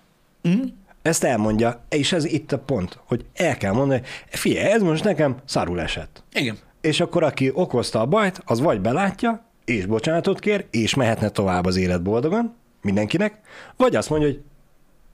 mm. 0.48 0.62
ezt 1.02 1.24
elmondja, 1.24 1.84
és 1.88 2.12
ez 2.12 2.24
itt 2.24 2.52
a 2.52 2.58
pont, 2.58 2.98
hogy 3.04 3.24
el 3.34 3.56
kell 3.56 3.72
mondani, 3.72 4.02
figyelj, 4.28 4.72
ez 4.72 4.82
most 4.82 5.04
nekem 5.04 5.36
szarul 5.44 5.80
esett. 5.80 6.22
Igen. 6.32 6.58
És 6.82 7.00
akkor 7.00 7.22
aki 7.22 7.50
okozta 7.54 8.00
a 8.00 8.06
bajt, 8.06 8.42
az 8.44 8.60
vagy 8.60 8.80
belátja, 8.80 9.44
és 9.64 9.86
bocsánatot 9.86 10.38
kér, 10.38 10.66
és 10.70 10.94
mehetne 10.94 11.28
tovább 11.28 11.66
az 11.66 11.76
élet 11.76 12.02
boldogan, 12.02 12.54
mindenkinek, 12.82 13.40
vagy 13.76 13.96
azt 13.96 14.10
mondja, 14.10 14.28
hogy 14.28 14.40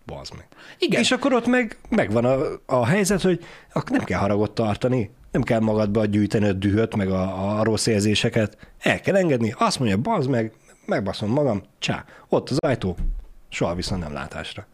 bazd 0.06 0.34
meg. 0.36 0.46
Igen. 0.78 1.00
És 1.00 1.10
akkor 1.10 1.32
ott 1.32 1.46
meg 1.46 1.78
megvan 1.88 2.24
a, 2.24 2.38
a 2.66 2.86
helyzet, 2.86 3.22
hogy 3.22 3.44
nem 3.90 4.04
kell 4.04 4.18
haragot 4.20 4.50
tartani, 4.50 5.10
nem 5.30 5.42
kell 5.42 5.60
magadba 5.60 6.04
gyűjteni 6.04 6.48
a 6.48 6.52
dühöt, 6.52 6.96
meg 6.96 7.10
a, 7.10 7.58
a 7.58 7.62
rossz 7.62 7.86
érzéseket. 7.86 8.56
El 8.78 9.00
kell 9.00 9.16
engedni, 9.16 9.54
azt 9.58 9.78
mondja, 9.78 9.96
bazd 9.96 10.28
meg, 10.28 10.52
megbaszom 10.86 11.30
magam, 11.30 11.62
csá, 11.78 12.04
ott 12.28 12.50
az 12.50 12.58
ajtó, 12.58 12.96
soha 13.48 13.74
viszont 13.74 14.02
nem 14.02 14.12
látásra. 14.12 14.66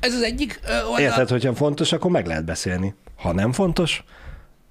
Ez 0.00 0.14
az 0.14 0.22
egyik 0.22 0.60
ö, 0.68 0.82
oldal. 0.82 1.00
Érted, 1.00 1.28
hogyha 1.28 1.54
fontos, 1.54 1.92
akkor 1.92 2.10
meg 2.10 2.26
lehet 2.26 2.44
beszélni. 2.44 2.94
Ha 3.16 3.32
nem 3.32 3.52
fontos, 3.52 4.04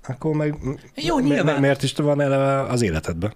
akkor 0.07 0.35
meg 0.35 0.55
Jó, 0.95 1.19
nyilván. 1.19 1.53
mi- 1.55 1.59
miért 1.61 1.83
is 1.83 1.93
van 1.93 2.21
eleve 2.21 2.61
az 2.61 2.81
életedben? 2.81 3.33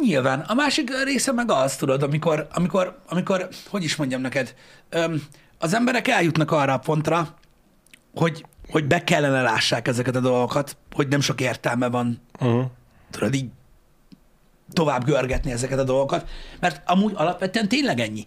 Nyilván. 0.00 0.40
A 0.40 0.54
másik 0.54 0.90
része 1.04 1.32
meg 1.32 1.50
az, 1.50 1.76
tudod, 1.76 2.02
amikor, 2.02 2.46
amikor, 2.52 2.98
amikor 3.08 3.48
hogy 3.68 3.84
is 3.84 3.96
mondjam 3.96 4.20
neked, 4.20 4.54
az 5.58 5.74
emberek 5.74 6.08
eljutnak 6.08 6.50
arra 6.50 6.72
a 6.72 6.78
pontra, 6.78 7.34
hogy, 8.14 8.44
hogy 8.70 8.84
be 8.86 9.04
kellene 9.04 9.42
lássák 9.42 9.88
ezeket 9.88 10.16
a 10.16 10.20
dolgokat, 10.20 10.76
hogy 10.92 11.08
nem 11.08 11.20
sok 11.20 11.40
értelme 11.40 11.88
van, 11.88 12.20
Uh-huh. 12.40 12.64
tudod, 13.10 13.34
így 13.34 13.48
tovább 14.72 15.04
görgetni 15.04 15.50
ezeket 15.52 15.78
a 15.78 15.84
dolgokat, 15.84 16.28
mert 16.60 16.82
amúgy 16.90 17.12
alapvetően 17.16 17.68
tényleg 17.68 18.00
ennyi. 18.00 18.24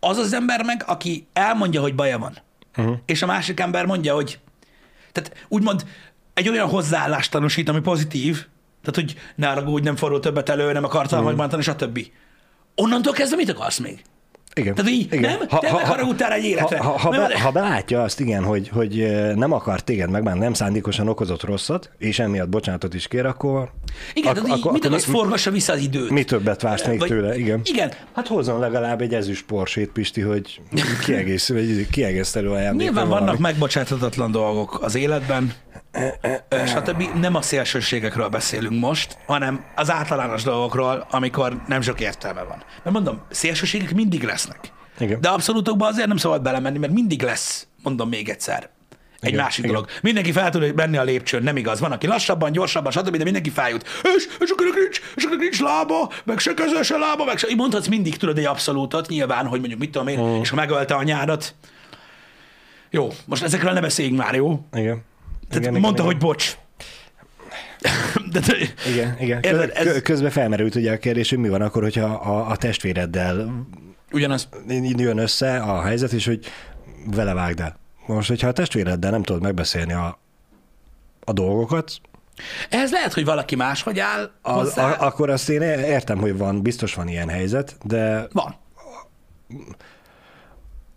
Az 0.00 0.16
az 0.18 0.32
ember 0.32 0.62
meg, 0.64 0.82
aki 0.86 1.26
elmondja, 1.32 1.80
hogy 1.80 1.94
baja 1.94 2.18
van, 2.18 2.38
uh-huh. 2.76 2.96
és 3.06 3.22
a 3.22 3.26
másik 3.26 3.60
ember 3.60 3.86
mondja, 3.86 4.14
hogy 4.14 4.38
tehát 5.12 5.46
úgymond 5.48 5.84
egy 6.34 6.48
olyan 6.48 6.68
hozzáállást 6.68 7.30
tanúsít, 7.30 7.68
ami 7.68 7.80
pozitív, 7.80 8.46
tehát 8.82 8.94
hogy 8.94 9.16
ne 9.36 9.46
haragudj, 9.46 9.84
nem 9.84 9.96
forró 9.96 10.18
többet 10.18 10.48
elő, 10.48 10.72
nem 10.72 10.84
akartam 10.84 11.18
uh-huh. 11.18 11.36
megbántani, 11.36 11.62
stb. 11.62 12.06
Onnantól 12.74 13.12
kezdve 13.12 13.36
mit 13.36 13.50
akarsz 13.50 13.78
még? 13.78 14.02
Igen. 14.54 14.74
Tehát 14.74 14.90
így, 14.90 15.20
nem? 15.20 15.38
Te 15.48 15.72
megharagudtál 15.72 16.32
egy 16.32 16.44
életre. 16.44 16.78
Ha, 16.78 16.90
ha, 16.90 16.98
ha, 16.98 17.10
be, 17.10 17.40
ha 17.40 17.50
belátja 17.50 18.02
azt, 18.02 18.20
igen, 18.20 18.44
hogy, 18.44 18.68
hogy 18.68 19.06
nem 19.34 19.52
akar 19.52 19.80
téged 19.80 20.10
megbántani, 20.10 20.44
nem 20.44 20.54
szándékosan 20.54 21.08
okozott 21.08 21.42
rosszat, 21.42 21.90
és 21.98 22.18
emiatt 22.18 22.48
bocsánatot 22.48 22.94
is 22.94 23.08
kér, 23.08 23.26
akkor... 23.26 23.72
Igen, 24.14 24.36
ak- 24.36 24.50
akkor- 24.50 24.72
mit 24.72 24.84
akarsz, 24.84 25.04
forgassa 25.04 25.50
vissza 25.50 25.72
az 25.72 25.80
időt? 25.80 26.10
Mi 26.10 26.24
többet 26.24 26.62
vársz 26.62 26.86
még 26.86 26.98
Vagy- 26.98 27.08
tőle, 27.08 27.38
igen. 27.38 27.60
Igen, 27.64 27.92
Hát 28.14 28.26
hozzon 28.26 28.58
legalább 28.58 29.00
egy 29.00 29.14
ezüst 29.14 29.44
porsét, 29.44 29.90
Pisti, 29.90 30.20
hogy 30.20 30.60
kiegész, 31.04 31.48
vagy 31.48 31.86
kiegésztelő 31.90 32.50
ajándék. 32.50 32.86
Nyilván 32.86 33.08
vannak 33.08 33.38
megbocsáthatatlan 33.38 34.30
dolgok 34.30 34.82
az 34.82 34.94
életben, 34.94 35.52
stb. 36.66 37.02
Nem 37.20 37.34
a 37.34 37.42
szélsőségekről 37.42 38.28
beszélünk 38.28 38.80
most, 38.80 39.16
hanem 39.26 39.64
az 39.74 39.90
általános 39.90 40.42
dolgokról, 40.42 41.06
amikor 41.10 41.62
nem 41.66 41.80
sok 41.80 42.00
értelme 42.00 42.42
van. 42.42 42.62
Mert 42.82 42.90
mondom, 42.96 43.20
szélsőségek 43.30 43.94
mindig 43.94 44.22
lesznek. 44.22 44.58
Igen. 44.98 45.20
De 45.20 45.28
abszolútokban 45.28 45.88
azért 45.88 46.06
nem 46.08 46.16
szabad 46.16 46.42
belemenni, 46.42 46.78
mert 46.78 46.92
mindig 46.92 47.22
lesz, 47.22 47.66
mondom 47.82 48.08
még 48.08 48.28
egyszer, 48.28 48.70
egy 49.20 49.28
Igen, 49.28 49.42
másik 49.42 49.64
igen. 49.64 49.70
dolog. 49.74 49.90
Mindenki 50.02 50.32
fel 50.32 50.50
tud 50.50 50.74
menni 50.74 50.96
a 50.96 51.02
lépcsőn, 51.02 51.42
nem 51.42 51.56
igaz. 51.56 51.80
Van, 51.80 51.92
aki 51.92 52.06
lassabban, 52.06 52.52
gyorsabban, 52.52 52.92
stb., 52.92 53.16
de 53.16 53.24
mindenki 53.24 53.50
feljut. 53.50 53.82
És, 54.16 54.28
és 54.40 54.50
akkor 54.50 54.66
nincs, 54.74 55.00
és 55.14 55.24
akkor 55.24 55.36
nincs 55.36 55.60
lába, 55.60 56.10
meg 56.24 56.38
se 56.38 56.54
keze, 56.54 56.82
se 56.82 56.96
lába, 56.96 57.24
meg 57.24 57.38
se. 57.38 57.48
Így 57.48 57.56
Mondhatsz 57.56 57.86
mindig, 57.86 58.16
tudod, 58.16 58.38
egy 58.38 58.44
abszolútot, 58.44 59.08
nyilván, 59.08 59.46
hogy 59.46 59.58
mondjuk 59.58 59.80
mit 59.80 59.90
tudom 59.90 60.08
én, 60.08 60.18
Mhm. 60.18 60.40
és 60.40 60.48
ha 60.50 60.56
megölte 60.56 60.94
anyádat. 60.94 61.54
Jó, 62.90 63.08
most 63.26 63.42
ezekről 63.42 63.72
ne 63.72 63.80
beszéljünk 63.80 64.18
már, 64.18 64.34
jó? 64.34 64.66
Igen. 64.72 65.02
Tehát 65.52 65.68
igen, 65.68 65.80
mondta, 65.80 66.02
igen, 66.02 66.04
hogy 66.14 66.18
bocs. 66.18 66.56
De, 68.32 68.40
de, 68.40 68.56
Igen, 68.92 69.16
igen. 69.20 69.40
Érted, 69.42 69.70
ez- 69.74 69.84
kö- 69.84 70.02
Közben 70.02 70.30
felmerült 70.30 70.74
ugye 70.74 70.92
a 70.92 70.98
kérdés, 70.98 71.28
hogy 71.30 71.38
mi 71.38 71.48
van 71.48 71.62
akkor, 71.62 71.82
hogyha 71.82 72.04
a, 72.06 72.50
a 72.50 72.56
testvéreddel 72.56 73.66
ugyanaz. 74.12 74.48
jön 74.96 75.18
össze 75.18 75.56
a 75.58 75.82
helyzet, 75.82 76.12
és 76.12 76.26
hogy 76.26 76.46
vele 77.14 77.34
vágd 77.34 77.60
el. 77.60 77.76
Most, 78.06 78.28
hogyha 78.28 78.48
a 78.48 78.52
testvéreddel 78.52 79.10
nem 79.10 79.22
tudod 79.22 79.42
megbeszélni 79.42 79.92
a, 79.92 80.18
a 81.24 81.32
dolgokat, 81.32 82.00
Ez 82.70 82.90
lehet, 82.92 83.12
hogy 83.12 83.24
valaki 83.24 83.54
máshogy 83.56 83.98
áll 83.98 84.30
hozzá. 84.42 84.90
a, 84.92 85.06
akkor 85.06 85.30
azt 85.30 85.48
én 85.48 85.62
értem, 85.62 86.18
hogy 86.18 86.36
van, 86.36 86.62
biztos 86.62 86.94
van 86.94 87.08
ilyen 87.08 87.28
helyzet, 87.28 87.76
de 87.82 88.26
Van. 88.32 88.54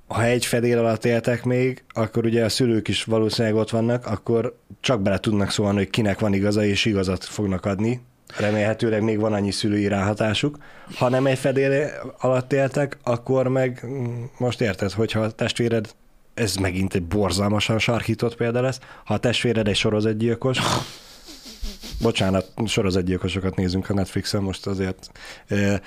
Ha 0.07 0.23
egy 0.23 0.45
fedél 0.45 0.77
alatt 0.77 1.05
éltek 1.05 1.43
még, 1.43 1.83
akkor 1.93 2.25
ugye 2.25 2.43
a 2.43 2.49
szülők 2.49 2.87
is 2.87 3.03
valószínűleg 3.03 3.57
ott 3.57 3.69
vannak, 3.69 4.05
akkor 4.05 4.57
csak 4.79 5.01
bele 5.01 5.17
tudnak 5.17 5.51
szólni, 5.51 5.77
hogy 5.77 5.89
kinek 5.89 6.19
van 6.19 6.33
igaza, 6.33 6.65
és 6.65 6.85
igazat 6.85 7.23
fognak 7.23 7.65
adni. 7.65 8.01
Remélhetőleg 8.37 9.01
még 9.01 9.19
van 9.19 9.33
annyi 9.33 9.51
szülői 9.51 9.87
ráhatásuk. 9.87 10.57
Ha 10.95 11.09
nem 11.09 11.25
egy 11.25 11.37
fedél 11.37 11.89
alatt 12.19 12.53
éltek, 12.53 12.97
akkor 13.03 13.47
meg 13.47 13.83
mm, 13.85 14.23
most 14.37 14.61
érted, 14.61 14.91
hogyha 14.91 15.19
a 15.19 15.31
testvéred, 15.31 15.95
ez 16.33 16.55
megint 16.55 16.93
egy 16.93 17.03
borzalmasan 17.03 17.79
sarkított 17.79 18.35
példa 18.35 18.61
lesz, 18.61 18.79
ha 19.05 19.13
a 19.13 19.17
testvéred 19.17 19.67
egy 19.67 19.75
sorozatgyilkos, 19.75 20.59
bocsánat, 22.01 22.51
sorozatgyilkosokat 22.65 23.55
nézünk 23.55 23.89
a 23.89 23.93
Netflixen 23.93 24.41
most 24.41 24.67
azért, 24.67 25.11
eh, 25.47 25.79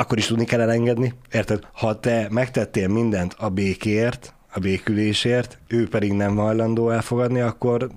akkor 0.00 0.18
is 0.18 0.26
tudni 0.26 0.44
kell 0.44 0.60
elengedni. 0.60 1.14
Érted? 1.32 1.66
Ha 1.72 2.00
te 2.00 2.26
megtettél 2.30 2.88
mindent 2.88 3.34
a 3.38 3.48
békért, 3.48 4.34
a 4.52 4.58
békülésért, 4.58 5.58
ő 5.68 5.88
pedig 5.88 6.12
nem 6.12 6.36
hajlandó 6.36 6.90
elfogadni, 6.90 7.40
akkor 7.40 7.90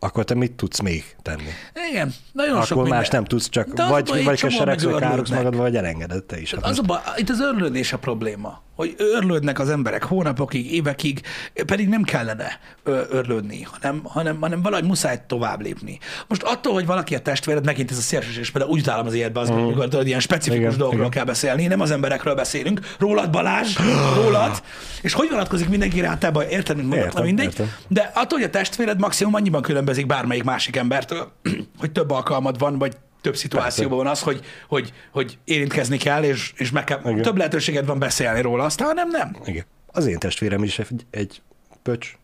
akkor 0.00 0.24
te 0.24 0.34
mit 0.34 0.52
tudsz 0.52 0.80
még 0.80 1.16
tenni? 1.22 1.50
Igen, 1.90 2.14
nagyon 2.32 2.54
sok 2.54 2.70
akkor 2.70 2.82
minden. 2.82 2.98
más 2.98 3.08
nem 3.08 3.24
tudsz, 3.24 3.48
csak 3.48 3.68
De 3.68 3.86
vagy, 3.86 4.24
vagy 4.24 4.40
keseregsz, 4.40 4.82
vagy 4.82 5.00
károgsz 5.00 5.30
magad, 5.30 5.56
vagy 5.56 5.76
elengeded 5.76 6.24
te 6.24 6.40
is. 6.40 6.54
Hát 6.54 6.64
Az 6.64 6.78
a 6.78 6.82
baj, 6.82 6.98
itt 7.16 7.28
az 7.28 7.40
örlődés 7.40 7.92
a 7.92 7.98
probléma, 7.98 8.62
hogy 8.78 8.94
örlődnek 8.98 9.58
az 9.58 9.68
emberek 9.68 10.04
hónapokig, 10.04 10.72
évekig, 10.72 11.20
pedig 11.66 11.88
nem 11.88 12.02
kellene 12.02 12.60
örlődni, 12.84 13.62
hanem, 13.62 14.00
hanem, 14.04 14.40
hanem 14.40 14.62
valahogy 14.62 14.84
muszáj 14.84 15.22
tovább 15.26 15.60
lépni. 15.60 15.98
Most 16.28 16.42
attól, 16.42 16.72
hogy 16.72 16.86
valaki 16.86 17.14
a 17.14 17.18
testvéred, 17.18 17.64
megint 17.64 17.90
ez 17.90 17.96
a 17.96 18.00
szélsőséges, 18.00 18.50
például 18.50 18.72
úgy 18.72 18.80
utálom 18.80 19.06
az 19.06 19.14
életben, 19.14 19.42
az, 19.42 19.50
amikor 19.50 19.88
tudod, 19.88 20.06
ilyen 20.06 20.20
specifikus 20.20 20.64
Igen, 20.64 20.78
dolgokról 20.78 21.00
igen. 21.00 21.10
kell 21.10 21.24
beszélni, 21.24 21.66
nem 21.66 21.80
az 21.80 21.90
emberekről 21.90 22.34
beszélünk, 22.34 22.80
rólad 22.98 23.30
Balázs, 23.30 23.76
rólad, 24.14 24.62
és 25.02 25.12
hogy 25.12 25.28
vonatkozik 25.30 25.68
mindenki 25.68 26.02
általában, 26.02 26.44
érted, 26.48 26.76
mint 26.76 26.88
mondtam, 26.88 27.08
Értem, 27.08 27.24
mindegy, 27.24 27.44
értem. 27.44 27.70
de 27.88 28.10
attól, 28.14 28.38
hogy 28.38 28.46
a 28.46 28.50
testvéred 28.50 28.98
maximum 28.98 29.34
annyiban 29.34 29.62
különbözik 29.62 30.06
bármelyik 30.06 30.44
másik 30.44 30.76
embertől, 30.76 31.32
hogy 31.80 31.92
több 31.92 32.10
alkalmad 32.10 32.58
van, 32.58 32.78
vagy 32.78 32.96
több 33.20 33.36
szituációban 33.36 33.98
van 33.98 34.06
az, 34.06 34.22
hogy, 34.22 34.44
hogy, 34.68 34.92
hogy 35.10 35.38
érintkezni 35.44 35.96
kell, 35.96 36.22
és, 36.22 36.52
és 36.56 36.70
meg 36.70 36.84
kell, 36.84 37.00
Igen. 37.04 37.22
több 37.22 37.36
lehetőséged 37.36 37.86
van 37.86 37.98
beszélni 37.98 38.40
róla, 38.40 38.64
aztán 38.64 38.94
nem, 38.94 39.08
nem. 39.08 39.36
Igen. 39.44 39.64
Az 39.86 40.06
én 40.06 40.18
testvérem 40.18 40.62
is 40.62 40.78
egy, 40.78 41.06
egy 41.10 41.42
pöcs 41.82 42.16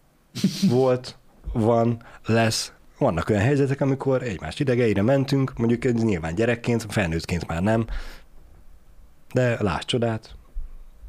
volt, 0.68 1.16
van, 1.52 2.02
lesz. 2.26 2.72
Vannak 2.98 3.28
olyan 3.28 3.42
helyzetek, 3.42 3.80
amikor 3.80 4.22
egymást 4.22 4.60
idegeire 4.60 5.02
mentünk, 5.02 5.52
mondjuk 5.56 5.92
nyilván 5.92 6.34
gyerekként, 6.34 6.86
felnőttként 6.88 7.46
már 7.46 7.62
nem, 7.62 7.86
de 9.32 9.62
láss 9.62 9.84
csodát, 9.84 10.36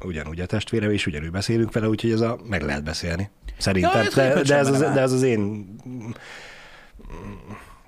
ugyanúgy 0.04 0.40
a 0.40 0.46
testvérem, 0.46 0.90
és 0.90 1.06
ugyanúgy 1.06 1.30
beszélünk 1.30 1.72
vele, 1.72 1.88
úgyhogy 1.88 2.10
ez 2.10 2.20
a, 2.20 2.38
meg 2.48 2.62
lehet 2.62 2.84
beszélni. 2.84 3.30
Szerintem. 3.58 4.00
Ja, 4.00 4.06
ez 4.06 4.14
de, 4.14 4.42
de, 4.42 4.56
ez 4.56 4.68
az, 4.68 4.78
de 4.78 5.00
ez 5.00 5.12
az 5.12 5.22
én 5.22 5.66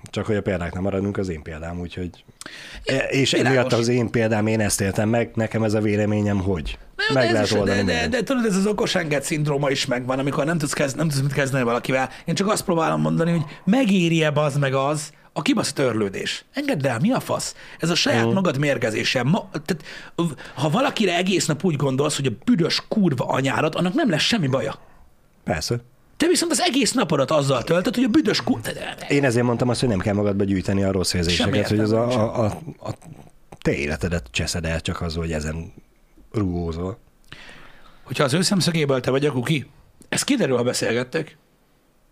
csak 0.03 0.25
hogy 0.25 0.35
a 0.35 0.41
példák 0.41 0.73
nem 0.73 0.83
maradunk, 0.83 1.17
az 1.17 1.29
én 1.29 1.41
példám, 1.41 1.79
úgyhogy... 1.79 2.23
És 3.09 3.31
világos. 3.31 3.57
emiatt 3.57 3.73
az 3.73 3.87
én 3.87 4.09
példám, 4.09 4.47
én 4.47 4.59
ezt 4.59 4.81
éltem 4.81 5.09
meg, 5.09 5.31
nekem 5.35 5.63
ez 5.63 5.73
a 5.73 5.81
véleményem, 5.81 6.39
hogy 6.39 6.77
De, 6.95 7.13
meg 7.13 7.27
de, 7.27 7.31
lehet 7.33 7.51
oldani 7.51 7.83
de, 7.83 7.93
de, 7.93 8.07
de, 8.07 8.23
tudod, 8.23 8.45
ez 8.45 8.55
az 8.55 8.65
okos 8.65 8.95
enged 8.95 9.23
szindróma 9.23 9.69
is 9.69 9.85
megvan, 9.85 10.19
amikor 10.19 10.45
nem 10.45 10.57
tudsz, 10.57 10.73
kezd, 10.73 10.95
nem 10.97 11.07
tudsz 11.07 11.21
mit 11.21 11.33
kezdeni 11.33 11.63
valakivel. 11.63 12.09
Én 12.25 12.35
csak 12.35 12.47
azt 12.47 12.63
próbálom 12.63 13.01
mondani, 13.01 13.31
hogy 13.31 13.43
megéri-e 13.65 14.31
az 14.33 14.57
meg 14.57 14.73
az, 14.73 15.11
a 15.33 15.41
kibaszott 15.41 15.75
törlődés. 15.75 16.45
Engedd 16.53 16.87
el, 16.87 16.99
mi 16.99 17.11
a 17.11 17.19
fasz? 17.19 17.55
Ez 17.79 17.89
a 17.89 17.95
saját 17.95 18.25
Mhm. 18.25 18.33
magad 18.33 18.57
mérgezése. 18.57 19.23
Ma, 19.23 19.49
tehát, 19.51 19.83
ha 20.55 20.69
valakire 20.69 21.15
egész 21.17 21.45
nap 21.45 21.63
úgy 21.63 21.75
gondolsz, 21.75 22.15
hogy 22.15 22.25
a 22.25 22.31
büdös 22.45 22.83
kurva 22.87 23.25
anyárat, 23.25 23.75
annak 23.75 23.93
nem 23.93 24.09
lesz 24.09 24.21
semmi 24.21 24.47
baja. 24.47 24.75
Persze. 25.43 25.79
Te 26.19 26.27
viszont 26.27 26.51
az 26.51 26.61
egész 26.61 26.91
napodat 26.91 27.31
azzal 27.31 27.63
töltöd, 27.63 27.95
hogy 27.95 28.03
a 28.03 28.07
büdös 28.07 28.43
kurva... 28.43 28.69
Én 29.07 29.23
ezért 29.23 29.45
mondtam 29.45 29.69
azt, 29.69 29.79
hogy 29.79 29.89
nem 29.89 29.99
kell 29.99 30.13
magadba 30.13 30.43
gyűjteni 30.43 30.83
a 30.83 30.91
rossz 30.91 31.13
érzéseket, 31.13 31.67
hogy 31.67 31.79
az 31.79 31.91
a, 31.91 32.07
a, 32.07 32.45
a, 32.45 32.45
a 32.79 32.93
te 33.61 33.73
életedet 33.73 34.27
cseszed 34.31 34.65
el 34.65 34.81
csak 34.81 35.01
az, 35.01 35.15
hogy 35.15 35.31
ezen 35.31 35.73
rugózol. 36.31 36.97
Hogyha 38.03 38.23
az 38.23 38.33
ő 38.33 38.41
szemszögéből 38.41 38.99
te 38.99 39.11
vagy 39.11 39.25
a 39.25 39.31
kuki, 39.31 39.69
ez 40.09 40.23
kiderül, 40.23 40.57
ha 40.57 40.63
beszélgettek. 40.63 41.37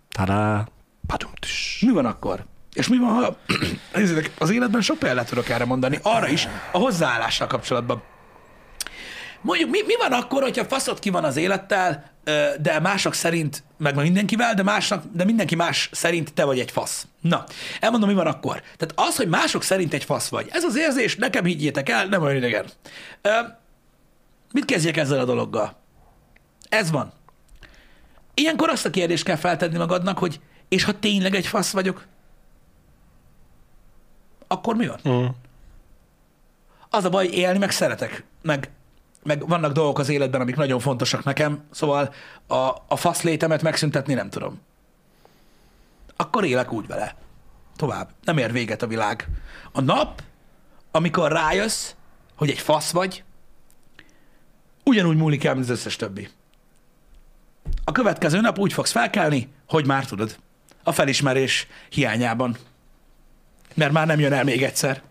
Tadá! 0.09 0.67
Padumtus. 1.07 1.83
Mi 1.85 1.91
van 1.91 2.05
akkor? 2.05 2.45
És 2.73 2.87
mi 2.87 2.97
van, 2.97 3.09
ha 3.09 3.37
az 4.37 4.49
életben 4.49 4.81
sok 4.81 4.99
példát 4.99 5.29
tudok 5.29 5.49
erre 5.49 5.65
mondani, 5.65 5.99
arra 6.01 6.27
is, 6.27 6.47
a 6.71 6.77
hozzáállással 6.77 7.47
kapcsolatban. 7.47 8.03
Mondjuk, 9.41 9.69
mi, 9.69 9.79
mi 9.85 9.95
van 9.97 10.11
akkor, 10.11 10.41
hogyha 10.41 10.65
faszod 10.65 10.99
ki 10.99 11.09
van 11.09 11.23
az 11.23 11.37
élettel, 11.37 12.11
de 12.59 12.79
mások 12.79 13.13
szerint, 13.13 13.63
meg 13.77 13.95
mindenkivel, 13.95 14.53
de, 14.53 14.63
másnak, 14.63 15.03
de 15.11 15.23
mindenki 15.23 15.55
más 15.55 15.89
szerint 15.91 16.33
te 16.33 16.43
vagy 16.43 16.59
egy 16.59 16.71
fasz. 16.71 17.07
Na, 17.21 17.43
elmondom, 17.79 18.09
mi 18.09 18.15
van 18.15 18.27
akkor. 18.27 18.61
Tehát 18.77 19.09
az, 19.09 19.15
hogy 19.15 19.27
mások 19.27 19.63
szerint 19.63 19.93
egy 19.93 20.03
fasz 20.03 20.27
vagy, 20.27 20.47
ez 20.51 20.63
az 20.63 20.77
érzés, 20.77 21.15
nekem 21.15 21.45
higgyétek 21.45 21.89
el, 21.89 22.05
nem 22.05 22.21
olyan 22.21 22.35
idegen. 22.35 22.65
Mit 24.53 24.65
kezdjek 24.65 24.97
ezzel 24.97 25.19
a 25.19 25.25
dologgal? 25.25 25.75
Ez 26.69 26.91
van. 26.91 27.11
Ilyenkor 28.33 28.69
azt 28.69 28.85
a 28.85 28.89
kérdést 28.89 29.23
kell 29.23 29.35
feltenni 29.35 29.77
magadnak, 29.77 30.17
hogy 30.17 30.39
és 30.67 30.83
ha 30.83 30.99
tényleg 30.99 31.35
egy 31.35 31.47
fasz 31.47 31.71
vagyok, 31.71 32.05
akkor 34.47 34.75
mi 34.75 34.87
van? 34.87 34.99
Mm. 35.09 35.25
Az 36.89 37.05
a 37.05 37.09
baj, 37.09 37.25
élni 37.27 37.57
meg 37.57 37.71
szeretek, 37.71 38.23
meg, 38.41 38.69
meg 39.27 39.47
vannak 39.47 39.71
dolgok 39.71 39.99
az 39.99 40.09
életben, 40.09 40.41
amik 40.41 40.55
nagyon 40.55 40.79
fontosak 40.79 41.23
nekem, 41.23 41.63
szóval 41.71 42.13
a, 42.47 42.55
a 42.87 42.95
fasz 42.95 43.23
megszüntetni 43.61 44.13
nem 44.13 44.29
tudom. 44.29 44.61
Akkor 46.15 46.45
élek 46.45 46.71
úgy 46.71 46.87
vele. 46.87 47.15
Tovább. 47.75 48.09
Nem 48.23 48.37
ér 48.37 48.51
véget 48.51 48.81
a 48.81 48.87
világ. 48.87 49.27
A 49.71 49.81
nap, 49.81 50.21
amikor 50.91 51.31
rájössz, 51.31 51.91
hogy 52.35 52.49
egy 52.49 52.59
fasz 52.59 52.91
vagy, 52.91 53.23
ugyanúgy 54.83 55.17
múlik 55.17 55.43
el, 55.43 55.53
mint 55.53 55.65
az 55.65 55.71
összes 55.71 55.95
többi. 55.95 56.29
A 57.83 57.91
következő 57.91 58.41
nap 58.41 58.59
úgy 58.59 58.73
fogsz 58.73 58.91
felkelni, 58.91 59.49
hogy 59.67 59.85
már 59.85 60.05
tudod. 60.05 60.37
A 60.83 60.91
felismerés 60.91 61.67
hiányában. 61.89 62.57
Mert 63.73 63.91
már 63.91 64.07
nem 64.07 64.19
jön 64.19 64.33
el 64.33 64.43
még 64.43 64.63
egyszer. 64.63 65.01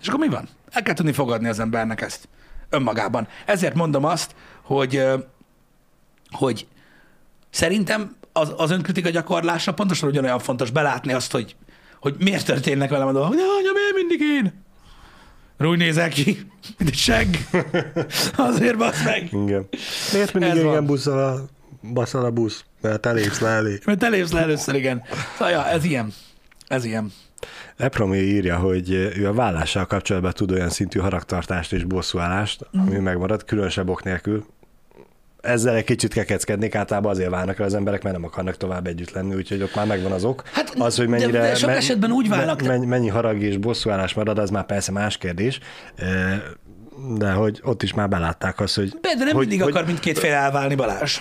És 0.00 0.08
akkor 0.08 0.20
mi 0.20 0.28
van? 0.28 0.48
El 0.70 0.82
kell 0.82 0.94
tudni 0.94 1.12
fogadni 1.12 1.48
az 1.48 1.58
embernek 1.58 2.00
ezt 2.00 2.28
önmagában. 2.70 3.28
Ezért 3.44 3.74
mondom 3.74 4.04
azt, 4.04 4.34
hogy, 4.62 5.02
hogy 6.30 6.66
szerintem 7.50 8.16
az, 8.32 8.52
az 8.56 8.70
önkritika 8.70 9.08
gyakorlása 9.08 9.74
pontosan 9.74 10.08
ugyanolyan 10.08 10.38
fontos 10.38 10.70
belátni 10.70 11.12
azt, 11.12 11.32
hogy, 11.32 11.56
hogy 12.00 12.14
miért 12.18 12.46
történnek 12.46 12.90
velem 12.90 13.06
a 13.06 13.12
dolgok. 13.12 13.34
De 13.34 13.40
anya, 13.40 13.72
miért 13.72 13.94
mindig 13.94 14.20
én? 14.20 14.62
Úgy 15.58 15.78
nézel 15.78 16.08
ki, 16.08 16.50
mint 16.78 16.90
egy 16.90 16.96
segg. 16.96 17.34
Azért 18.36 18.76
basz 18.76 19.04
meg. 19.04 19.28
Igen. 19.32 19.68
Miért 20.12 20.32
mindig 20.32 20.50
Ez 20.50 20.64
igen 20.64 20.86
buszol 20.86 21.18
a, 21.18 21.44
baszol 21.92 22.24
a 22.24 22.30
busz? 22.30 22.64
Mert 22.80 23.00
te 23.00 23.12
lépsz 23.12 23.40
le 23.40 23.48
elé. 23.48 23.78
Mert 23.84 23.98
te 23.98 24.08
lépsz 24.08 24.32
le 24.32 24.40
először, 24.40 24.74
igen. 24.74 25.02
Szóval, 25.32 25.50
ja, 25.50 25.66
ez 25.66 25.84
ilyen. 25.84 26.12
Ez 26.68 26.84
ilyen. 26.84 27.12
Epromé 27.76 28.18
írja, 28.18 28.56
hogy 28.56 28.90
ő 29.16 29.26
a 29.28 29.32
vállással 29.32 29.86
kapcsolatban 29.86 30.32
tud 30.32 30.50
olyan 30.52 30.68
szintű 30.70 30.98
haragtartást 30.98 31.72
és 31.72 31.84
bosszúállást, 31.84 32.66
ami 32.72 32.98
megmarad, 32.98 33.44
különösebb 33.44 33.88
ok 33.88 34.02
nélkül. 34.02 34.44
ezzel 35.40 35.74
egy 35.74 35.84
kicsit 35.84 36.12
kekeckednék, 36.12 36.74
általában 36.74 37.10
azért 37.10 37.30
válnak 37.30 37.58
el 37.58 37.64
az 37.64 37.74
emberek, 37.74 38.02
mert 38.02 38.14
nem 38.16 38.24
akarnak 38.24 38.56
tovább 38.56 38.86
együtt 38.86 39.10
lenni, 39.10 39.34
úgyhogy 39.34 39.62
ott 39.62 39.74
már 39.74 39.86
megvan 39.86 40.12
az 40.12 40.24
ok. 40.24 40.42
Hát, 40.52 40.74
az, 40.78 40.96
hogy 40.96 41.04
de- 41.08 41.10
mennyire, 41.18 41.40
de 41.40 41.54
sok 41.54 41.68
men- 41.68 41.76
esetben 41.78 42.10
úgy 42.10 42.28
válnak- 42.28 42.62
men- 42.62 42.80
mennyi 42.80 43.08
harag 43.08 43.42
és 43.42 43.56
bosszúállás 43.56 44.14
marad, 44.14 44.38
az 44.38 44.50
már 44.50 44.66
persze 44.66 44.92
más 44.92 45.16
kérdés, 45.18 45.60
Eh, 45.96 46.40
de 47.16 47.32
hogy 47.32 47.60
ott 47.62 47.82
is 47.82 47.94
már 47.94 48.08
belátták 48.08 48.60
azt, 48.60 48.74
hogy... 48.74 48.88
De 49.00 49.14
nem 49.18 49.26
hogy, 49.28 49.34
mindig 49.36 49.62
hogy, 49.62 49.72
akar 49.72 49.84
mindkét 49.86 50.18
fél 50.18 50.32
elválni, 50.32 50.74
Balázs. 50.74 51.20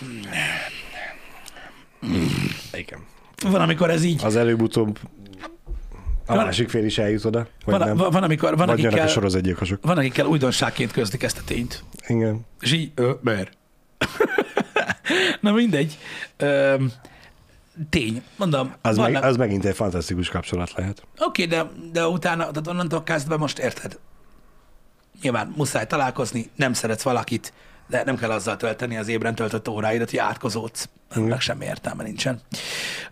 Igen. 2.74 3.00
Van, 3.44 3.62
amikor 3.62 3.90
ez 3.90 4.04
így, 4.04 4.22
Az 4.26 4.36
előbb-utóbb 4.36 5.00
a 6.26 6.36
másik 6.36 6.70
fél 6.70 6.86
is 6.86 6.98
eljut 6.98 7.26
oda, 7.26 7.48
van, 7.66 7.80
nem. 7.80 7.98
van, 7.98 8.12
van, 8.12 8.24
amikor, 8.24 8.58
van, 8.58 8.68
vagy 8.68 8.78
jönnek 8.78 8.92
a 8.92 8.94
akikkel, 8.94 9.14
sorozatgyilkosok. 9.14 9.80
van, 9.86 9.98
akikkel 9.98 10.26
újdonságként 10.26 10.92
közlik 10.92 11.24
ezt 11.24 11.38
a 11.38 11.42
tényt. 11.46 11.84
Igen. 12.08 12.46
És 12.60 12.72
így, 12.74 12.92
ö, 12.96 13.12
mert. 13.22 13.52
Na 15.42 15.52
mindegy. 15.52 15.98
Ö, 16.38 16.76
tény. 17.90 18.24
Mondom, 18.38 18.74
Az, 18.82 18.96
vannak- 18.96 19.14
meg, 19.14 19.24
az 19.24 19.36
megint 19.38 19.66
egy 19.66 19.76
fantasztikus 19.76 20.30
kapcsolat 20.30 20.74
lehet. 20.76 21.04
Oké, 21.18 21.46
de, 21.46 21.70
de 21.92 22.08
utána, 22.08 22.42
tehát 22.52 22.68
onnantól 22.68 23.04
kezdve 23.04 23.38
most 23.38 23.60
érted. 23.60 24.00
Nyilván 25.22 25.54
muszáj 25.58 25.88
találkozni, 25.88 26.50
nem 26.56 26.74
szeretsz 26.74 27.02
valakit, 27.04 27.54
de 27.88 28.04
nem 28.06 28.18
kell 28.18 28.32
azzal 28.32 28.58
tölteni 28.58 28.98
az 28.98 29.08
ébren 29.08 29.36
töltött 29.36 29.68
óráidat, 29.70 30.10
hogy 30.10 30.20
átkozódsz. 30.20 30.90
Ennek 31.10 31.42
semmi 31.42 31.66
értelme 31.66 32.04
nincsen. 32.04 32.42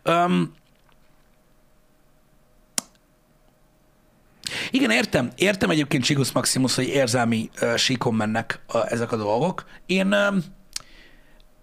Um, 0.06 0.54
igen, 4.72 4.92
értem. 4.92 5.32
Értem 5.36 5.70
egyébként 5.70 6.04
Sigus 6.04 6.32
Maximus, 6.32 6.76
hogy 6.76 6.88
érzelmi 6.88 7.50
uh, 7.62 7.76
síkon 7.76 8.14
mennek 8.14 8.62
a, 8.68 8.92
ezek 8.92 9.12
a 9.12 9.16
dolgok. 9.16 9.66
Én 9.86 10.14
um, 10.14 10.44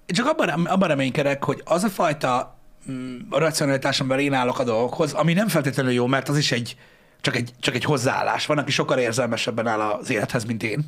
csak 0.06 0.26
abban, 0.26 0.48
abban 0.48 0.88
reménykedek, 0.88 1.44
hogy 1.44 1.62
az 1.64 1.84
a 1.84 1.88
fajta 1.88 2.58
mm, 2.90 3.16
racionalitás, 3.30 4.00
amivel 4.00 4.20
én 4.20 4.32
állok 4.32 4.58
a 4.58 4.64
dolgokhoz, 4.64 5.12
ami 5.12 5.32
nem 5.32 5.48
feltétlenül 5.48 5.92
jó, 5.92 6.06
mert 6.06 6.28
az 6.28 6.36
is 6.36 6.52
egy, 6.52 6.76
csak 7.20 7.36
egy, 7.36 7.52
csak 7.60 7.74
egy 7.74 7.84
hozzáállás. 7.84 8.46
Van, 8.46 8.58
aki 8.58 8.70
sokkal 8.70 8.98
érzelmesebben 8.98 9.66
áll 9.66 9.80
az 9.80 10.10
élethez, 10.10 10.44
mint 10.44 10.62
én. 10.62 10.86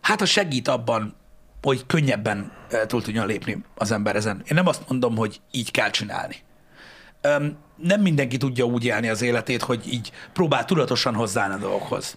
Hát, 0.00 0.18
ha 0.18 0.26
segít 0.26 0.68
abban, 0.68 1.16
hogy 1.62 1.86
könnyebben 1.86 2.52
túl 2.86 3.02
tudjon 3.02 3.26
lépni 3.26 3.64
az 3.74 3.90
ember 3.90 4.16
ezen. 4.16 4.36
Én 4.36 4.54
nem 4.54 4.66
azt 4.66 4.88
mondom, 4.88 5.16
hogy 5.16 5.40
így 5.50 5.70
kell 5.70 5.90
csinálni. 5.90 6.36
Nem 7.76 8.00
mindenki 8.00 8.36
tudja 8.36 8.64
úgy 8.64 8.84
élni 8.84 9.08
az 9.08 9.22
életét, 9.22 9.62
hogy 9.62 9.92
így 9.92 10.12
próbál 10.32 10.64
tudatosan 10.64 11.14
hozzáállni 11.14 11.54
a 11.54 11.58
dolgokhoz. 11.58 12.16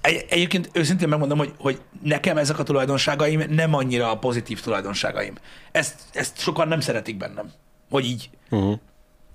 Egy, 0.00 0.26
egyébként 0.28 0.70
őszintén 0.72 1.08
megmondom, 1.08 1.38
hogy, 1.38 1.52
hogy 1.58 1.80
nekem 2.02 2.36
ezek 2.36 2.58
a 2.58 2.62
tulajdonságaim 2.62 3.44
nem 3.48 3.74
annyira 3.74 4.10
a 4.10 4.18
pozitív 4.18 4.60
tulajdonságaim. 4.60 5.34
Ezt, 5.72 6.00
ezt 6.12 6.38
sokan 6.38 6.68
nem 6.68 6.80
szeretik 6.80 7.16
bennem, 7.16 7.52
hogy 7.90 8.04
így, 8.04 8.30
Uh-huh. 8.50 8.78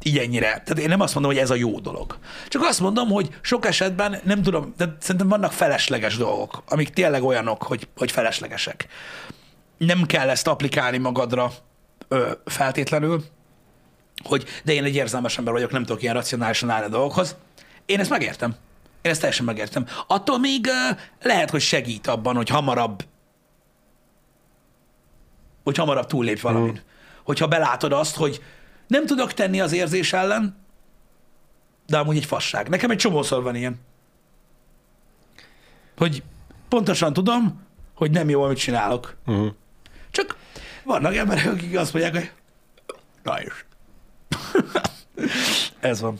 így 0.03 0.17
ennyire. 0.17 0.47
Tehát 0.47 0.79
én 0.79 0.89
nem 0.89 1.01
azt 1.01 1.13
mondom, 1.13 1.31
hogy 1.31 1.41
ez 1.41 1.49
a 1.49 1.55
jó 1.55 1.79
dolog. 1.79 2.17
Csak 2.47 2.61
azt 2.61 2.79
mondom, 2.79 3.09
hogy 3.09 3.29
sok 3.41 3.65
esetben 3.65 4.19
nem 4.23 4.41
tudom, 4.41 4.73
de 4.77 4.95
szerintem 4.99 5.27
vannak 5.29 5.51
felesleges 5.51 6.17
dolgok, 6.17 6.63
amik 6.67 6.89
tényleg 6.89 7.23
olyanok, 7.23 7.63
hogy, 7.63 7.87
hogy 7.97 8.11
feleslegesek. 8.11 8.87
Nem 9.77 10.05
kell 10.05 10.29
ezt 10.29 10.47
applikálni 10.47 10.97
magadra 10.97 11.51
ö, 12.07 12.31
feltétlenül, 12.45 13.23
hogy 14.23 14.45
de 14.63 14.73
én 14.73 14.83
egy 14.83 14.95
érzelmes 14.95 15.37
ember 15.37 15.53
vagyok, 15.53 15.71
nem 15.71 15.83
tudok 15.83 16.01
ilyen 16.01 16.13
racionálisan 16.13 16.69
állni 16.69 16.85
a 16.85 16.89
dolgokhoz. 16.89 17.35
Én 17.85 17.99
ezt 17.99 18.09
megértem. 18.09 18.55
Én 19.01 19.11
ezt 19.11 19.19
teljesen 19.19 19.45
megértem. 19.45 19.85
Attól 20.07 20.39
még 20.39 20.65
uh, 20.65 20.97
lehet, 21.21 21.49
hogy 21.49 21.61
segít 21.61 22.07
abban, 22.07 22.35
hogy 22.35 22.49
hamarabb 22.49 23.03
hogy 25.67 25.77
hamarabb 25.77 26.05
túllépj 26.05 26.41
valamin. 26.41 26.71
Mm. 26.71 26.77
Hogyha 27.23 27.47
belátod 27.47 27.91
azt, 27.91 28.15
hogy 28.15 28.43
nem 28.87 29.05
tudok 29.05 29.33
tenni 29.33 29.61
az 29.61 29.73
érzés 29.73 30.13
ellen, 30.13 30.57
de 31.85 31.97
amúgy 31.97 32.15
egy 32.15 32.25
fasság. 32.25 32.69
Nekem 32.69 32.89
egy 32.89 32.97
csomószor 32.97 33.43
van 33.43 33.55
ilyen. 33.55 33.79
Hogy 35.97 36.23
pontosan 36.67 37.13
tudom, 37.13 37.61
hogy 37.93 38.11
nem 38.11 38.29
jó, 38.29 38.43
amit 38.43 38.57
csinálok. 38.57 39.15
Uh-huh. 39.25 39.47
Csak 40.11 40.37
vannak 40.83 41.15
emberek, 41.15 41.45
akik 41.45 41.77
azt 41.77 41.93
mondják, 41.93 42.15
hogy 42.15 42.31
na 43.23 43.41
is. 43.41 43.65
Ez 45.79 46.01
van. 46.01 46.19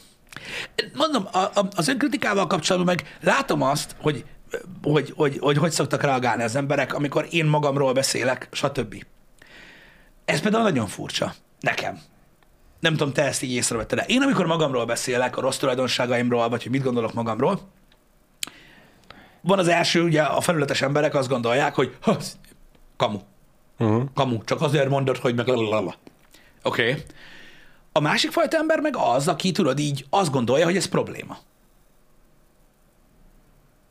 Mondom, 0.93 1.27
a, 1.31 1.37
a, 1.37 1.67
az 1.75 1.87
önkritikával 1.87 2.47
kapcsolatban 2.47 2.95
meg 2.95 3.17
látom 3.21 3.61
azt, 3.61 3.95
hogy 4.01 4.25
hogy, 4.81 5.13
hogy, 5.15 5.37
hogy 5.39 5.57
hogy 5.57 5.71
szoktak 5.71 6.01
reagálni 6.01 6.43
az 6.43 6.55
emberek, 6.55 6.93
amikor 6.93 7.27
én 7.29 7.45
magamról 7.45 7.93
beszélek, 7.93 8.47
stb. 8.51 9.05
Ez 10.25 10.41
például 10.41 10.63
nagyon 10.63 10.87
furcsa. 10.87 11.33
Nekem. 11.59 11.99
Nem 12.79 12.95
tudom, 12.95 13.13
te 13.13 13.23
ezt 13.23 13.43
így 13.43 13.51
észrevetted 13.51 14.03
Én, 14.07 14.21
amikor 14.21 14.45
magamról 14.45 14.85
beszélek, 14.85 15.37
a 15.37 15.41
rossz 15.41 15.57
tulajdonságaimról, 15.57 16.49
vagy 16.49 16.63
hogy 16.63 16.71
mit 16.71 16.83
gondolok 16.83 17.13
magamról, 17.13 17.59
van 19.41 19.59
az 19.59 19.67
első, 19.67 20.03
ugye 20.03 20.21
a 20.21 20.41
felületes 20.41 20.81
emberek 20.81 21.15
azt 21.15 21.29
gondolják, 21.29 21.75
hogy 21.75 21.95
ha, 22.01 22.17
kamu. 22.97 23.19
Uh-huh. 23.79 24.03
Kamu, 24.13 24.43
csak 24.43 24.61
azért 24.61 24.89
mondod, 24.89 25.17
hogy 25.17 25.35
meg. 25.35 25.49
Oké. 25.49 25.95
Okay. 26.63 27.03
A 27.97 27.99
másik 27.99 28.31
fajta 28.31 28.57
ember 28.57 28.79
meg 28.79 28.95
az, 28.97 29.27
aki 29.27 29.51
tudod 29.51 29.79
így 29.79 30.05
azt 30.09 30.31
gondolja, 30.31 30.65
hogy 30.65 30.75
ez 30.75 30.85
probléma. 30.85 31.37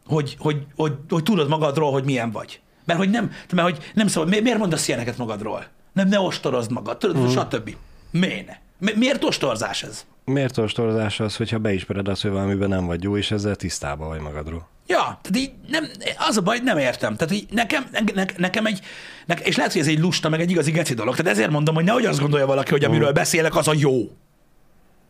Hogy, 0.07 0.36
hogy, 0.38 0.66
hogy, 0.76 0.92
hogy 1.09 1.22
tudod 1.22 1.48
magadról, 1.48 1.92
hogy 1.92 2.04
milyen 2.04 2.30
vagy. 2.30 2.61
Mert 2.84 2.98
hogy 2.98 3.11
nem, 3.11 3.30
mert 3.52 3.68
hogy 3.68 3.92
nem 3.94 4.07
szabad, 4.07 4.28
mi- 4.28 4.40
miért 4.40 4.59
mondasz 4.59 4.88
ilyeneket 4.88 5.16
magadról? 5.16 5.66
Nem, 5.92 6.09
ne 6.09 6.20
ostorozd 6.20 6.70
magad, 6.70 6.98
tudod, 6.98 7.16
uh-huh. 7.16 7.32
stb. 7.32 7.76
Miért 8.11 8.61
Miért 8.78 9.24
ostorzás 9.24 9.82
ez? 9.82 10.07
Miért 10.24 10.59
ostorozás 10.59 11.20
az, 11.20 11.36
hogyha 11.36 11.59
beismered 11.59 12.09
azt, 12.09 12.22
hogy 12.22 12.30
valamiben 12.30 12.68
nem 12.68 12.86
vagy 12.86 13.02
jó, 13.02 13.16
és 13.16 13.30
ezzel 13.30 13.57
tisztában 13.57 14.09
vagy 14.09 14.20
magadról? 14.20 14.68
Ja, 14.87 14.99
tehát 14.99 15.37
így 15.37 15.53
nem, 15.68 15.87
az 16.28 16.37
a 16.37 16.41
baj, 16.41 16.59
nem 16.59 16.78
értem. 16.78 17.16
Tehát 17.16 17.34
így 17.34 17.47
nekem, 17.51 17.87
ne, 18.14 18.24
nekem 18.37 18.66
egy, 18.66 18.80
ne, 19.26 19.34
és 19.34 19.57
lehet, 19.57 19.72
hogy 19.72 19.80
ez 19.80 19.87
egy 19.87 19.99
lusta, 19.99 20.28
meg 20.28 20.41
egy 20.41 20.51
igazi 20.51 20.70
geci 20.70 20.95
dolog. 20.95 21.16
Tehát 21.16 21.32
ezért 21.32 21.51
mondom, 21.51 21.74
hogy 21.74 21.84
nehogy 21.84 22.05
azt 22.05 22.20
gondolja 22.20 22.47
valaki, 22.47 22.70
hogy 22.70 22.84
amiről 22.84 23.12
beszélek, 23.12 23.57
az 23.57 23.68
a 23.68 23.72
jó. 23.76 24.11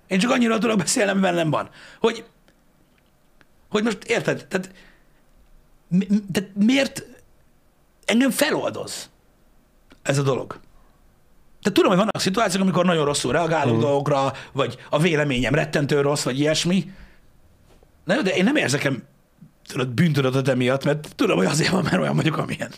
Én 0.07 0.19
csak 0.19 0.31
annyira 0.31 0.59
tudok 0.59 0.79
beszélni, 0.79 1.11
amivel 1.11 1.35
nem 1.35 1.51
van. 1.51 1.69
Hogy, 2.01 2.25
hogy 3.69 3.83
most 3.83 4.05
érted? 4.05 4.47
Tehát, 4.49 4.71
mi, 5.89 6.07
tehát 6.33 6.51
miért 6.55 7.07
engem 8.05 8.31
feloldoz 8.31 9.11
ez 10.03 10.19
a 10.19 10.23
dolog? 10.23 10.61
Tehát 11.61 11.81
tudom, 11.81 11.89
hogy 11.89 11.99
vannak 11.99 12.21
szituációk, 12.21 12.63
amikor 12.63 12.85
nagyon 12.85 13.05
rosszul 13.05 13.33
reagálok 13.33 13.77
mm. 13.77 13.81
dolgokra, 13.81 14.33
vagy 14.53 14.77
a 14.91 14.99
véleményem 14.99 15.55
rettentő 15.55 16.01
rossz, 16.01 16.23
vagy 16.23 16.39
ilyesmi. 16.39 16.93
Na 18.05 18.15
jó, 18.15 18.23
de 18.23 18.35
én 18.35 18.45
nem 18.45 18.57
érzek 18.57 18.85
tudod, 19.67 19.89
bűntudatot 19.89 20.49
emiatt, 20.49 20.85
mert 20.85 21.09
tudom, 21.17 21.37
hogy 21.37 21.47
azért 21.47 21.71
van, 21.71 21.83
mert 21.83 21.97
olyan 22.01 22.17
vagyok, 22.17 22.37
amilyen. 22.37 22.73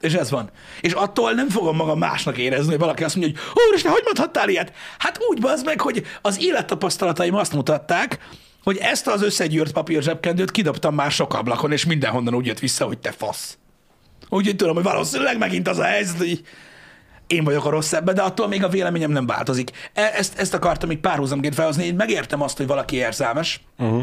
És 0.00 0.14
ez 0.14 0.30
van. 0.30 0.50
És 0.80 0.92
attól 0.92 1.32
nem 1.32 1.48
fogom 1.48 1.76
magam 1.76 1.98
másnak 1.98 2.38
érezni, 2.38 2.70
hogy 2.70 2.78
valaki 2.78 3.04
azt 3.04 3.16
mondja, 3.16 3.40
hogy 3.52 3.62
úristen, 3.68 3.92
hogy 3.92 4.02
mondhattál 4.04 4.48
ilyet? 4.48 4.72
Hát 4.98 5.18
úgy 5.28 5.40
bazd 5.40 5.64
meg, 5.64 5.80
hogy 5.80 6.06
az 6.22 6.42
élettapasztalataim 6.42 7.34
azt 7.34 7.52
mutatták, 7.52 8.18
hogy 8.64 8.76
ezt 8.76 9.06
az 9.06 9.22
összegyűrt 9.22 9.72
papír 9.72 10.02
zsebkendőt 10.02 10.50
kidobtam 10.50 10.94
már 10.94 11.10
sok 11.10 11.34
ablakon, 11.34 11.72
és 11.72 11.84
mindenhonnan 11.86 12.34
úgy 12.34 12.46
jött 12.46 12.58
vissza, 12.58 12.84
hogy 12.86 12.98
te 12.98 13.10
fasz. 13.10 13.58
Úgyhogy 14.28 14.56
tudom, 14.56 14.74
hogy 14.74 14.84
valószínűleg 14.84 15.38
megint 15.38 15.68
az 15.68 15.78
a 15.78 15.84
helyzet, 15.84 16.18
hogy 16.18 16.42
én 17.26 17.44
vagyok 17.44 17.64
a 17.64 17.70
rossz 17.70 17.92
ebben, 17.92 18.14
de 18.14 18.22
attól 18.22 18.48
még 18.48 18.64
a 18.64 18.68
véleményem 18.68 19.10
nem 19.10 19.26
változik. 19.26 19.70
E- 19.92 20.12
Ezt, 20.16 20.38
ezt 20.38 20.54
akartam 20.54 20.90
így 20.90 20.98
párhuzamként 21.00 21.54
felhozni, 21.54 21.84
én 21.84 21.94
megértem 21.94 22.42
azt, 22.42 22.56
hogy 22.56 22.66
valaki 22.66 22.96
érzelmes, 22.96 23.60
Uh-huh. 23.78 24.02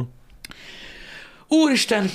Úristen, 1.54 2.10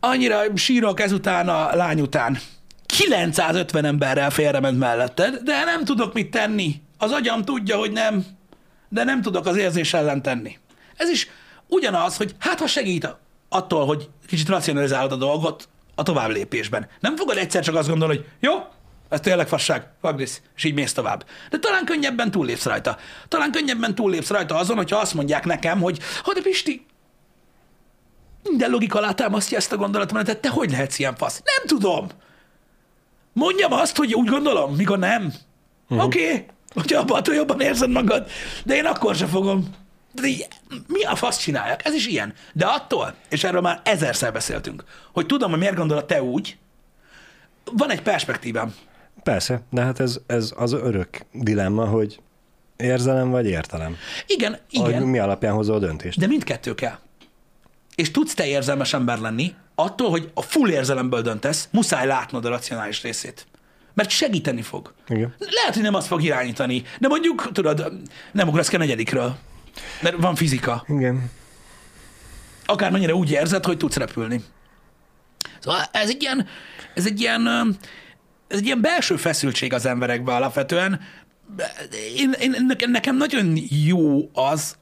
annyira 0.00 0.56
sírok 0.56 1.00
ezután 1.00 1.48
a 1.48 1.74
lány 1.74 2.00
után. 2.00 2.38
950 2.86 3.84
emberrel 3.84 4.30
félrement 4.30 4.78
melletted, 4.78 5.36
de 5.42 5.64
nem 5.64 5.84
tudok 5.84 6.14
mit 6.14 6.30
tenni. 6.30 6.74
Az 6.98 7.10
agyam 7.10 7.42
tudja, 7.42 7.76
hogy 7.76 7.92
nem, 7.92 8.24
de 8.88 9.04
nem 9.04 9.22
tudok 9.22 9.46
az 9.46 9.56
érzés 9.56 9.94
ellen 9.94 10.22
tenni. 10.22 10.58
Ez 10.96 11.08
is 11.08 11.28
ugyanaz, 11.68 12.16
hogy 12.16 12.34
hát 12.38 12.58
ha 12.58 12.66
segít 12.66 13.16
attól, 13.48 13.86
hogy 13.86 14.08
kicsit 14.26 14.48
racionalizálod 14.48 15.12
a 15.12 15.16
dolgot 15.16 15.68
a 15.94 16.02
tovább 16.02 16.30
lépésben. 16.30 16.88
Nem 17.00 17.16
fogod 17.16 17.36
egyszer 17.36 17.62
csak 17.62 17.74
azt 17.74 17.88
gondolni, 17.88 18.16
hogy 18.16 18.26
jó, 18.40 18.52
ez 19.08 19.20
tényleg 19.20 19.48
fasság, 19.48 19.86
this, 20.16 20.40
és 20.56 20.64
így 20.64 20.74
mész 20.74 20.92
tovább. 20.92 21.24
De 21.50 21.58
talán 21.58 21.84
könnyebben 21.84 22.30
túllépsz 22.30 22.64
rajta. 22.64 22.96
Talán 23.28 23.52
könnyebben 23.52 23.94
túllépsz 23.94 24.30
rajta 24.30 24.56
azon, 24.56 24.76
hogyha 24.76 24.98
azt 24.98 25.14
mondják 25.14 25.44
nekem, 25.44 25.80
hogy 25.80 25.98
ha 26.22 26.32
de 26.32 26.40
Pisti, 26.42 26.86
minden 28.48 28.70
logika 28.70 28.98
alátámasztja 28.98 29.56
ezt 29.56 29.72
a 29.72 29.76
gondolatmenetet, 29.76 30.40
te 30.40 30.48
hogy 30.48 30.70
lehetsz 30.70 30.98
ilyen 30.98 31.16
fasz? 31.16 31.42
Nem 31.44 31.66
tudom. 31.66 32.06
Mondjam 33.32 33.72
azt, 33.72 33.96
hogy 33.96 34.14
úgy 34.14 34.28
gondolom, 34.28 34.74
mikor 34.74 34.98
nem. 34.98 35.32
Uh-huh. 35.88 36.06
Oké, 36.06 36.24
okay. 36.24 36.44
hogyha 36.74 37.00
abban 37.00 37.18
attól 37.18 37.34
jobban 37.34 37.60
érzed 37.60 37.90
magad, 37.90 38.28
de 38.64 38.74
én 38.74 38.84
akkor 38.84 39.14
sem 39.14 39.28
fogom. 39.28 39.74
De 40.12 40.26
így, 40.26 40.48
mi 40.86 41.02
a 41.02 41.16
fasz 41.16 41.38
csinálják? 41.38 41.84
Ez 41.84 41.94
is 41.94 42.06
ilyen. 42.06 42.34
De 42.52 42.66
attól, 42.66 43.14
és 43.28 43.44
erről 43.44 43.60
már 43.60 43.80
ezerszer 43.84 44.32
beszéltünk, 44.32 44.84
hogy 45.12 45.26
tudom, 45.26 45.50
hogy 45.50 45.58
miért 45.58 45.76
gondolod 45.76 46.04
te 46.04 46.22
úgy, 46.22 46.56
van 47.72 47.90
egy 47.90 48.02
perspektívám. 48.02 48.74
Persze, 49.22 49.62
de 49.70 49.82
hát 49.82 50.00
ez, 50.00 50.18
ez 50.26 50.52
az 50.56 50.72
örök 50.72 51.20
dilemma, 51.32 51.84
hogy 51.84 52.20
érzelem 52.76 53.30
vagy 53.30 53.46
értelem. 53.46 53.96
Igen, 54.26 54.58
Hogy 54.72 54.88
igen, 54.88 55.02
mi 55.02 55.18
alapján 55.18 55.54
hozol 55.54 55.76
a 55.76 55.78
döntést. 55.78 56.18
de 56.18 56.26
mindkettő 56.26 56.74
kell. 56.74 56.98
És 57.96 58.10
tudsz 58.10 58.34
te 58.34 58.46
érzelmes 58.46 58.92
ember 58.92 59.18
lenni, 59.18 59.54
attól, 59.74 60.10
hogy 60.10 60.30
a 60.34 60.42
full 60.42 60.70
érzelemből 60.70 61.22
döntesz, 61.22 61.68
muszáj 61.70 62.06
látnod 62.06 62.44
a 62.44 62.48
racionális 62.48 63.02
részét. 63.02 63.46
Mert 63.94 64.10
segíteni 64.10 64.62
fog. 64.62 64.94
Igen. 65.08 65.34
Lehet, 65.38 65.74
hogy 65.74 65.82
nem 65.82 65.94
azt 65.94 66.06
fog 66.06 66.22
irányítani, 66.22 66.82
de 66.98 67.08
mondjuk, 67.08 67.52
tudod, 67.52 67.92
nem 68.32 68.48
ugrasz 68.48 68.68
ki 68.68 68.74
a 68.74 68.78
negyedikről. 68.78 69.36
Mert 70.00 70.16
van 70.16 70.34
fizika. 70.34 70.84
Igen. 70.88 71.30
Akármennyire 72.66 73.14
úgy 73.14 73.30
érzed, 73.30 73.64
hogy 73.64 73.76
tudsz 73.76 73.96
repülni. 73.96 74.44
Szóval 75.60 75.82
ez 75.92 76.08
egy 76.08 76.22
ilyen, 76.22 76.46
ez 76.94 77.06
egy 77.06 77.20
ilyen, 77.20 77.46
ez 78.48 78.58
egy 78.58 78.64
ilyen 78.64 78.80
belső 78.80 79.16
feszültség 79.16 79.72
az 79.72 79.86
emberekben 79.86 80.34
alapvetően. 80.34 81.00
Én, 82.16 82.32
én, 82.40 82.66
nekem 82.86 83.16
nagyon 83.16 83.58
jó 83.84 84.30
az, 84.32 84.76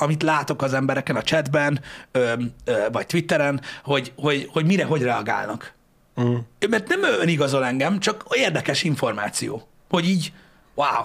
amit 0.00 0.22
látok 0.22 0.62
az 0.62 0.72
embereken 0.72 1.16
a 1.16 1.22
chatben, 1.22 1.80
ö, 2.10 2.32
ö, 2.64 2.86
vagy 2.92 3.06
Twitteren, 3.06 3.60
hogy, 3.82 4.12
hogy, 4.16 4.48
hogy 4.52 4.66
mire, 4.66 4.84
hogy 4.84 5.02
reagálnak. 5.02 5.72
Mm. 6.20 6.36
Mert 6.68 6.88
nem 6.88 7.02
önigazol 7.02 7.64
engem, 7.64 7.98
csak 7.98 8.24
érdekes 8.30 8.82
információ. 8.82 9.68
Hogy 9.88 10.04
így, 10.08 10.32
wow. 10.74 11.04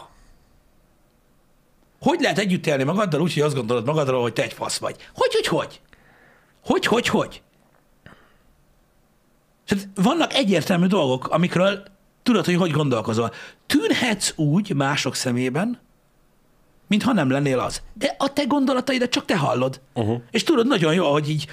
Hogy 2.00 2.20
lehet 2.22 2.40
együtt 2.40 2.68
élni 2.68 2.84
magaddal 2.84 3.22
úgy, 3.22 3.34
hogy 3.34 3.42
azt 3.42 3.56
gondolod 3.56 3.86
magadról, 3.86 4.22
hogy 4.22 4.34
te 4.34 4.44
egy 4.44 4.54
fasz 4.54 4.78
vagy? 4.78 4.96
Hogy, 5.16 5.34
hogy, 5.34 5.48
hogy? 5.48 5.82
Hogy, 6.64 6.86
hogy, 6.86 7.08
hogy? 7.08 7.42
Tehát 9.66 9.88
vannak 9.96 10.34
egyértelmű 10.34 10.86
dolgok, 10.86 11.28
amikről 11.28 11.84
tudod, 12.24 12.46
hogy 12.46 12.56
hogy 12.56 12.72
gondolkozol. 12.72 13.32
Tűnhetsz 13.66 14.34
úgy 14.36 14.76
mások 14.76 15.16
szemében, 15.16 15.80
mintha 16.94 17.14
nem 17.14 17.30
lennél 17.30 17.60
az. 17.60 17.82
De 17.94 18.16
a 18.18 18.34
te 18.34 18.44
gondolataidat 18.44 19.10
csak 19.10 19.26
te 19.26 19.38
hallod. 19.38 19.82
Uh-huh. 19.94 20.22
És 20.32 20.44
tudod 20.44 20.68
nagyon 20.68 20.94
jó, 20.94 21.12
hogy 21.12 21.30
így 21.30 21.48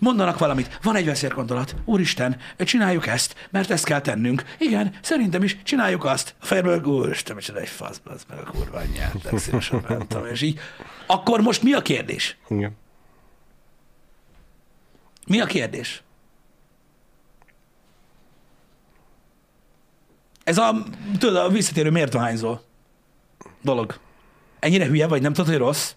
mondanak 0.00 0.38
valamit. 0.38 0.78
Van 0.82 0.96
egy 0.96 1.04
veszélygondolat. 1.04 1.76
Úristen, 1.84 2.36
csináljuk 2.58 3.06
ezt, 3.06 3.48
mert 3.50 3.70
ezt 3.70 3.84
kell 3.84 4.00
tennünk. 4.00 4.44
Igen, 4.58 4.94
szerintem 5.02 5.42
is 5.42 5.56
csináljuk 5.62 6.04
azt. 6.04 6.34
A 6.40 6.44
fejből, 6.44 6.84
úristen, 6.84 7.36
micsoda 7.36 7.60
egy 7.60 7.68
fasz, 7.68 8.00
az 8.04 8.24
meg 8.28 8.38
a 8.38 8.50
kurva 8.50 8.78
anyját, 8.78 9.30
de 9.30 9.38
szívesen 9.38 9.84
bántam. 9.88 10.26
És 10.26 10.42
így. 10.42 10.58
Akkor 11.06 11.40
most 11.40 11.62
mi 11.62 11.72
a 11.72 11.82
kérdés? 11.82 12.36
Igen. 12.48 12.76
Mi 15.26 15.40
a 15.40 15.46
kérdés? 15.46 16.02
Ez 20.44 20.58
a, 20.58 20.84
tudod, 21.18 21.36
a 21.36 21.48
visszatérő 21.48 21.90
miért 21.90 22.12
dohányzol 22.12 22.62
dolog. 23.62 23.98
Ennyire 24.66 24.86
hülye 24.86 25.06
vagy, 25.06 25.22
nem 25.22 25.32
tudod, 25.32 25.50
hogy 25.50 25.58
rossz? 25.58 25.94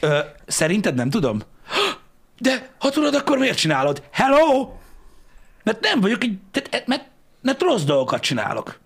Ö, 0.00 0.18
szerinted 0.46 0.94
nem 0.94 1.10
tudom? 1.10 1.42
De 2.38 2.70
ha 2.78 2.90
tudod, 2.90 3.14
akkor 3.14 3.38
miért 3.38 3.56
csinálod? 3.58 4.02
Hello? 4.10 4.72
Mert 5.62 5.80
nem 5.80 6.00
vagyok 6.00 6.22
egy, 6.22 6.38
tehát, 6.50 6.86
mert, 6.86 7.08
mert 7.40 7.62
rossz 7.62 7.82
dolgokat 7.82 8.20
csinálok. 8.20 8.78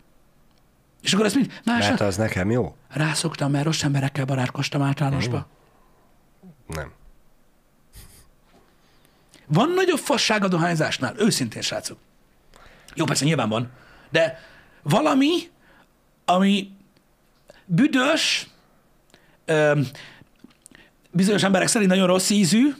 És 1.02 1.12
akkor 1.12 1.26
ezt 1.26 1.34
mind, 1.34 1.60
más, 1.64 1.88
Mert 1.88 2.00
az 2.00 2.16
nekem 2.16 2.50
jó? 2.50 2.76
rászoktam, 2.88 3.50
mert 3.50 3.64
rossz 3.64 3.82
emberekkel 3.82 4.24
barátkoztam 4.24 4.82
általánosba. 4.82 5.46
Nem. 6.66 6.92
Van 9.46 9.70
nagyobb 9.70 9.98
fasság 9.98 10.44
a 10.44 10.48
dohányzásnál? 10.48 11.14
Őszintén, 11.18 11.62
srácok. 11.62 11.98
Jó, 12.94 13.04
persze 13.04 13.24
nyilván 13.24 13.48
van. 13.48 13.70
De 14.10 14.40
valami, 14.82 15.50
ami 16.24 16.75
büdös, 17.66 18.46
ö, 19.44 19.80
bizonyos 21.10 21.42
emberek 21.42 21.68
szerint 21.68 21.90
nagyon 21.90 22.06
rossz 22.06 22.30
ízű, 22.30 22.74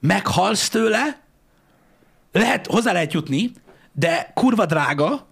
meghalsz 0.00 0.68
tőle, 0.68 1.20
lehet, 2.32 2.66
hozzá 2.66 2.92
lehet 2.92 3.12
jutni, 3.12 3.52
de 3.92 4.30
kurva 4.34 4.66
drága, 4.66 5.26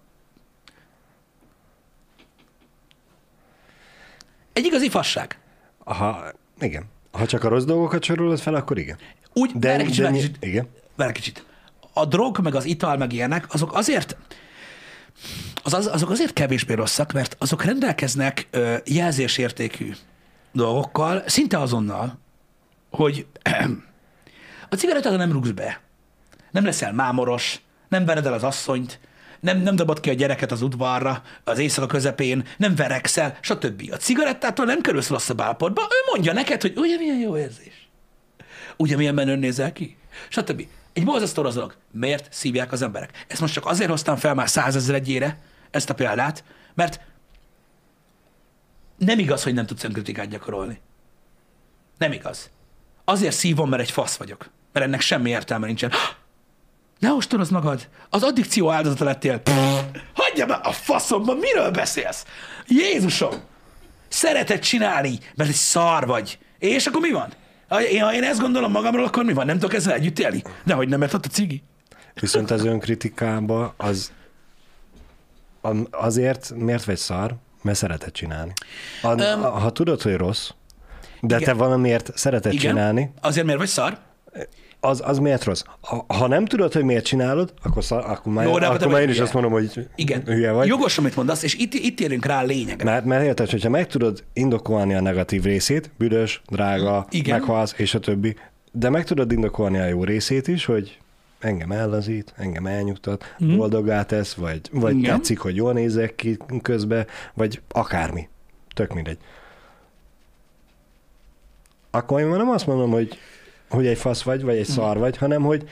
egy 4.53 4.65
igazi 4.65 4.89
fasság. 4.89 5.39
Ha, 5.85 6.25
igen. 6.61 6.85
Ha 7.13 7.27
csak 7.27 7.45
a 7.45 7.49
rossz 7.49 7.65
dolgokat 7.65 8.03
sorolod 8.05 8.39
fel, 8.41 8.55
akkor 8.55 8.79
igen. 8.79 8.99
Úgy, 9.33 9.51
De, 9.55 9.69
várj 9.69 9.85
kicsit, 9.85 9.97
de 10.03 10.03
várj 10.09 10.17
kicsit. 10.19 10.37
igen. 10.45 10.69
Várj 10.97 11.13
kicsit. 11.13 11.45
A 11.93 12.05
drog, 12.05 12.39
meg 12.39 12.55
az 12.55 12.65
ital, 12.65 12.97
meg 12.97 13.13
ilyenek, 13.13 13.55
azok 13.55 13.75
azért, 13.75 14.17
az, 15.67 15.75
az, 15.75 15.87
azok 15.87 16.11
azért 16.11 16.33
kevésbé 16.33 16.75
rosszak, 16.75 17.13
mert 17.13 17.37
azok 17.39 17.65
rendelkeznek 17.65 18.47
ö, 18.51 18.77
jelzésértékű 18.85 19.93
dolgokkal, 20.53 21.23
szinte 21.27 21.59
azonnal, 21.59 22.19
hogy 22.91 23.27
a 24.71 24.75
cigarettára 24.75 25.17
nem 25.17 25.33
rúgsz 25.33 25.51
be, 25.51 25.81
nem 26.51 26.65
leszel 26.65 26.93
mámoros, 26.93 27.61
nem 27.89 28.05
vered 28.05 28.27
el 28.27 28.33
az 28.33 28.43
asszonyt, 28.43 29.01
nem, 29.41 29.59
nem 29.59 29.77
dobod 29.77 30.01
ki 30.01 30.11
a 30.11 30.15
gyereket 30.15 30.53
az 30.53 30.63
udvarra, 30.63 31.23
az 31.45 31.59
éjszaka 31.59 31.87
közepén, 31.87 32.47
nem 32.57 32.75
verekszel, 32.75 33.39
stb. 33.41 33.89
A 33.93 33.97
cigarettától 33.97 34.65
nem 34.67 34.81
kerülsz 34.81 35.09
rosszabb 35.09 35.41
állapotba, 35.41 35.83
ő 35.83 36.11
mondja 36.13 36.33
neked, 36.33 36.61
hogy 36.61 36.73
ugye 36.77 36.97
milyen 36.97 37.19
jó 37.19 37.37
érzés. 37.37 37.89
Ugye 38.77 38.97
milyen 38.97 39.15
menőn 39.15 39.39
nézel 39.39 39.73
ki? 39.73 39.97
Stb. 40.29 40.67
Egy 40.93 41.05
borzasztó 41.05 41.43
rossz 41.43 41.55
dolog. 41.55 41.75
Miért 41.93 42.33
szívják 42.33 42.73
az 42.73 42.83
emberek? 42.83 43.25
Ezt 43.29 43.41
most 43.41 43.55
csak 43.55 43.67
azért 43.67 43.91
hoztam 43.91 44.17
fel 44.17 44.35
már 44.35 44.49
százezredjére, 44.49 45.39
ezt 45.71 45.91
a 45.91 45.95
példát, 45.95 46.45
mert 46.75 47.01
nem 48.99 49.19
igaz, 49.19 49.43
hogy 49.43 49.55
nem 49.55 49.67
tudsz 49.67 49.85
önkritikát 49.85 50.29
gyakorolni. 50.29 50.81
Nem 51.99 52.13
igaz. 52.13 52.51
Azért 53.05 53.35
szívom, 53.35 53.69
mert 53.69 53.83
egy 53.83 53.91
fasz 53.91 54.17
vagyok. 54.17 54.51
Mert 54.73 54.87
ennek 54.87 55.01
semmi 55.01 55.31
értelme 55.31 55.67
nincsen. 55.67 55.93
Ne 56.99 57.13
ostorozd 57.13 57.53
magad! 57.53 57.89
Az 58.11 58.23
addikció 58.23 58.71
áldozata 58.71 59.05
lettél. 59.05 59.39
Pff, 59.39 59.53
Hagyja 60.23 60.47
be 60.47 60.55
a 60.55 60.73
faszomban, 60.73 61.37
miről 61.37 61.71
beszélsz? 61.71 62.25
Jézusom! 62.67 63.35
Szereted 64.09 64.59
csinálni, 64.59 65.19
mert 65.35 65.51
egy 65.51 65.57
szar 65.57 66.07
vagy. 66.07 66.39
És 66.59 66.87
akkor 66.87 67.01
mi 67.01 67.11
van? 67.11 67.33
Ha 67.69 67.83
én, 67.83 68.03
ha 68.03 68.15
én 68.15 68.23
ezt 68.23 68.41
gondolom 68.41 68.71
magamról, 68.71 69.05
akkor 69.05 69.25
mi 69.25 69.33
van? 69.33 69.47
Nem 69.47 69.59
tudok 69.59 69.75
ezzel 69.75 69.95
együtt 69.95 70.19
élni? 70.19 70.43
Dehogy 70.65 70.89
nem, 70.89 70.99
mert 70.99 71.15
ott 71.15 71.27
a 71.27 71.29
cigi. 71.29 71.63
Viszont 72.15 72.51
az 72.51 72.65
önkritikába 72.65 73.75
az 73.77 74.13
azért 75.91 76.53
miért 76.57 76.85
vagy 76.85 76.97
szar? 76.97 77.35
Mert 77.63 77.79
szereted 77.79 78.13
csinálni. 78.13 78.53
A, 79.03 79.21
a, 79.21 79.49
ha 79.49 79.73
tudod, 79.73 80.03
hogy 80.03 80.15
rossz, 80.15 80.51
de 81.21 81.35
Igen. 81.37 81.49
te 81.49 81.53
valamiért 81.55 82.11
szereted 82.15 82.53
Igen? 82.53 82.71
csinálni, 82.71 83.13
Azért 83.21 83.45
miért 83.45 83.61
vagy 83.61 83.69
szar? 83.69 83.99
az, 84.81 85.03
az 85.05 85.19
miért 85.19 85.45
rossz? 85.45 85.63
Ha, 85.81 86.05
ha 86.09 86.27
nem 86.27 86.45
tudod, 86.45 86.73
hogy 86.73 86.85
miért 86.85 87.05
csinálod, 87.05 87.53
akkor, 87.63 87.85
szar, 87.85 88.05
akkor 88.07 88.33
már, 88.33 88.47
Jó, 88.47 88.59
de 88.59 88.67
akkor 88.67 88.87
már 88.87 89.01
én 89.01 89.07
is 89.09 89.13
hülye. 89.13 89.25
azt 89.25 89.33
mondom, 89.33 89.53
hogy 89.53 89.89
Igen. 89.97 90.23
hülye 90.25 90.51
vagy. 90.51 90.67
Jogos, 90.67 90.99
amit 90.99 91.17
mondasz, 91.17 91.43
és 91.43 91.55
itt, 91.55 91.75
itt 91.75 92.01
érünk 92.01 92.25
rá 92.25 92.41
a 92.41 92.45
lényegre. 92.45 92.85
Mert, 92.85 93.05
mert 93.05 93.25
érted, 93.25 93.51
hogyha 93.51 93.69
meg 93.69 93.87
tudod 93.87 94.25
indokolni 94.33 94.95
a 94.95 95.01
negatív 95.01 95.43
részét, 95.43 95.91
büdös, 95.99 96.43
drága, 96.49 97.07
Igen. 97.11 97.39
meghalsz, 97.39 97.75
és 97.77 97.95
a 97.95 98.01
többi, 98.01 98.37
de 98.73 98.89
meg 98.91 99.05
tudod 99.05 99.33
indokolni 99.33 99.79
a 99.79 99.85
jó 99.87 100.05
részét 100.05 100.49
is, 100.49 100.65
hogy 100.65 100.99
engem 101.47 101.73
ellazít, 101.73 102.33
engem 102.37 102.67
elnyugtat, 102.67 103.25
mm. 103.45 103.57
boldoggá 103.57 104.03
tesz, 104.05 104.35
vagy, 104.35 104.61
vagy. 104.73 104.97
Igen. 104.97 105.17
tetszik, 105.17 105.39
hogy 105.39 105.57
jól 105.57 105.73
nézek 105.73 106.15
ki 106.15 106.37
közben, 106.63 107.07
vagy 107.35 107.61
akármi. 107.69 108.29
Tök 108.75 108.95
mindegy. 108.95 109.19
Akkor 111.91 112.21
én 112.21 112.27
már 112.27 112.39
nem 112.39 112.49
azt 112.51 112.67
mondom, 112.67 112.91
hogy, 112.91 113.19
hogy 113.71 113.87
egy 113.87 113.99
fasz 113.99 114.23
vagy, 114.23 114.43
vagy 114.43 114.57
egy 114.57 114.69
Mhm. 114.69 114.79
szar 114.79 114.99
vagy, 114.99 115.17
hanem 115.17 115.43
hogy 115.43 115.69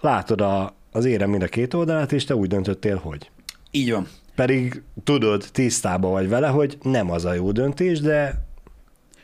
látod 0.00 0.40
a, 0.40 0.74
az 0.92 1.04
érem 1.04 1.30
mind 1.30 1.42
a 1.42 1.46
két 1.48 1.74
oldalát, 1.74 2.12
és 2.12 2.24
te 2.24 2.34
úgy 2.36 2.48
döntöttél, 2.48 2.96
hogy. 2.96 3.30
Így 3.70 3.90
van. 3.92 4.08
Pedig 4.34 4.82
tudod, 5.04 5.44
tisztában 5.52 6.10
vagy 6.10 6.28
vele, 6.28 6.48
hogy 6.48 6.78
nem 6.82 7.10
az 7.10 7.24
a 7.24 7.32
jó 7.32 7.52
döntés, 7.52 8.00
de 8.00 8.42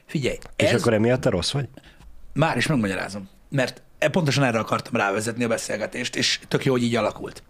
Figyelj, 0.06 0.38
és 0.56 0.70
ez 0.70 0.80
akkor 0.80 0.94
emiatt 0.94 1.20
te 1.20 1.30
rossz 1.30 1.52
vagy? 1.52 1.68
már 2.32 2.56
is 2.56 2.66
megmagyarázom. 2.66 3.28
Mert 3.48 3.82
pontosan 4.08 4.44
erre 4.44 4.58
akartam 4.58 4.92
rávezetni 4.92 5.44
a 5.44 5.48
beszélgetést, 5.48 6.16
és 6.16 6.40
tök 6.48 6.64
jó, 6.64 6.72
hogy 6.72 6.82
így 6.82 6.96
alakult. 6.96 7.42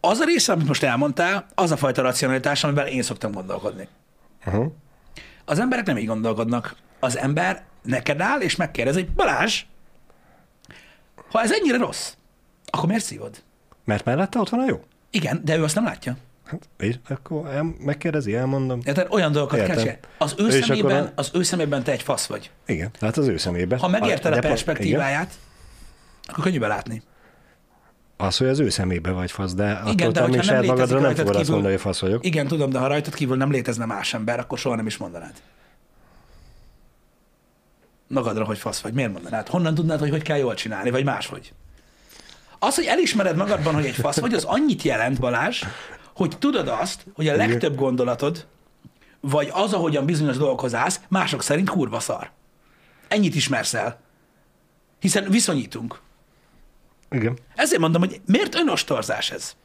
Az 0.00 0.18
a 0.18 0.24
része, 0.24 0.52
amit 0.52 0.66
most 0.66 0.82
elmondtál, 0.82 1.46
az 1.54 1.70
a 1.70 1.76
fajta 1.76 2.02
racionalitás, 2.02 2.64
amivel 2.64 2.86
én 2.86 3.02
szoktam 3.02 3.32
gondolkodni. 3.32 3.88
Uh-huh. 4.46 4.72
Az 5.44 5.58
emberek 5.58 5.86
nem 5.86 5.98
így 5.98 6.06
gondolkodnak. 6.06 6.76
Az 7.00 7.18
ember 7.18 7.64
neked 7.82 8.20
áll, 8.20 8.40
és 8.40 8.56
megkérdez, 8.56 8.94
hogy 8.94 9.10
Balázs, 9.10 9.64
ha 11.30 11.42
ez 11.42 11.52
ennyire 11.52 11.76
rossz, 11.76 12.12
akkor 12.66 12.88
miért 12.88 13.04
szívod? 13.04 13.42
Mert 13.84 14.04
mellette 14.04 14.38
ott 14.38 14.48
van 14.48 14.60
a 14.60 14.66
jó. 14.68 14.84
Igen, 15.10 15.40
de 15.44 15.56
ő 15.56 15.62
azt 15.62 15.74
nem 15.74 15.84
látja. 15.84 16.16
Hát, 16.48 16.68
és 16.78 16.94
akkor 17.08 17.46
el, 17.46 17.74
megkérdezi, 17.78 18.34
elmondom. 18.34 18.80
Érted? 18.84 19.06
Olyan 19.10 19.32
dolgokat 19.32 19.58
Értem. 19.58 19.84
kell. 19.84 19.96
Az 20.18 20.34
ő, 20.38 20.46
És 20.46 20.64
szemében, 20.64 21.04
a- 21.04 21.12
az 21.14 21.30
ő 21.34 21.42
szemében 21.42 21.82
te 21.82 21.92
egy 21.92 22.02
fasz 22.02 22.26
vagy. 22.26 22.50
Igen, 22.66 22.90
hát 23.00 23.16
az 23.16 23.26
ő 23.26 23.36
szemében. 23.36 23.78
Ha 23.78 23.88
megérted 23.88 24.32
a, 24.32 24.36
a 24.36 24.40
perspektíváját, 24.40 25.32
akkor 26.26 26.44
könnyű 26.44 26.58
belátni. 26.58 27.02
Az, 28.16 28.36
hogy 28.36 28.46
az 28.48 28.58
ő 28.58 28.68
szemébe 28.68 29.10
vagy 29.10 29.30
fasz, 29.30 29.54
de 29.54 29.70
attól 29.72 29.92
Igen, 29.92 30.12
de 30.12 30.26
még 30.26 30.42
saját 30.42 30.66
magadra 30.66 31.00
nem 31.00 31.14
fogod 31.14 31.36
azt 31.36 31.50
mondani, 31.50 31.72
hogy 31.72 31.80
fasz 31.82 31.98
vagyok. 32.00 32.24
Igen, 32.24 32.46
tudom, 32.46 32.70
de 32.70 32.78
ha 32.78 32.86
rajtad 32.86 33.14
kívül 33.14 33.36
nem 33.36 33.50
létezne 33.50 33.84
más 33.84 34.14
ember, 34.14 34.38
akkor 34.38 34.58
soha 34.58 34.76
nem 34.76 34.86
is 34.86 34.96
mondanád. 34.96 35.34
Magadra, 38.06 38.44
hogy 38.44 38.58
fasz 38.58 38.80
vagy. 38.80 38.92
Miért 38.92 39.12
mondanád? 39.12 39.48
Honnan 39.48 39.74
tudnád, 39.74 39.98
hogy 39.98 40.10
hogy 40.10 40.22
kell 40.22 40.36
jól 40.38 40.54
csinálni, 40.54 40.90
vagy 40.90 41.04
máshogy? 41.04 41.52
Az, 42.58 42.74
hogy 42.74 42.84
elismered 42.84 43.36
magadban, 43.36 43.74
hogy 43.74 43.84
egy 43.86 43.94
fasz 43.94 44.20
vagy, 44.20 44.34
az 44.34 44.44
annyit 44.44 44.82
jelent, 44.82 45.20
Balázs, 45.20 45.62
hogy 46.18 46.38
tudod 46.38 46.68
azt, 46.68 47.06
hogy 47.14 47.28
a 47.28 47.36
legtöbb 47.36 47.76
gondolatod, 47.76 48.46
vagy 49.20 49.48
az, 49.52 49.72
ahogyan 49.72 50.06
bizonyos 50.06 50.36
dolgokhoz 50.36 50.74
állsz, 50.74 51.00
mások 51.08 51.42
szerint 51.42 51.70
kurva 51.70 52.00
szar. 52.00 52.30
Ennyit 53.08 53.34
ismersz 53.34 53.74
el. 53.74 54.00
Hiszen 55.00 55.30
viszonyítunk. 55.30 56.00
Igen. 57.10 57.38
Ezért 57.54 57.80
mondom, 57.80 58.00
hogy 58.00 58.20
miért 58.26 58.54
önostorzás 58.54 59.30
ez? 59.30 59.56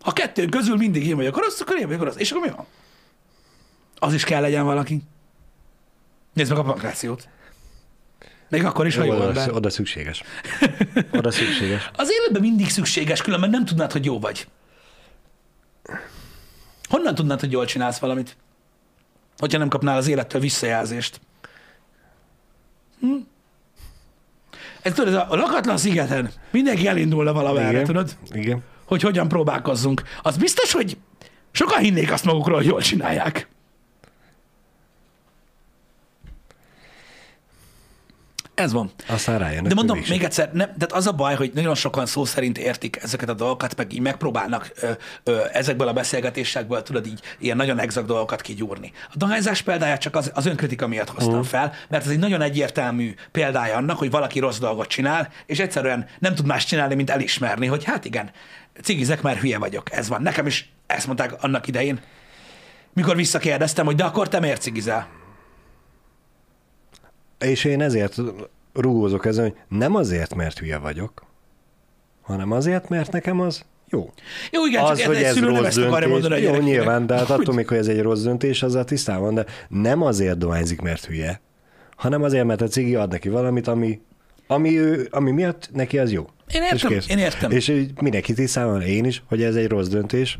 Ha 0.00 0.12
kettő 0.12 0.46
közül 0.46 0.76
mindig 0.76 1.06
én 1.06 1.16
vagyok 1.16 1.38
rossz, 1.38 1.60
akkor 1.60 1.78
én 1.78 1.86
vagyok 1.86 2.02
rossz. 2.02 2.16
És 2.16 2.30
akkor 2.30 2.48
mi 2.48 2.54
van? 2.56 2.66
Az 3.98 4.14
is 4.14 4.24
kell 4.24 4.40
legyen 4.40 4.64
valaki. 4.64 5.02
Nézd 6.32 6.50
meg 6.50 6.58
a 6.58 6.62
pankrációt. 6.62 7.28
Még 8.48 8.64
akkor 8.64 8.86
is, 8.86 8.96
ha 8.96 9.04
jó 9.04 9.14
oda, 9.14 9.52
oda 9.52 9.70
szükséges. 9.70 10.22
Oda 11.12 11.30
szükséges. 11.30 11.90
Az 11.96 12.08
életben 12.20 12.42
mindig 12.42 12.68
szükséges, 12.70 13.22
különben 13.22 13.50
nem 13.50 13.64
tudnád, 13.64 13.92
hogy 13.92 14.04
jó 14.04 14.18
vagy. 14.18 14.46
Honnan 16.88 17.14
tudnád, 17.14 17.40
hogy 17.40 17.52
jól 17.52 17.64
csinálsz 17.64 17.98
valamit? 17.98 18.36
Hogyha 19.38 19.58
nem 19.58 19.68
kapnál 19.68 19.96
az 19.96 20.08
élettől 20.08 20.40
visszajelzést. 20.40 21.20
Hm? 23.00 23.14
Ez 24.82 24.92
tudod, 24.92 25.14
ez 25.14 25.20
a 25.28 25.36
lakatlan 25.36 25.76
szigeten 25.76 26.30
mindenki 26.50 26.86
elindulna 26.86 27.32
valamerre, 27.32 27.82
tudod? 27.82 28.16
Igen. 28.30 28.62
hogy 28.84 29.02
hogyan 29.02 29.28
próbálkozzunk. 29.28 30.02
Az 30.22 30.36
biztos, 30.36 30.72
hogy 30.72 30.96
sokan 31.50 31.78
hinnék 31.78 32.12
azt 32.12 32.24
magukról, 32.24 32.56
hogy 32.56 32.66
jól 32.66 32.80
csinálják. 32.80 33.48
Ez 38.56 38.72
van. 38.72 38.90
Aztán 39.06 39.38
rájönnek. 39.38 39.68
De 39.68 39.74
mondom, 39.74 40.00
még 40.08 40.22
egyszer, 40.22 40.52
nem, 40.52 40.66
tehát 40.66 40.92
az 40.92 41.06
a 41.06 41.12
baj, 41.12 41.34
hogy 41.34 41.50
nagyon 41.54 41.74
sokan 41.74 42.06
szó 42.06 42.24
szerint 42.24 42.58
értik 42.58 42.98
ezeket 43.02 43.28
a 43.28 43.34
dolgokat, 43.34 43.76
meg 43.76 43.92
így 43.92 44.00
megpróbálnak 44.00 44.72
ö, 44.80 44.90
ö, 45.24 45.40
ezekből 45.52 45.88
a 45.88 45.92
beszélgetésekből, 45.92 46.82
tudod 46.82 47.06
így, 47.06 47.20
ilyen 47.38 47.56
nagyon 47.56 47.78
exakt 47.78 48.06
dolgokat 48.06 48.40
kigyúrni. 48.40 48.92
A 49.08 49.14
dohányzás 49.16 49.62
példáját 49.62 50.00
csak 50.00 50.16
az, 50.16 50.30
az 50.34 50.46
önkritika 50.46 50.86
miatt 50.86 51.08
hoztam 51.08 51.42
fel, 51.42 51.72
mert 51.88 52.04
ez 52.04 52.10
egy 52.10 52.18
nagyon 52.18 52.40
egyértelmű 52.40 53.14
példája 53.32 53.76
annak, 53.76 53.98
hogy 53.98 54.10
valaki 54.10 54.38
rossz 54.38 54.58
dolgot 54.58 54.86
csinál, 54.86 55.28
és 55.46 55.58
egyszerűen 55.58 56.06
nem 56.18 56.34
tud 56.34 56.46
más 56.46 56.64
csinálni, 56.64 56.94
mint 56.94 57.10
elismerni, 57.10 57.66
hogy 57.66 57.84
hát 57.84 58.04
igen, 58.04 58.30
cigizek, 58.82 59.22
mert 59.22 59.40
hülye 59.40 59.58
vagyok. 59.58 59.92
Ez 59.92 60.08
van. 60.08 60.22
Nekem 60.22 60.46
is 60.46 60.72
ezt 60.86 61.06
mondták 61.06 61.42
annak 61.42 61.66
idején, 61.66 62.00
mikor 62.92 63.16
visszakérdeztem, 63.16 63.84
hogy 63.86 63.96
de 63.96 64.04
akkor 64.04 64.28
te 64.28 64.40
miért 64.40 64.62
cigizel? 64.62 65.15
És 67.38 67.64
én 67.64 67.80
ezért 67.82 68.16
rúgózok 68.72 69.26
ezen, 69.26 69.44
hogy 69.44 69.54
nem 69.78 69.94
azért, 69.94 70.34
mert 70.34 70.58
hülye 70.58 70.78
vagyok, 70.78 71.26
hanem 72.22 72.52
azért, 72.52 72.88
mert 72.88 73.12
nekem 73.12 73.40
az 73.40 73.64
jó. 73.88 74.10
Jó, 74.50 74.66
igen, 74.66 74.84
az, 74.84 74.98
csak 74.98 75.06
hogy 75.06 75.22
ez 75.22 75.40
rossz 75.40 75.76
akarja 75.76 76.08
mondani 76.08 76.34
a 76.34 76.38
döntés. 76.38 76.58
Jó, 76.58 76.64
nyilván, 76.64 77.06
de 77.06 77.14
hát 77.16 77.30
attól 77.30 77.54
még, 77.54 77.68
hogy 77.68 77.76
ez 77.76 77.88
egy 77.88 78.02
rossz 78.02 78.22
döntés, 78.22 78.62
azzal 78.62 78.84
tisztán 78.84 79.20
van, 79.20 79.34
de 79.34 79.44
nem 79.68 80.02
azért 80.02 80.38
dohányzik, 80.38 80.80
mert 80.80 81.04
hülye, 81.04 81.40
hanem 81.96 82.22
azért, 82.22 82.44
mert 82.44 82.60
a 82.60 82.68
cigi 82.68 82.94
ad 82.94 83.10
neki 83.10 83.28
valamit, 83.28 83.66
ami, 83.66 84.00
ami, 84.46 84.78
ő, 84.78 85.08
ami 85.10 85.30
miatt 85.30 85.68
neki 85.72 85.98
az 85.98 86.12
jó. 86.12 86.26
Én 86.54 86.62
értem, 86.62 86.76
És 86.76 86.96
kész. 86.96 87.08
én 87.08 87.18
értem. 87.18 87.50
És 87.50 87.72
mindenki 88.00 88.32
tisztán 88.32 88.66
van, 88.66 88.82
én 88.82 89.04
is, 89.04 89.22
hogy 89.28 89.42
ez 89.42 89.54
egy 89.54 89.68
rossz 89.68 89.88
döntés, 89.88 90.38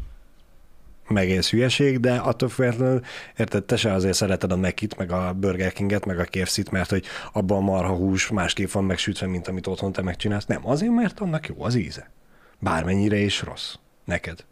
meg 1.08 1.30
ez 1.30 1.50
hülyeség, 1.50 2.00
de 2.00 2.14
attól 2.14 2.48
függetlenül, 2.48 3.00
érted, 3.36 3.64
te 3.64 3.76
se 3.76 3.92
azért 3.92 4.14
szereted 4.14 4.52
a 4.52 4.56
Mekit, 4.56 4.96
meg 4.96 5.12
a 5.12 5.32
Burger 5.32 5.72
Kinget, 5.72 6.04
meg 6.04 6.18
a 6.18 6.24
KFC-t, 6.24 6.70
mert 6.70 6.90
hogy 6.90 7.04
abban 7.32 7.58
a 7.58 7.60
marha 7.60 7.94
hús 7.94 8.28
másképp 8.28 8.70
van 8.70 8.84
megsütve, 8.84 9.26
mint 9.26 9.48
amit 9.48 9.66
otthon 9.66 9.92
te 9.92 10.02
megcsinálsz. 10.02 10.46
Nem, 10.46 10.68
azért, 10.68 10.92
mert 10.92 11.20
annak 11.20 11.46
jó 11.46 11.62
az 11.62 11.74
íze. 11.74 12.10
Bármennyire 12.58 13.16
is 13.16 13.42
rossz. 13.42 13.74
Neked. 14.04 14.44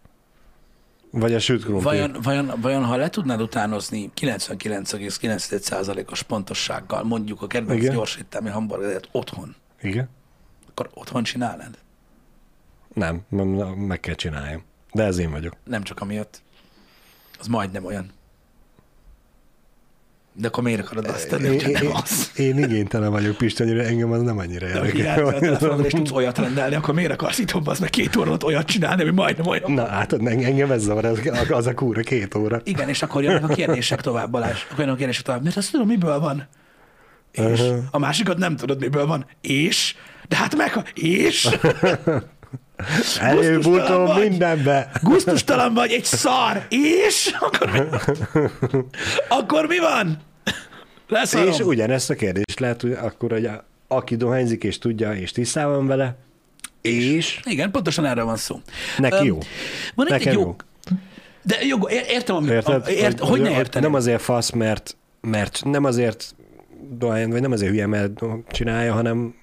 Vagy 1.10 1.34
a 1.34 1.38
krumpli. 1.38 1.82
Vajon, 1.82 2.16
vajon, 2.22 2.52
vajon, 2.60 2.84
ha 2.84 2.96
le 2.96 3.08
tudnád 3.08 3.40
utánozni 3.40 4.10
99,9%-os 4.20 6.22
pontossággal 6.22 7.04
mondjuk 7.04 7.42
a 7.42 7.46
kedvenc 7.46 7.80
Igen. 7.80 7.94
gyorséttelmi 7.94 8.48
hamburgeret 8.48 9.08
otthon, 9.12 9.54
Igen? 9.80 10.08
akkor 10.68 10.90
otthon 10.94 11.22
csinálnád? 11.22 11.78
Nem, 12.94 13.24
meg 13.76 14.00
kell 14.00 14.14
csináljam. 14.14 14.62
De 14.92 15.02
ez 15.02 15.18
én 15.18 15.30
vagyok. 15.30 15.54
Nem 15.64 15.82
csak 15.82 16.00
amiatt. 16.00 16.42
Az 17.38 17.46
majdnem 17.46 17.84
olyan. 17.84 18.10
De 20.36 20.46
akkor 20.46 20.62
miért 20.62 20.80
akarod 20.80 21.06
azt 21.06 21.28
tenni, 21.28 21.56
én, 21.56 21.70
nem 21.70 21.90
az? 21.92 22.32
én 22.36 22.58
igénytelen 22.58 23.10
vagyok, 23.10 23.36
Pisti, 23.36 23.62
annyira 23.62 23.82
engem 23.82 24.12
az 24.12 24.22
nem 24.22 24.38
annyira 24.38 24.78
hogy 24.78 24.98
érdekel. 24.98 25.38
telefonodra, 25.38 25.84
és 25.84 25.92
tudsz 25.92 26.10
olyat 26.10 26.38
rendelni, 26.38 26.74
akkor 26.74 26.94
miért 26.94 27.12
akarsz 27.12 27.38
itt 27.38 27.50
az 27.64 27.78
meg 27.78 27.90
két 27.90 28.16
óra 28.16 28.36
olyat 28.44 28.66
csinálni, 28.66 29.02
ami 29.02 29.10
majdnem 29.10 29.46
olyan? 29.46 29.72
Na, 29.72 29.86
hát 29.86 30.12
engem 30.12 30.70
ez 30.70 30.82
zavar, 30.82 31.04
az, 31.04 31.20
az 31.48 31.66
a 31.66 31.74
kúra 31.74 32.00
két 32.02 32.34
óra. 32.34 32.60
Igen, 32.64 32.88
és 32.88 33.02
akkor 33.02 33.22
jönnek 33.22 33.50
a 33.50 33.54
kérdések 33.54 34.00
tovább, 34.00 34.30
Balázs. 34.30 34.62
Akkor 34.64 34.78
jönnek 34.78 34.94
a 34.94 34.98
kérdések 34.98 35.24
tovább. 35.24 35.42
Mert 35.42 35.56
azt 35.56 35.70
tudom, 35.70 35.86
miből 35.86 36.20
van. 36.20 36.48
És 37.32 37.60
Aha. 37.60 37.78
a 37.90 37.98
másikat 37.98 38.38
nem 38.38 38.56
tudod, 38.56 38.80
miből 38.80 39.06
van. 39.06 39.26
És? 39.40 39.94
De 40.28 40.36
hát 40.36 40.56
meg, 40.56 40.92
és? 40.94 41.48
Vagy. 43.20 44.28
mindenbe. 44.28 44.90
Gusztustalan 45.02 45.74
vagy, 45.74 45.92
egy 45.92 46.04
szar. 46.04 46.66
És? 46.68 47.36
Akkor 47.40 47.70
mi, 47.70 47.78
akkor 49.28 49.66
mi 49.66 49.78
van? 49.78 50.18
Leszarom. 51.08 51.48
És 51.48 51.58
ugyanezt 51.58 52.10
a 52.10 52.14
kérdést 52.14 52.60
lehet, 52.60 52.80
hogy 52.80 52.92
akkor, 52.92 53.30
hogy 53.30 53.48
aki 53.88 54.16
dohányzik 54.16 54.64
és 54.64 54.78
tudja, 54.78 55.14
és 55.14 55.32
tisztában 55.32 55.86
vele, 55.86 56.16
és 56.80 57.40
Igen, 57.44 57.70
pontosan 57.70 58.04
erről 58.04 58.24
van 58.24 58.36
szó. 58.36 58.60
neki 58.98 59.26
jó. 59.26 59.38
Van 59.94 60.06
egy, 60.06 60.12
egy 60.12 60.18
Nekem 60.24 60.32
jó. 60.40 60.40
jó. 60.40 60.56
De 61.42 61.56
jó, 61.64 61.88
ér- 61.88 62.06
értem, 62.08 62.36
amit, 62.36 62.50
Érted? 62.50 62.86
a, 62.86 62.90
ért, 62.90 63.20
hogy, 63.20 63.40
ne 63.40 63.50
érteném? 63.50 63.90
Nem 63.90 63.98
azért 64.00 64.22
fasz, 64.22 64.50
mert, 64.50 64.96
mert 65.20 65.60
nem 65.64 65.84
azért 65.84 66.34
dohány, 66.90 67.30
vagy 67.30 67.40
nem 67.40 67.52
azért 67.52 67.70
hülye, 67.70 67.86
mert 67.86 68.20
csinálja, 68.50 68.92
hanem 68.92 69.34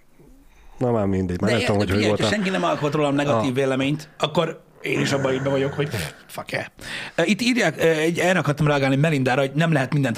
na 0.82 0.92
már 0.92 1.06
mindegy, 1.06 1.42
már 1.42 1.52
nem 1.52 1.60
tudom, 1.60 1.78
hogy 1.78 1.90
hogy 1.90 1.96
figyelj, 1.96 2.08
volt 2.08 2.22
ha 2.22 2.28
a... 2.28 2.30
senki 2.30 2.50
nem 2.50 2.64
alkot 2.64 2.94
rólam 2.94 3.16
negatív 3.16 3.50
Ah. 3.50 3.56
véleményt, 3.56 4.10
akkor 4.20 4.62
én 4.82 5.00
is 5.00 5.12
abban 5.12 5.34
így 5.34 5.42
be 5.42 5.50
vagyok, 5.50 5.74
hogy 5.74 5.90
fuck 6.28 6.52
yeah. 6.52 6.66
Itt 7.30 7.42
írják, 7.42 7.82
egy, 7.82 8.20
erre 8.20 8.40
akartam 8.40 8.68
reagálni 8.68 8.96
Melindára, 8.96 9.42
hogy 9.42 9.52
nem 9.54 9.72
lehet 9.72 9.94
mindent 9.94 10.18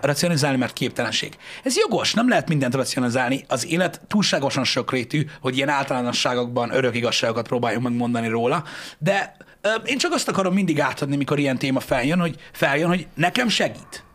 racionalizálni, 0.00 0.56
mert 0.56 0.72
képtelenség. 0.72 1.36
Ez 1.64 1.76
jogos, 1.76 2.14
nem 2.14 2.28
lehet 2.28 2.48
mindent 2.48 2.74
racionalizálni. 2.74 3.44
Az 3.48 3.66
élet 3.66 4.00
túlságosan 4.08 4.64
sokrétű, 4.64 5.26
hogy 5.40 5.56
ilyen 5.56 5.68
általánosságokban 5.68 6.74
örök 6.74 6.96
igazságokat 6.96 7.46
próbáljunk 7.46 7.84
megmondani 7.84 8.28
róla, 8.28 8.64
de 8.98 9.36
én 9.84 9.98
csak 9.98 10.12
azt 10.12 10.28
akarom 10.28 10.54
mindig 10.54 10.80
átadni, 10.80 11.16
mikor 11.16 11.38
ilyen 11.38 11.58
téma 11.58 11.80
feljön, 11.80 12.20
hogy 12.20 12.36
feljön, 12.52 12.88
hogy 12.88 13.06
nekem 13.14 13.48
segít 13.48 14.05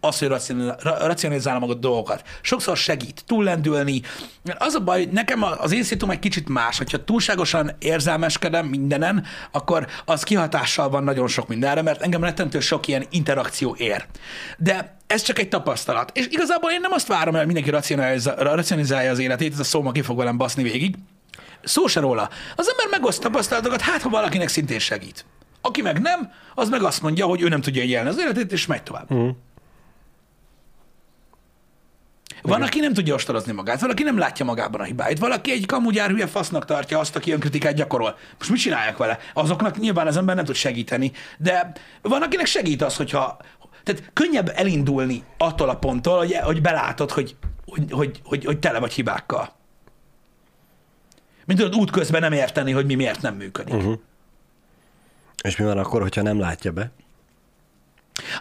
az, 0.00 0.18
hogy 0.18 0.28
racionál- 0.28 0.82
ra- 0.82 1.02
racionalizálom 1.06 1.70
a 1.70 1.74
dolgokat. 1.74 2.22
Sokszor 2.42 2.76
segít 2.76 3.22
túllendülni. 3.26 4.02
Az 4.58 4.74
a 4.74 4.80
baj, 4.80 5.08
nekem 5.12 5.42
az 5.58 5.72
én 5.72 5.82
szitum 5.82 6.10
egy 6.10 6.18
kicsit 6.18 6.48
más, 6.48 6.78
hogyha 6.78 7.04
túlságosan 7.04 7.70
érzelmeskedem 7.78 8.66
mindenen, 8.66 9.24
akkor 9.52 9.86
az 10.04 10.22
kihatással 10.22 10.88
van 10.88 11.04
nagyon 11.04 11.28
sok 11.28 11.48
mindenre, 11.48 11.82
mert 11.82 12.02
engem 12.02 12.24
rettentő 12.24 12.60
sok 12.60 12.86
ilyen 12.86 13.04
interakció 13.10 13.74
ér. 13.78 14.06
De 14.58 14.96
ez 15.06 15.22
csak 15.22 15.38
egy 15.38 15.48
tapasztalat. 15.48 16.10
És 16.14 16.26
igazából 16.30 16.70
én 16.70 16.80
nem 16.80 16.92
azt 16.92 17.06
várom 17.06 17.34
hogy 17.34 17.44
mindenki 17.46 17.70
racionalizá- 17.70 18.40
racionalizálja 18.40 19.10
az 19.10 19.18
életét, 19.18 19.52
ez 19.52 19.58
a 19.58 19.64
szó 19.64 19.82
ma 19.82 19.92
ki 19.92 20.02
fog 20.02 20.16
velem 20.16 20.36
baszni 20.36 20.62
végig. 20.62 20.94
Szó 21.62 21.86
se 21.86 22.00
róla. 22.00 22.28
Az 22.56 22.68
ember 22.70 22.86
megoszt 23.00 23.20
tapasztalatokat, 23.20 23.80
hát 23.80 24.02
ha 24.02 24.08
valakinek 24.08 24.48
szintén 24.48 24.78
segít. 24.78 25.24
Aki 25.60 25.82
meg 25.82 26.00
nem, 26.00 26.32
az 26.54 26.68
meg 26.68 26.82
azt 26.82 27.02
mondja, 27.02 27.26
hogy 27.26 27.42
ő 27.42 27.48
nem 27.48 27.60
tudja 27.60 27.82
élni 27.82 28.08
az 28.08 28.18
életét, 28.18 28.52
és 28.52 28.66
megy 28.66 28.82
tovább. 28.82 29.10
Mhm. 29.10 29.28
Van, 32.42 32.62
aki 32.62 32.80
nem 32.80 32.92
tudja 32.92 33.14
ostorozni 33.14 33.52
magát, 33.52 33.80
valaki 33.80 34.02
nem 34.02 34.18
látja 34.18 34.44
magában 34.44 34.80
a 34.80 34.84
hibáit, 34.84 35.18
valaki 35.18 35.52
egy 35.52 35.66
kamugyár 35.66 36.10
hülye 36.10 36.26
fasznak 36.26 36.64
tartja 36.64 36.98
azt, 36.98 37.16
aki 37.16 37.32
önkritikát 37.32 37.74
gyakorol. 37.74 38.16
Most 38.38 38.50
mit 38.50 38.60
csináljak 38.60 38.96
vele? 38.96 39.18
Azoknak 39.34 39.78
nyilván 39.78 40.06
az 40.06 40.16
ember 40.16 40.36
nem 40.36 40.44
tud 40.44 40.54
segíteni, 40.54 41.12
de 41.38 41.72
van, 42.02 42.22
akinek 42.22 42.46
segít 42.46 42.82
az, 42.82 42.96
hogyha... 42.96 43.36
Tehát 43.84 44.10
könnyebb 44.12 44.52
elindulni 44.54 45.24
attól 45.38 45.68
a 45.68 45.76
ponttól, 45.76 46.18
hogy, 46.18 46.36
hogy 46.36 46.60
belátod, 46.60 47.10
hogy, 47.10 47.36
hogy, 47.66 47.84
hogy, 47.90 48.20
hogy, 48.24 48.44
hogy 48.44 48.58
tele 48.58 48.78
vagy 48.78 48.92
hibákkal. 48.92 49.52
Mint 51.44 51.60
tudod, 51.60 51.80
útközben 51.80 52.20
nem 52.20 52.32
érteni, 52.32 52.72
hogy 52.72 52.86
mi 52.86 52.94
miért 52.94 53.20
nem 53.20 53.34
működik. 53.34 53.74
Uh-huh. 53.74 53.98
És 55.42 55.56
mi 55.56 55.64
van 55.64 55.78
akkor, 55.78 56.00
hogyha 56.00 56.22
nem 56.22 56.38
látja 56.38 56.72
be? 56.72 56.90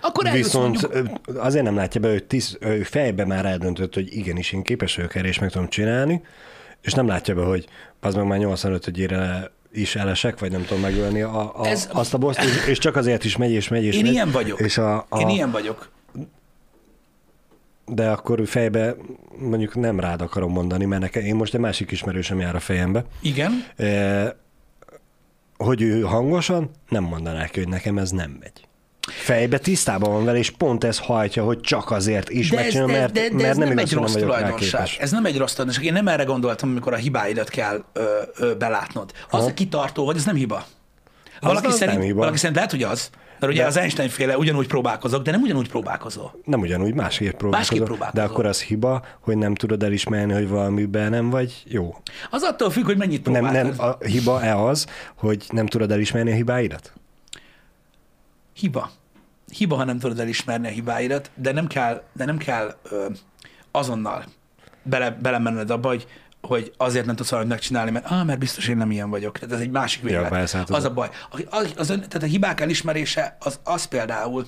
Akkor 0.02 0.32
Viszont 0.32 0.94
mondjuk, 0.94 1.20
azért 1.38 1.64
nem 1.64 1.76
látja 1.76 2.02
be, 2.02 2.10
hogy 2.10 2.24
tisz, 2.24 2.58
ő 2.60 2.84
fejbe 2.84 3.26
már 3.26 3.46
eldöntött, 3.46 3.94
hogy 3.94 4.16
igenis 4.18 4.52
én 4.52 4.64
képes 4.64 4.96
vagyok 4.96 5.16
erre, 5.16 5.28
és 5.28 5.40
meg 5.40 5.52
tudom 5.52 5.68
csinálni, 5.70 6.22
És 6.82 6.94
nem 6.94 7.08
látja 7.08 7.36
be, 7.36 7.44
hogy 7.44 7.68
az 8.00 8.16
meg 8.16 8.26
már 8.26 8.38
85 8.38 8.88
ére 8.98 9.52
is 9.74 9.96
elesek, 9.96 10.40
vagy 10.40 10.52
nem 10.52 10.66
tudom 10.66 10.82
megölni 10.82 11.22
a, 11.22 11.60
a, 11.62 11.68
Ez- 11.68 11.90
azt 11.92 12.14
a 12.14 12.18
boszt, 12.18 12.40
és, 12.44 12.66
és 12.68 12.78
csak 12.78 12.96
azért 12.96 13.24
is 13.24 13.38
megy 13.38 13.52
és 13.52 13.68
megy 13.68 13.84
és 13.84 13.96
Én 13.96 14.02
megy. 14.04 14.12
ilyen 14.12 14.32
vagyok. 14.32 14.60
És 14.60 14.78
a, 14.78 15.06
a, 15.10 15.20
Én 15.20 15.30
ilyen 15.30 15.52
vagyok. 15.52 15.90
De 17.86 18.10
akkor 18.10 18.48
fejbe 18.48 18.96
mondjuk 19.38 19.76
nem 19.76 20.00
rád 20.00 20.22
akarom 20.22 20.52
mondani, 20.52 20.86
mert 20.86 21.02
nekem, 21.02 21.24
én 21.24 21.36
most 21.36 21.54
egy 21.54 21.60
másik 21.60 21.92
ismerősöm 21.92 22.40
jár 22.40 22.56
a 22.56 22.60
fejembe, 22.60 23.06
Igen. 23.22 23.52
e, 23.76 24.36
hogy 25.58 25.82
ő 25.82 26.02
hangosan 26.02 26.70
nem 26.90 27.04
mondaná 27.04 27.46
ki, 27.48 27.60
hogy 27.60 27.70
nekem 27.70 27.98
ez 27.98 28.12
nem 28.12 28.38
megy. 28.40 28.68
Fejbe 29.12 29.58
tisztában 29.58 30.12
van 30.12 30.26
vele, 30.26 30.38
és 30.38 30.50
pont 30.50 30.84
ez 30.84 30.98
hajtja, 31.00 31.44
hogy 31.44 31.60
csak 31.60 31.92
azért 31.92 32.30
is 32.30 32.50
De 32.50 32.58
ez, 32.58 32.62
megcsinálom, 32.64 32.92
de, 32.92 33.00
mert, 33.00 33.12
de, 33.14 33.22
de 33.22 33.36
mert 33.36 33.50
ez 33.50 33.58
nem, 33.58 33.68
nem, 33.68 33.78
egy 33.78 33.94
rossz 33.94 34.14
nem 34.14 34.22
tulajdonság. 34.22 34.88
Ez 35.00 35.12
nem 35.12 35.26
egy 35.26 35.38
rossz 35.38 35.52
tulajdonság. 35.54 35.86
Én 35.86 35.94
nem 35.94 36.08
erre 36.08 36.24
gondoltam, 36.24 36.70
amikor 36.70 36.94
a 36.94 36.98
hibáidat 36.98 37.50
kell 37.50 37.84
ö, 37.94 38.04
ö, 38.38 38.56
belátnod. 38.56 39.12
Az, 39.30 39.44
hogy 39.44 39.54
kitartó 39.54 40.06
vagy, 40.06 40.16
ez 40.16 40.26
nem 40.26 40.36
hiba. 40.36 40.66
Valaki, 41.42 41.66
az 41.66 41.76
szerint, 41.76 41.98
nem 41.98 42.06
hiba. 42.06 42.18
valaki 42.20 42.38
szerint 42.38 42.56
lehet, 42.56 42.72
hogy 42.72 42.84
az. 42.84 43.10
Mert 43.40 43.52
ugye 43.52 43.62
De- 43.62 43.68
az 43.68 43.78
Einstein 43.78 44.10
féle 44.10 44.38
ugyanúgy 44.38 44.68
próbálkozok, 44.68 45.24
de 45.24 45.32
nem 45.32 45.42
ugyanúgy 45.42 45.70
próbálkozol. 45.70 46.40
Nem 46.44 46.60
ugyanúgy, 46.60 46.94
másképp 46.94 47.38
próbálkozol. 47.38 47.86
próbálkozol. 47.86 48.26
De 48.26 48.32
akkor 48.34 48.46
az 48.46 48.62
hiba, 48.62 49.06
hogy 49.20 49.38
nem 49.38 49.56
tudod 49.56 49.84
elismerni, 49.84 50.34
hogy 50.34 50.48
valamiben 50.48 51.10
nem 51.10 51.30
vagy 51.30 51.64
jó. 51.66 51.96
Az 52.30 52.42
attól 52.44 52.70
függ, 52.70 52.86
hogy 52.86 52.98
mennyit 52.98 53.26
Nem, 53.26 53.34
próbáltad. 53.44 53.78
nem, 53.78 53.88
a 53.88 54.04
hiba-e 54.06 54.56
az, 54.64 54.86
hogy 55.16 55.46
nem 55.50 55.66
tudod 55.66 55.92
elismerni 55.92 56.32
a 56.32 56.36
hibáidat? 56.36 56.94
Hiba. 58.54 58.92
Hiba, 59.52 59.76
ha 59.76 59.84
nem 59.84 60.00
tudod 60.00 60.20
elismerni 60.20 60.68
a 60.68 60.72
hibáidat, 60.72 61.32
de 61.36 61.52
nem 61.52 61.68
kell, 61.68 62.04
de 62.14 62.26
nem 62.26 62.38
kell 62.38 62.78
ö, 62.84 63.06
azonnal 63.72 64.24
bele, 64.84 65.12
belemenned 65.12 65.70
abba, 65.70 65.88
hogy, 65.88 66.08
hogy 66.42 66.74
azért 66.78 67.06
nem 67.06 67.16
tudsz 67.16 67.30
valamit 67.30 67.52
megcsinálni, 67.52 67.92
mert, 67.92 68.06
ah, 68.06 68.26
mert 68.26 68.40
biztos 68.40 68.68
én 68.68 68.78
nem 68.78 68.92
ilyen 68.92 69.10
vagyok. 69.10 69.40
Tehát 69.40 69.56
ez 69.56 69.62
egy 69.62 69.72
másik 69.72 70.04
persze, 70.30 70.58
hát 70.58 70.70
az 70.70 70.76
az 70.76 70.84
a- 70.84 70.94
baj. 70.94 71.10
Az, 71.30 71.44
az, 71.50 71.74
az, 71.76 71.90
ön- 71.90 72.08
tehát 72.10 72.24
a 72.28 72.32
hibák 72.32 72.62
elismerése 72.62 73.38
az, 73.40 73.60
az 73.64 73.86
például 73.86 74.46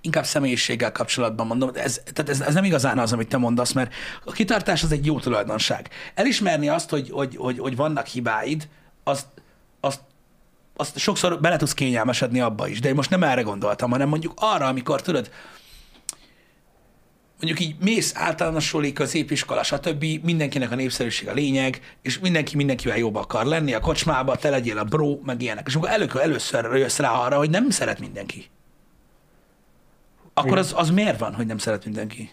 inkább 0.00 0.24
személyiséggel 0.24 0.92
kapcsolatban 0.92 1.46
mondom, 1.46 1.70
ez, 1.74 2.00
tehát 2.12 2.28
ez, 2.30 2.40
ez 2.40 2.54
nem 2.54 2.64
igazán 2.64 2.98
az, 2.98 3.12
amit 3.12 3.28
te 3.28 3.36
mondasz, 3.36 3.72
mert 3.72 3.94
a 4.24 4.32
kitartás 4.32 4.82
az 4.82 4.92
egy 4.92 5.06
jó 5.06 5.20
tulajdonság. 5.20 5.88
Elismerni 6.14 6.68
azt, 6.68 6.90
hogy, 6.90 7.10
hogy, 7.10 7.36
hogy, 7.36 7.58
hogy 7.58 7.76
vannak 7.76 8.06
hibáid, 8.06 8.68
azt, 9.04 9.26
azt, 9.80 10.00
azt 10.76 10.98
sokszor 10.98 11.40
bele 11.40 11.56
tudsz 11.56 11.74
kényelmesedni 11.74 12.40
abba 12.40 12.68
is, 12.68 12.80
de 12.80 12.88
én 12.88 12.94
most 12.94 13.10
nem 13.10 13.22
erre 13.22 13.42
gondoltam, 13.42 13.90
hanem 13.90 14.08
mondjuk 14.08 14.32
arra, 14.36 14.66
amikor 14.66 15.02
tudod, 15.02 15.30
mondjuk 17.40 17.60
így 17.60 17.76
mész 17.80 18.12
általánosuli, 18.16 18.92
középiskola, 18.92 19.62
stb. 19.62 20.04
Mindenkinek 20.22 20.70
a 20.70 20.74
népszerűség 20.74 21.28
a 21.28 21.32
lényeg, 21.32 21.96
és 22.02 22.18
mindenki 22.18 22.56
mindenkivel 22.56 22.96
jobb 22.96 23.14
akar 23.14 23.44
lenni 23.44 23.74
a 23.74 23.80
kocsmába, 23.80 24.36
te 24.36 24.50
legyél 24.50 24.78
a 24.78 24.84
bro, 24.84 25.18
meg 25.24 25.42
ilyenek. 25.42 25.66
És 25.66 25.74
akkor 25.74 25.88
elő, 25.88 26.08
először 26.20 26.74
jössz 26.74 26.98
rá 26.98 27.10
arra, 27.10 27.36
hogy 27.36 27.50
nem 27.50 27.70
szeret 27.70 28.00
mindenki. 28.00 28.50
Akkor 30.34 30.58
az, 30.58 30.72
az 30.76 30.90
miért 30.90 31.18
van, 31.18 31.34
hogy 31.34 31.46
nem 31.46 31.58
szeret 31.58 31.84
mindenki? 31.84 32.30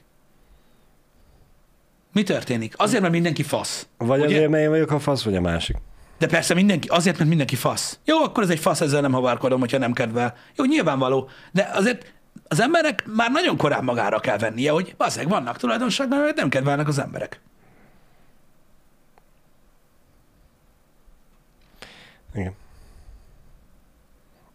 Mi 2.13 2.23
történik? 2.23 2.73
Azért, 2.77 3.01
mert 3.01 3.13
mindenki 3.13 3.43
fasz. 3.43 3.87
Vagy 3.97 4.19
Ugye? 4.19 4.35
azért, 4.35 4.49
mert 4.49 4.63
én 4.63 4.69
vagyok 4.69 4.91
a 4.91 4.99
fasz, 4.99 5.23
vagy 5.23 5.35
a 5.35 5.41
másik. 5.41 5.77
De 6.23 6.29
persze 6.29 6.53
mindenki, 6.53 6.87
azért, 6.87 7.17
mert 7.17 7.29
mindenki 7.29 7.55
fasz. 7.55 7.99
Jó, 8.05 8.23
akkor 8.23 8.43
ez 8.43 8.49
egy 8.49 8.59
fasz, 8.59 8.81
ezzel 8.81 9.01
nem 9.01 9.11
havarkodom, 9.11 9.59
hogyha 9.59 9.77
nem 9.77 9.93
kedvel. 9.93 10.35
Jó, 10.55 10.65
nyilvánvaló. 10.65 11.29
De 11.51 11.69
azért 11.73 12.13
az 12.47 12.59
emberek 12.59 13.03
már 13.07 13.31
nagyon 13.31 13.57
korán 13.57 13.83
magára 13.83 14.19
kell 14.19 14.37
vennie, 14.37 14.71
hogy 14.71 14.95
azért 14.97 15.29
vannak 15.29 15.57
tulajdonságban, 15.57 16.19
mert 16.19 16.35
nem 16.35 16.49
kedvelnek 16.49 16.87
az 16.87 16.99
emberek. 16.99 17.41
Igen. 22.35 22.53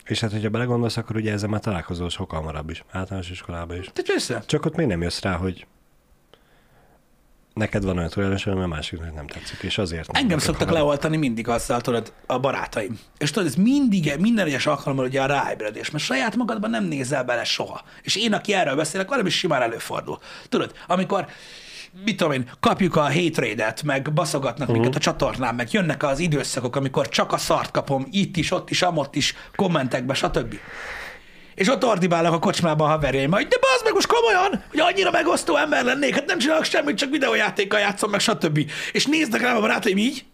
És 0.04 0.20
hát, 0.20 0.32
hogyha 0.32 0.48
belegondolsz, 0.48 0.96
akkor 0.96 1.16
ugye 1.16 1.32
ezzel 1.32 1.48
már 1.48 1.60
találkozol 1.60 2.08
sokkal 2.08 2.38
hamarabb 2.38 2.70
is, 2.70 2.84
általános 2.90 3.30
iskolában 3.30 3.76
is. 3.76 3.90
Te 3.92 4.02
persze. 4.02 4.42
Csak 4.46 4.64
ott 4.64 4.76
még 4.76 4.86
nem 4.86 5.02
jössz 5.02 5.20
rá, 5.20 5.36
hogy 5.36 5.66
neked 7.58 7.84
van 7.84 7.96
olyan 7.96 8.08
tulajdonság, 8.08 8.54
ami 8.54 8.62
a 8.62 8.66
másiknak 8.66 9.14
nem 9.14 9.26
tetszik, 9.26 9.62
és 9.62 9.78
azért 9.78 10.12
nem 10.12 10.22
Engem 10.22 10.38
szoktak 10.38 10.68
harag. 10.68 10.82
leoltani 10.82 11.16
mindig 11.16 11.48
azzal, 11.48 11.80
tudod, 11.80 12.12
a 12.26 12.38
barátaim. 12.38 12.98
És 13.18 13.30
tudod, 13.30 13.48
ez 13.48 13.54
mindig, 13.54 14.12
minden 14.18 14.46
egyes 14.46 14.66
alkalommal 14.66 15.04
ugye 15.04 15.22
a 15.22 15.26
ráébredés, 15.26 15.90
mert 15.90 16.04
saját 16.04 16.36
magadban 16.36 16.70
nem 16.70 16.84
nézel 16.84 17.24
bele 17.24 17.44
soha. 17.44 17.82
És 18.02 18.16
én, 18.16 18.32
aki 18.32 18.54
erről 18.54 18.76
beszélek, 18.76 19.08
valami 19.08 19.30
simán 19.30 19.62
előfordul. 19.62 20.18
Tudod, 20.48 20.72
amikor 20.86 21.26
mit 22.04 22.16
tudom 22.16 22.32
én, 22.32 22.50
kapjuk 22.60 22.96
a 22.96 23.12
hatred-et, 23.12 23.82
meg 23.82 24.12
baszogatnak 24.12 24.68
uh-huh. 24.68 24.74
minket 24.74 24.94
a 24.94 24.98
csatornán, 24.98 25.54
meg 25.54 25.72
jönnek 25.72 26.02
az 26.02 26.18
időszakok, 26.18 26.76
amikor 26.76 27.08
csak 27.08 27.32
a 27.32 27.38
szart 27.38 27.70
kapom, 27.70 28.06
itt 28.10 28.36
is, 28.36 28.50
ott 28.50 28.70
is, 28.70 28.82
amott 28.82 29.14
is, 29.14 29.34
kommentekbe, 29.56 30.14
stb. 30.14 30.54
És 31.58 31.68
ott 31.68 31.84
ordibálok 31.84 32.32
a 32.32 32.38
kocsmában 32.38 32.88
haverjaim, 32.88 33.30
hogy 33.30 33.46
de 33.46 33.56
bazd 33.60 33.84
meg 33.84 33.92
most 33.92 34.06
komolyan, 34.06 34.64
hogy 34.70 34.80
annyira 34.80 35.10
megosztó 35.10 35.56
ember 35.56 35.84
lennék, 35.84 36.14
hát 36.14 36.26
nem 36.26 36.38
csinálok 36.38 36.64
semmit, 36.64 36.96
csak 36.96 37.10
videójátékkal 37.10 37.80
játszom, 37.80 38.10
meg 38.10 38.20
stb. 38.20 38.70
És 38.92 39.06
néznek 39.06 39.40
rám 39.40 39.56
a 39.56 39.60
barátaim 39.60 39.96
így, 39.96 40.24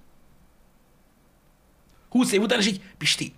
20 2.09 2.33
év 2.33 2.41
után, 2.41 2.59
és 2.59 2.67
így, 2.67 2.81
Pisti, 2.99 3.35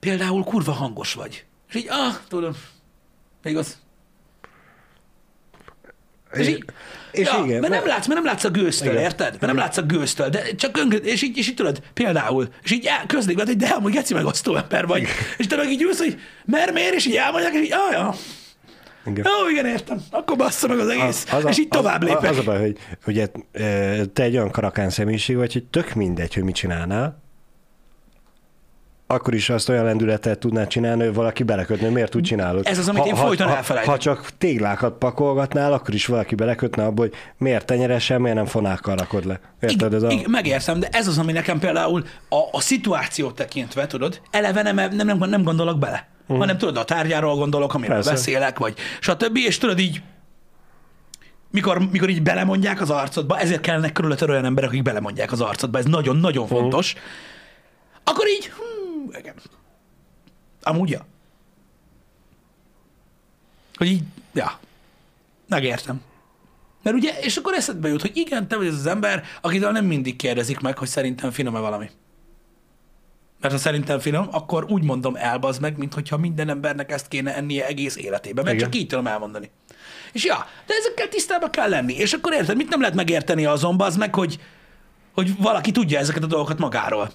például 0.00 0.44
kurva 0.44 0.72
hangos 0.72 1.14
vagy. 1.14 1.44
És 1.68 1.74
így, 1.74 1.86
ah, 1.88 2.14
tudom, 2.28 2.56
még 3.42 3.56
az. 3.56 3.78
És, 6.32 6.48
így, 6.48 6.64
és 7.12 7.26
ja, 7.26 7.34
igen, 7.44 7.48
mert 7.48 7.60
nem 7.60 7.70
mert- 7.70 7.84
látsz, 7.84 8.06
mert 8.06 8.20
nem 8.20 8.24
látsz 8.32 8.44
a 8.44 8.50
gőztől, 8.50 8.90
Igen. 8.92 9.02
érted? 9.02 9.30
Mert 9.30 9.40
nem 9.46 9.56
látsz 9.56 9.76
a 9.76 9.82
gőztől, 9.82 10.28
de 10.28 10.42
csak 10.54 10.76
ön, 10.76 10.92
és 11.02 11.22
így, 11.22 11.36
és 11.36 11.48
így 11.48 11.54
tudod, 11.54 11.80
például, 11.94 12.48
és 12.62 12.70
így 12.70 12.88
közlik 13.06 13.36
veled, 13.36 13.50
hogy 13.52 13.60
de 13.68 13.68
amúgy 13.74 13.92
geci 13.92 14.14
megosztó 14.14 14.56
ember 14.56 14.86
vagy. 14.86 15.06
És 15.38 15.46
te 15.46 15.56
meg 15.56 15.70
így 15.70 15.82
ülsz, 15.82 15.98
hogy 15.98 16.20
mer, 16.44 16.72
miért, 16.72 16.94
és 16.94 17.06
így 17.06 17.16
elmondják, 17.16 17.52
és 17.54 17.60
így, 17.60 17.72
ah, 17.72 17.92
ja, 17.92 18.14
Igen. 19.06 19.26
jó, 19.40 19.48
igen, 19.48 19.66
értem, 19.66 20.02
akkor 20.10 20.36
bassza 20.36 20.68
meg 20.68 20.78
az 20.78 20.88
egész, 20.88 21.26
Az 21.32 21.44
a- 21.44 21.48
és 21.48 21.58
így 21.58 21.68
tovább 21.68 22.02
az, 22.02 22.08
lépek. 22.08 22.30
Az 22.30 22.38
a 22.38 22.42
baj, 22.42 22.58
hogy 22.60 22.76
ugye 23.06 23.26
te 24.12 24.22
egy 24.22 24.36
olyan 24.36 24.50
karakán 24.50 24.90
személyiség 24.90 25.36
vagy, 25.36 25.52
hogy 25.52 25.64
tök 25.64 25.94
mindegy, 25.94 26.34
hogy 26.34 26.42
mit 26.42 26.54
csinálnál, 26.54 27.22
akkor 29.10 29.34
is 29.34 29.50
azt 29.50 29.68
olyan 29.68 29.84
lendületet 29.84 30.38
tudnád 30.38 30.66
csinálni, 30.66 31.04
hogy 31.04 31.14
valaki 31.14 31.42
belekötne, 31.42 31.88
miért 31.88 32.14
úgy 32.14 32.22
csinálod. 32.22 32.66
Ez 32.66 32.78
az, 32.78 32.88
amit 32.88 33.04
én 33.04 33.14
folyton 33.14 33.46
ha, 33.46 33.56
elfelejtek. 33.56 33.90
ha 33.90 33.98
csak 33.98 34.30
téglákat 34.38 34.98
pakolgatnál, 34.98 35.72
akkor 35.72 35.94
is 35.94 36.06
valaki 36.06 36.34
belekötne 36.34 36.84
abba, 36.84 37.00
hogy 37.00 37.12
miért 37.38 37.66
tenyeresen, 37.66 38.20
miért 38.20 38.36
nem 38.36 38.46
fonákkal 38.46 38.96
rakod 38.96 39.26
le. 39.26 39.40
Érted? 39.60 39.94
Ez 39.94 40.02
a... 40.02 40.10
Igen, 40.10 40.30
megértem, 40.30 40.80
de 40.80 40.88
ez 40.92 41.08
az, 41.08 41.18
ami 41.18 41.32
nekem 41.32 41.58
például 41.58 42.04
a, 42.28 42.36
a 42.52 42.60
szituációt 42.60 43.34
tekintve, 43.34 43.86
tudod, 43.86 44.20
eleve 44.30 44.62
nem, 44.62 44.74
nem, 44.74 45.06
nem, 45.06 45.18
nem 45.18 45.42
gondolok 45.42 45.78
bele. 45.78 46.08
Uh-huh. 46.22 46.38
Hanem 46.38 46.58
tudod, 46.58 46.76
a 46.76 46.84
tárgyáról 46.84 47.34
gondolok, 47.34 47.74
amiről 47.74 47.94
Persze. 47.94 48.10
beszélek, 48.10 48.58
vagy 48.58 48.74
stb. 49.00 49.36
És 49.36 49.58
tudod 49.58 49.78
így, 49.78 50.02
mikor, 51.50 51.90
mikor 51.90 52.08
így 52.08 52.22
belemondják 52.22 52.80
az 52.80 52.90
arcodba, 52.90 53.38
ezért 53.38 53.60
kellene 53.60 53.92
körülötted 53.92 54.30
olyan 54.30 54.44
emberek, 54.44 54.70
akik 54.70 54.82
belemondják 54.82 55.32
az 55.32 55.40
arcodba, 55.40 55.78
ez 55.78 55.84
nagyon-nagyon 55.84 56.46
fontos, 56.46 56.94
akkor 58.04 58.28
így, 58.28 58.44
hm, 58.44 58.69
igen. 59.18 59.34
Amúgy, 60.62 60.90
ja. 60.90 61.06
Hogy 63.74 63.86
így, 63.86 64.02
ja, 64.32 64.58
megértem. 65.48 66.02
Mert 66.82 66.96
ugye, 66.96 67.18
és 67.20 67.36
akkor 67.36 67.54
eszedbe 67.54 67.88
jut, 67.88 68.00
hogy 68.00 68.16
igen, 68.16 68.48
te 68.48 68.56
vagy 68.56 68.66
az 68.66 68.74
az 68.74 68.86
ember, 68.86 69.24
akitől 69.40 69.70
nem 69.70 69.84
mindig 69.84 70.16
kérdezik 70.16 70.60
meg, 70.60 70.78
hogy 70.78 70.88
szerintem 70.88 71.30
finom-e 71.30 71.58
valami. 71.58 71.90
Mert 73.40 73.54
ha 73.54 73.60
szerintem 73.60 73.98
finom, 73.98 74.28
akkor 74.30 74.64
úgy 74.68 74.82
mondom 74.82 75.16
el, 75.16 75.38
bazd 75.38 75.60
meg, 75.60 75.76
mint 75.76 75.94
hogyha 75.94 76.16
minden 76.16 76.48
embernek 76.48 76.90
ezt 76.90 77.08
kéne 77.08 77.36
ennie 77.36 77.66
egész 77.66 77.96
életében, 77.96 78.44
mert 78.44 78.56
Igen. 78.56 78.70
csak 78.70 78.80
így 78.80 78.86
tudom 78.86 79.06
elmondani. 79.06 79.50
És 80.12 80.24
ja, 80.24 80.46
de 80.66 80.74
ezekkel 80.78 81.08
tisztában 81.08 81.50
kell 81.50 81.68
lenni. 81.68 81.94
És 81.94 82.12
akkor 82.12 82.32
érted, 82.32 82.56
mit 82.56 82.68
nem 82.68 82.80
lehet 82.80 82.94
megérteni 82.94 83.46
azon, 83.46 83.76
bazd 83.76 83.98
meg, 83.98 84.14
hogy, 84.14 84.40
hogy 85.14 85.36
valaki 85.36 85.70
tudja 85.70 85.98
ezeket 85.98 86.22
a 86.22 86.26
dolgokat 86.26 86.58
magáról. 86.58 87.12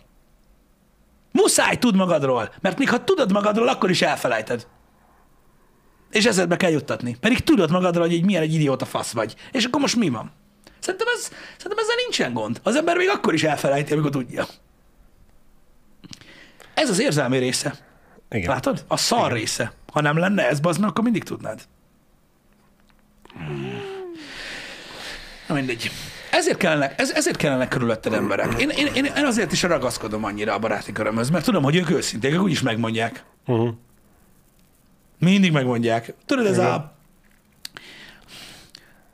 Muszáj 1.36 1.78
tud 1.78 1.96
magadról, 1.96 2.54
mert 2.62 2.78
még 2.78 2.90
ha 2.90 3.04
tudod 3.04 3.32
magadról, 3.32 3.68
akkor 3.68 3.90
is 3.90 4.02
elfelejted. 4.02 4.68
És 6.12 6.26
ezedbe 6.26 6.56
kell 6.56 6.72
juttatni. 6.72 7.18
Pedig 7.20 7.40
tudod 7.40 7.72
magadról, 7.72 8.06
hogy 8.06 8.14
egy 8.14 8.26
milyen 8.26 8.42
egy 8.42 8.54
idióta 8.54 8.86
fasz 8.86 9.12
vagy. 9.12 9.36
És 9.52 9.66
akkor 9.66 9.82
most 9.82 9.96
mi 9.96 10.10
van? 10.10 10.32
Szerintem, 10.80 11.08
ez, 11.16 11.22
szerintem 11.58 11.78
ezzel 11.78 11.96
nincsen 11.96 12.34
gond. 12.34 12.60
Az 12.64 12.76
ember 12.76 12.98
még 12.98 13.10
akkor 13.10 13.34
is 13.34 13.44
elfelejti, 13.44 13.94
amikor 13.94 14.12
tudja. 14.12 14.46
Ez 16.74 16.90
az 16.90 17.00
érzelmi 17.00 17.38
része. 17.38 17.76
Igen. 18.30 18.50
Látod? 18.50 18.84
A 18.88 18.98
szar 18.98 19.32
része. 19.32 19.74
Ha 19.94 20.02
nem 20.02 20.18
lenne 20.18 20.48
ez, 20.48 20.60
meg, 20.60 20.90
akkor 20.90 21.04
mindig 21.04 21.24
tudnád. 21.24 21.62
Na 25.48 25.54
mindegy. 25.54 25.92
Ezért 26.32 26.58
kellene, 26.58 26.96
ez, 26.96 27.12
ezért 27.12 27.38
kellene 27.38 27.68
körülötted 27.68 28.14
emberek. 28.14 28.60
Én, 28.60 28.70
én, 28.70 28.88
én, 28.94 29.06
én 29.06 29.26
azért 29.26 29.52
is 29.52 29.64
ragaszkodom 29.64 30.24
annyira 30.24 30.54
a 30.54 30.60
baráti 30.60 30.92
körömhöz, 30.92 31.30
mert 31.30 31.46
tudom, 31.46 31.64
hogy 31.64 31.76
ők 31.76 31.90
őszinték, 31.90 32.34
ők 32.34 32.42
úgyis 32.42 32.62
megmondják. 32.62 33.24
Uh-huh. 33.46 33.70
Mindig 35.20 35.52
megmondják. 35.52 36.14
Tudod, 36.26 36.46
ez 36.46 36.58
Igen. 36.58 36.72
a... 36.72 36.92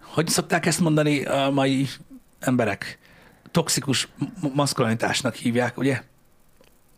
Hogy 0.02 0.28
szokták 0.28 0.66
ezt 0.66 0.80
mondani 0.80 1.26
a 1.26 1.50
mai 1.50 1.88
emberek 2.40 3.00
toxikus 3.52 4.08
maszkulinitásnak 4.54 5.36
hívják, 5.36 5.78
ugye? 5.78 6.02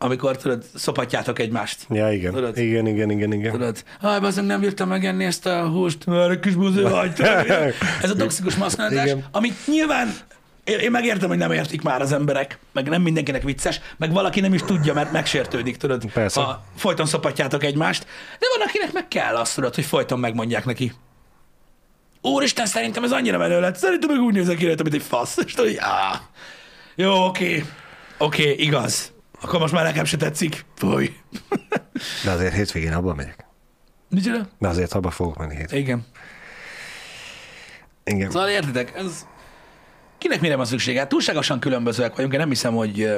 Amikor, 0.04 0.36
tudod, 0.36 0.64
szopatjátok 0.74 1.38
egymást. 1.38 1.86
Ja, 1.90 2.12
igen. 2.12 2.32
Tudod? 2.32 2.58
Igen, 2.58 2.86
igen, 2.86 3.10
igen, 3.10 3.32
igen. 3.32 3.52
Tudod, 3.52 3.84
hát 4.00 4.20
bazd, 4.20 4.46
nem 4.46 4.60
bírtam 4.60 4.88
megenni 4.88 5.24
ezt 5.24 5.46
a 5.46 5.68
húst, 5.68 6.06
mert 6.06 6.30
egy 6.30 6.40
kis 6.40 6.54
vagy. 6.54 7.12
tudod? 7.14 7.74
Ez 8.02 8.10
a 8.10 8.14
toxikus 8.14 8.54
Igen. 8.90 9.24
amit 9.30 9.54
nyilván 9.66 10.14
én 10.64 10.78
én 10.78 10.90
megértem, 10.90 11.28
hogy 11.28 11.38
nem 11.38 11.52
értik 11.52 11.82
már 11.82 12.00
az 12.00 12.12
emberek, 12.12 12.58
meg 12.72 12.88
nem 12.88 13.02
mindenkinek 13.02 13.42
vicces, 13.42 13.80
meg 13.96 14.12
valaki 14.12 14.40
nem 14.40 14.54
is 14.54 14.62
tudja, 14.62 14.94
mert 14.94 15.12
megsértődik, 15.12 15.76
tudod, 15.76 16.04
Persze. 16.12 16.40
ha 16.40 16.64
folyton 16.76 17.06
szopatjátok 17.06 17.64
egymást, 17.64 18.06
de 18.38 18.46
van, 18.58 18.66
akinek 18.68 18.92
meg 18.92 19.08
kell 19.08 19.34
azt, 19.34 19.54
tudod, 19.54 19.74
hogy 19.74 19.84
folyton 19.84 20.18
megmondják 20.18 20.64
neki. 20.64 20.92
Úristen, 22.20 22.66
szerintem 22.66 23.04
ez 23.04 23.12
annyira 23.12 23.38
menő 23.38 23.60
lett, 23.60 23.76
szerintem 23.76 24.10
meg 24.10 24.20
úgy 24.20 24.34
nézek 24.34 24.56
ki 24.56 24.66
mint 24.66 24.94
egy 24.94 25.02
fasz. 25.02 25.36
És 25.44 25.52
tudod, 25.54 25.70
hogy 25.70 25.80
áh, 25.80 26.18
jó, 26.94 27.26
oké, 27.26 27.64
oké, 28.18 28.52
igaz. 28.52 29.13
Akkor 29.44 29.60
most 29.60 29.72
már 29.72 29.84
nekem 29.84 30.04
se 30.04 30.16
tetszik. 30.16 30.64
Fúj. 30.74 31.16
De 32.24 32.30
azért 32.30 32.54
hétvégén 32.54 32.92
abba 32.92 33.14
megyek. 33.14 33.46
Micsoda? 34.08 34.48
De 34.58 34.68
azért 34.68 34.92
abba 34.92 35.10
fogok 35.10 35.38
menni 35.38 35.56
hétvégén. 35.56 35.84
Igen. 35.84 36.04
Igen. 38.04 38.30
Szóval 38.30 38.48
értitek, 38.48 38.92
ez 38.96 39.26
kinek 40.18 40.40
mire 40.40 40.56
van 40.56 40.64
szüksége? 40.64 41.06
Túlságosan 41.06 41.60
különbözőek 41.60 42.14
vagyunk, 42.14 42.32
én 42.32 42.38
nem 42.38 42.48
hiszem, 42.48 42.74
hogy, 42.74 43.16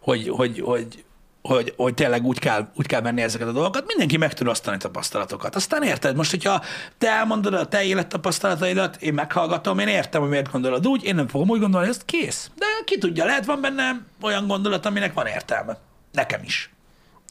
hogy, 0.00 0.28
hogy, 0.28 0.60
hogy, 0.60 1.04
hogy, 1.46 1.72
hogy 1.76 1.94
tényleg 1.94 2.24
úgy 2.24 2.38
kell, 2.38 2.68
úgy 2.74 2.86
kell 2.86 3.00
venni 3.00 3.22
ezeket 3.22 3.48
a 3.48 3.52
dolgokat. 3.52 3.84
Mindenki 3.86 4.16
meg 4.16 4.34
tud 4.34 4.46
osztani 4.46 4.76
tapasztalatokat. 4.76 5.54
Aztán 5.54 5.82
érted, 5.82 6.16
most, 6.16 6.30
hogyha 6.30 6.62
te 6.98 7.10
elmondod 7.10 7.54
a 7.54 7.66
te 7.66 7.82
élettapasztalataidat, 7.82 8.96
én 9.02 9.14
meghallgatom, 9.14 9.78
én 9.78 9.88
értem, 9.88 10.20
hogy 10.20 10.30
miért 10.30 10.50
gondolod 10.50 10.86
úgy, 10.86 11.04
én 11.04 11.14
nem 11.14 11.28
fogom 11.28 11.48
úgy 11.48 11.60
gondolni, 11.60 11.88
ezt 11.88 12.04
kész. 12.04 12.50
De 12.54 12.66
ki 12.84 12.98
tudja, 12.98 13.24
lehet 13.24 13.44
van 13.44 13.60
benne 13.60 14.00
olyan 14.22 14.46
gondolat, 14.46 14.86
aminek 14.86 15.14
van 15.14 15.26
értelme. 15.26 15.78
Nekem 16.12 16.40
is. 16.44 16.70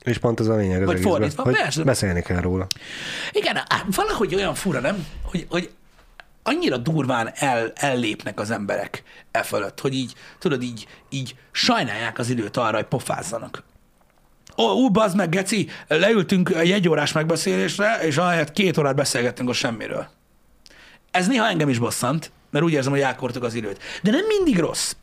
És 0.03 0.17
pont 0.17 0.39
ez 0.39 0.47
a 0.47 0.55
lényeg 0.55 0.81
az 0.81 0.85
Vagy 0.85 0.95
egészben, 0.95 1.13
fordítva, 1.13 1.43
hogy 1.43 1.55
persze. 1.55 1.83
beszélni 1.83 2.21
kell 2.21 2.41
róla. 2.41 2.67
Igen, 3.31 3.57
á, 3.57 3.83
valahogy 3.95 4.35
olyan 4.35 4.55
fura, 4.55 4.79
nem? 4.79 5.07
Hogy, 5.23 5.45
hogy 5.49 5.69
annyira 6.43 6.77
durván 6.77 7.31
el, 7.33 7.71
ellépnek 7.75 8.39
az 8.39 8.51
emberek 8.51 9.03
e 9.31 9.43
fölött, 9.43 9.79
hogy 9.79 9.93
így, 9.93 10.13
tudod, 10.39 10.61
így, 10.61 10.87
így 11.09 11.35
sajnálják 11.51 12.19
az 12.19 12.29
időt 12.29 12.57
arra, 12.57 12.75
hogy 12.75 12.85
pofázzanak. 12.85 13.63
Ó, 14.57 14.63
ú, 14.63 14.89
bazd 14.89 15.15
meg, 15.15 15.29
geci, 15.29 15.69
leültünk 15.87 16.49
egy 16.49 16.71
egyórás 16.71 17.11
megbeszélésre, 17.11 17.99
és 18.01 18.17
ahelyett 18.17 18.51
két 18.51 18.77
órát 18.77 18.95
beszélgettünk 18.95 19.49
a 19.49 19.53
semmiről. 19.53 20.07
Ez 21.11 21.27
néha 21.27 21.47
engem 21.47 21.69
is 21.69 21.79
bosszant, 21.79 22.31
mert 22.49 22.65
úgy 22.65 22.71
érzem, 22.71 22.91
hogy 22.91 23.01
elkortuk 23.01 23.43
az 23.43 23.53
időt. 23.53 23.79
De 24.01 24.11
nem 24.11 24.25
mindig 24.25 24.59
rossz. 24.59 24.95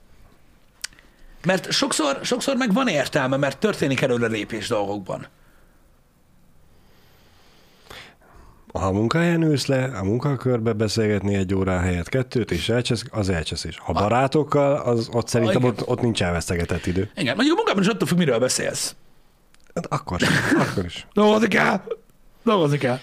Mert 1.44 1.70
sokszor, 1.72 2.18
sokszor 2.22 2.56
meg 2.56 2.72
van 2.72 2.88
értelme, 2.88 3.36
mert 3.36 3.58
történik 3.58 4.00
előre 4.00 4.26
lépés 4.26 4.68
dolgokban. 4.68 5.26
Ha 8.72 8.86
a 8.86 8.92
munkahelyen 8.92 9.42
ülsz 9.42 9.66
le, 9.66 9.84
a 9.84 10.04
munkakörbe 10.04 10.72
beszélgetni 10.72 11.34
egy 11.34 11.54
órá 11.54 11.80
helyett 11.80 12.08
kettőt, 12.08 12.50
és 12.50 12.68
elcsesz, 12.68 13.04
az 13.10 13.28
elcseszés. 13.28 13.78
Ha 13.78 13.92
barátokkal, 13.92 14.76
az 14.76 15.08
ott 15.12 15.28
szerintem 15.28 15.64
ott, 15.64 15.86
ott 15.88 16.00
nincs 16.00 16.22
elvesztegetett 16.22 16.86
idő. 16.86 17.10
Igen, 17.16 17.34
mondjuk 17.34 17.54
a 17.54 17.56
munkában 17.56 17.82
is 17.82 17.88
attól 17.88 18.08
függ, 18.08 18.18
miről 18.18 18.38
beszélsz. 18.38 18.94
Hát 19.74 19.86
akkor, 19.86 20.20
akkor 20.58 20.84
is. 20.84 21.06
Dolgozni 21.12 21.48
kell. 21.48 21.82
Dolgozni 22.44 22.78
kell. 22.78 22.98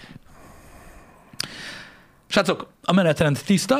Srácok, 2.28 2.67
a 2.84 2.93
menetrend 2.93 3.39
tiszta, 3.45 3.78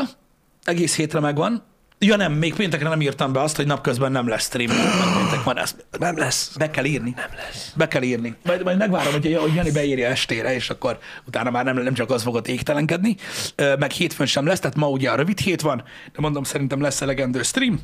egész 0.64 0.96
hétre 0.96 1.20
megvan. 1.20 1.64
Ja 2.02 2.16
nem, 2.16 2.34
még 2.34 2.56
péntekre 2.56 2.90
nem 2.90 3.02
írtam 3.02 3.34
be 3.34 3.42
azt, 3.42 3.56
hogy 3.56 3.66
napközben 3.66 4.12
nem 4.12 4.28
lesz 4.28 4.44
stream, 4.44 4.76
mert 4.76 5.18
péntek 5.18 5.44
van, 5.44 5.58
ezt 5.58 5.86
Nem 6.00 6.18
lesz. 6.18 6.56
be 6.58 6.70
kell 6.70 6.84
írni. 6.86 7.14
Nem 7.16 7.30
lesz. 7.36 7.74
Be 7.76 7.88
kell 7.88 8.02
írni. 8.02 8.36
Majd, 8.46 8.64
majd 8.64 8.78
megvárom, 8.78 9.12
hogy, 9.12 9.38
hogy 9.42 9.54
Jani 9.56 9.72
beírja 9.72 10.08
estére, 10.08 10.54
és 10.54 10.70
akkor 10.70 10.98
utána 11.28 11.50
már 11.50 11.66
nem, 11.66 11.78
nem 11.78 11.94
csak 11.94 12.10
az 12.12 12.24
fogod 12.24 12.48
égtelenkedni. 12.48 13.16
Meg 13.56 13.92
hétfőn 13.92 14.26
sem 14.28 14.46
lesz, 14.46 14.60
tehát 14.60 14.76
ma 14.78 14.90
ugye 14.90 15.10
a 15.12 15.16
rövid 15.16 15.40
hét 15.40 15.62
van, 15.62 15.84
de 16.06 16.20
mondom, 16.22 16.44
szerintem 16.44 16.82
lesz 16.82 17.02
elegendő 17.02 17.42
stream. 17.44 17.80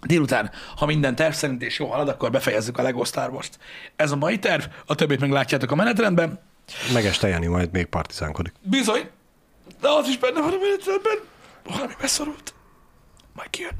Délután, 0.00 0.50
ha 0.76 0.86
minden 0.86 1.14
terv 1.14 1.32
szerint 1.32 1.62
és 1.62 1.78
jó 1.78 1.86
halad, 1.86 2.08
akkor 2.08 2.30
befejezzük 2.30 2.78
a 2.78 2.82
Lego 2.82 3.04
Star 3.04 3.30
Wars-t. 3.30 3.58
Ez 3.96 4.10
a 4.10 4.16
mai 4.16 4.38
terv, 4.38 4.62
a 4.86 4.94
többit 4.94 5.20
meg 5.20 5.30
látjátok 5.30 5.70
a 5.70 5.74
menetrendben. 5.74 6.40
Meg 6.92 7.04
este 7.04 7.28
Jani 7.28 7.46
majd 7.46 7.72
még 7.72 7.86
partizánkodik. 7.86 8.52
Bizony, 8.62 9.10
de 9.80 9.88
az 9.88 10.08
is 10.08 10.18
benne 10.18 10.40
van 10.40 10.52
a 10.52 10.56
menetrendben. 10.60 11.18
Valami 11.64 11.92
beszorult. 12.00 12.54
Majd 13.32 13.50
kijön. 13.50 13.72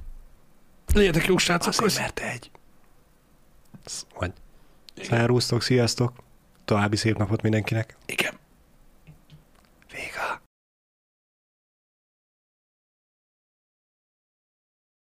Legyetek 0.94 1.26
jó 1.26 1.38
srácok, 1.38 1.74
köszi. 1.76 2.00
mert 2.00 2.18
egy. 2.20 2.50
Vagy. 4.18 4.32
Szervusztok, 5.02 5.62
sziasztok. 5.62 6.12
További 6.64 6.96
szép 6.96 7.16
napot 7.16 7.42
mindenkinek. 7.42 7.96
Igen. 8.06 8.32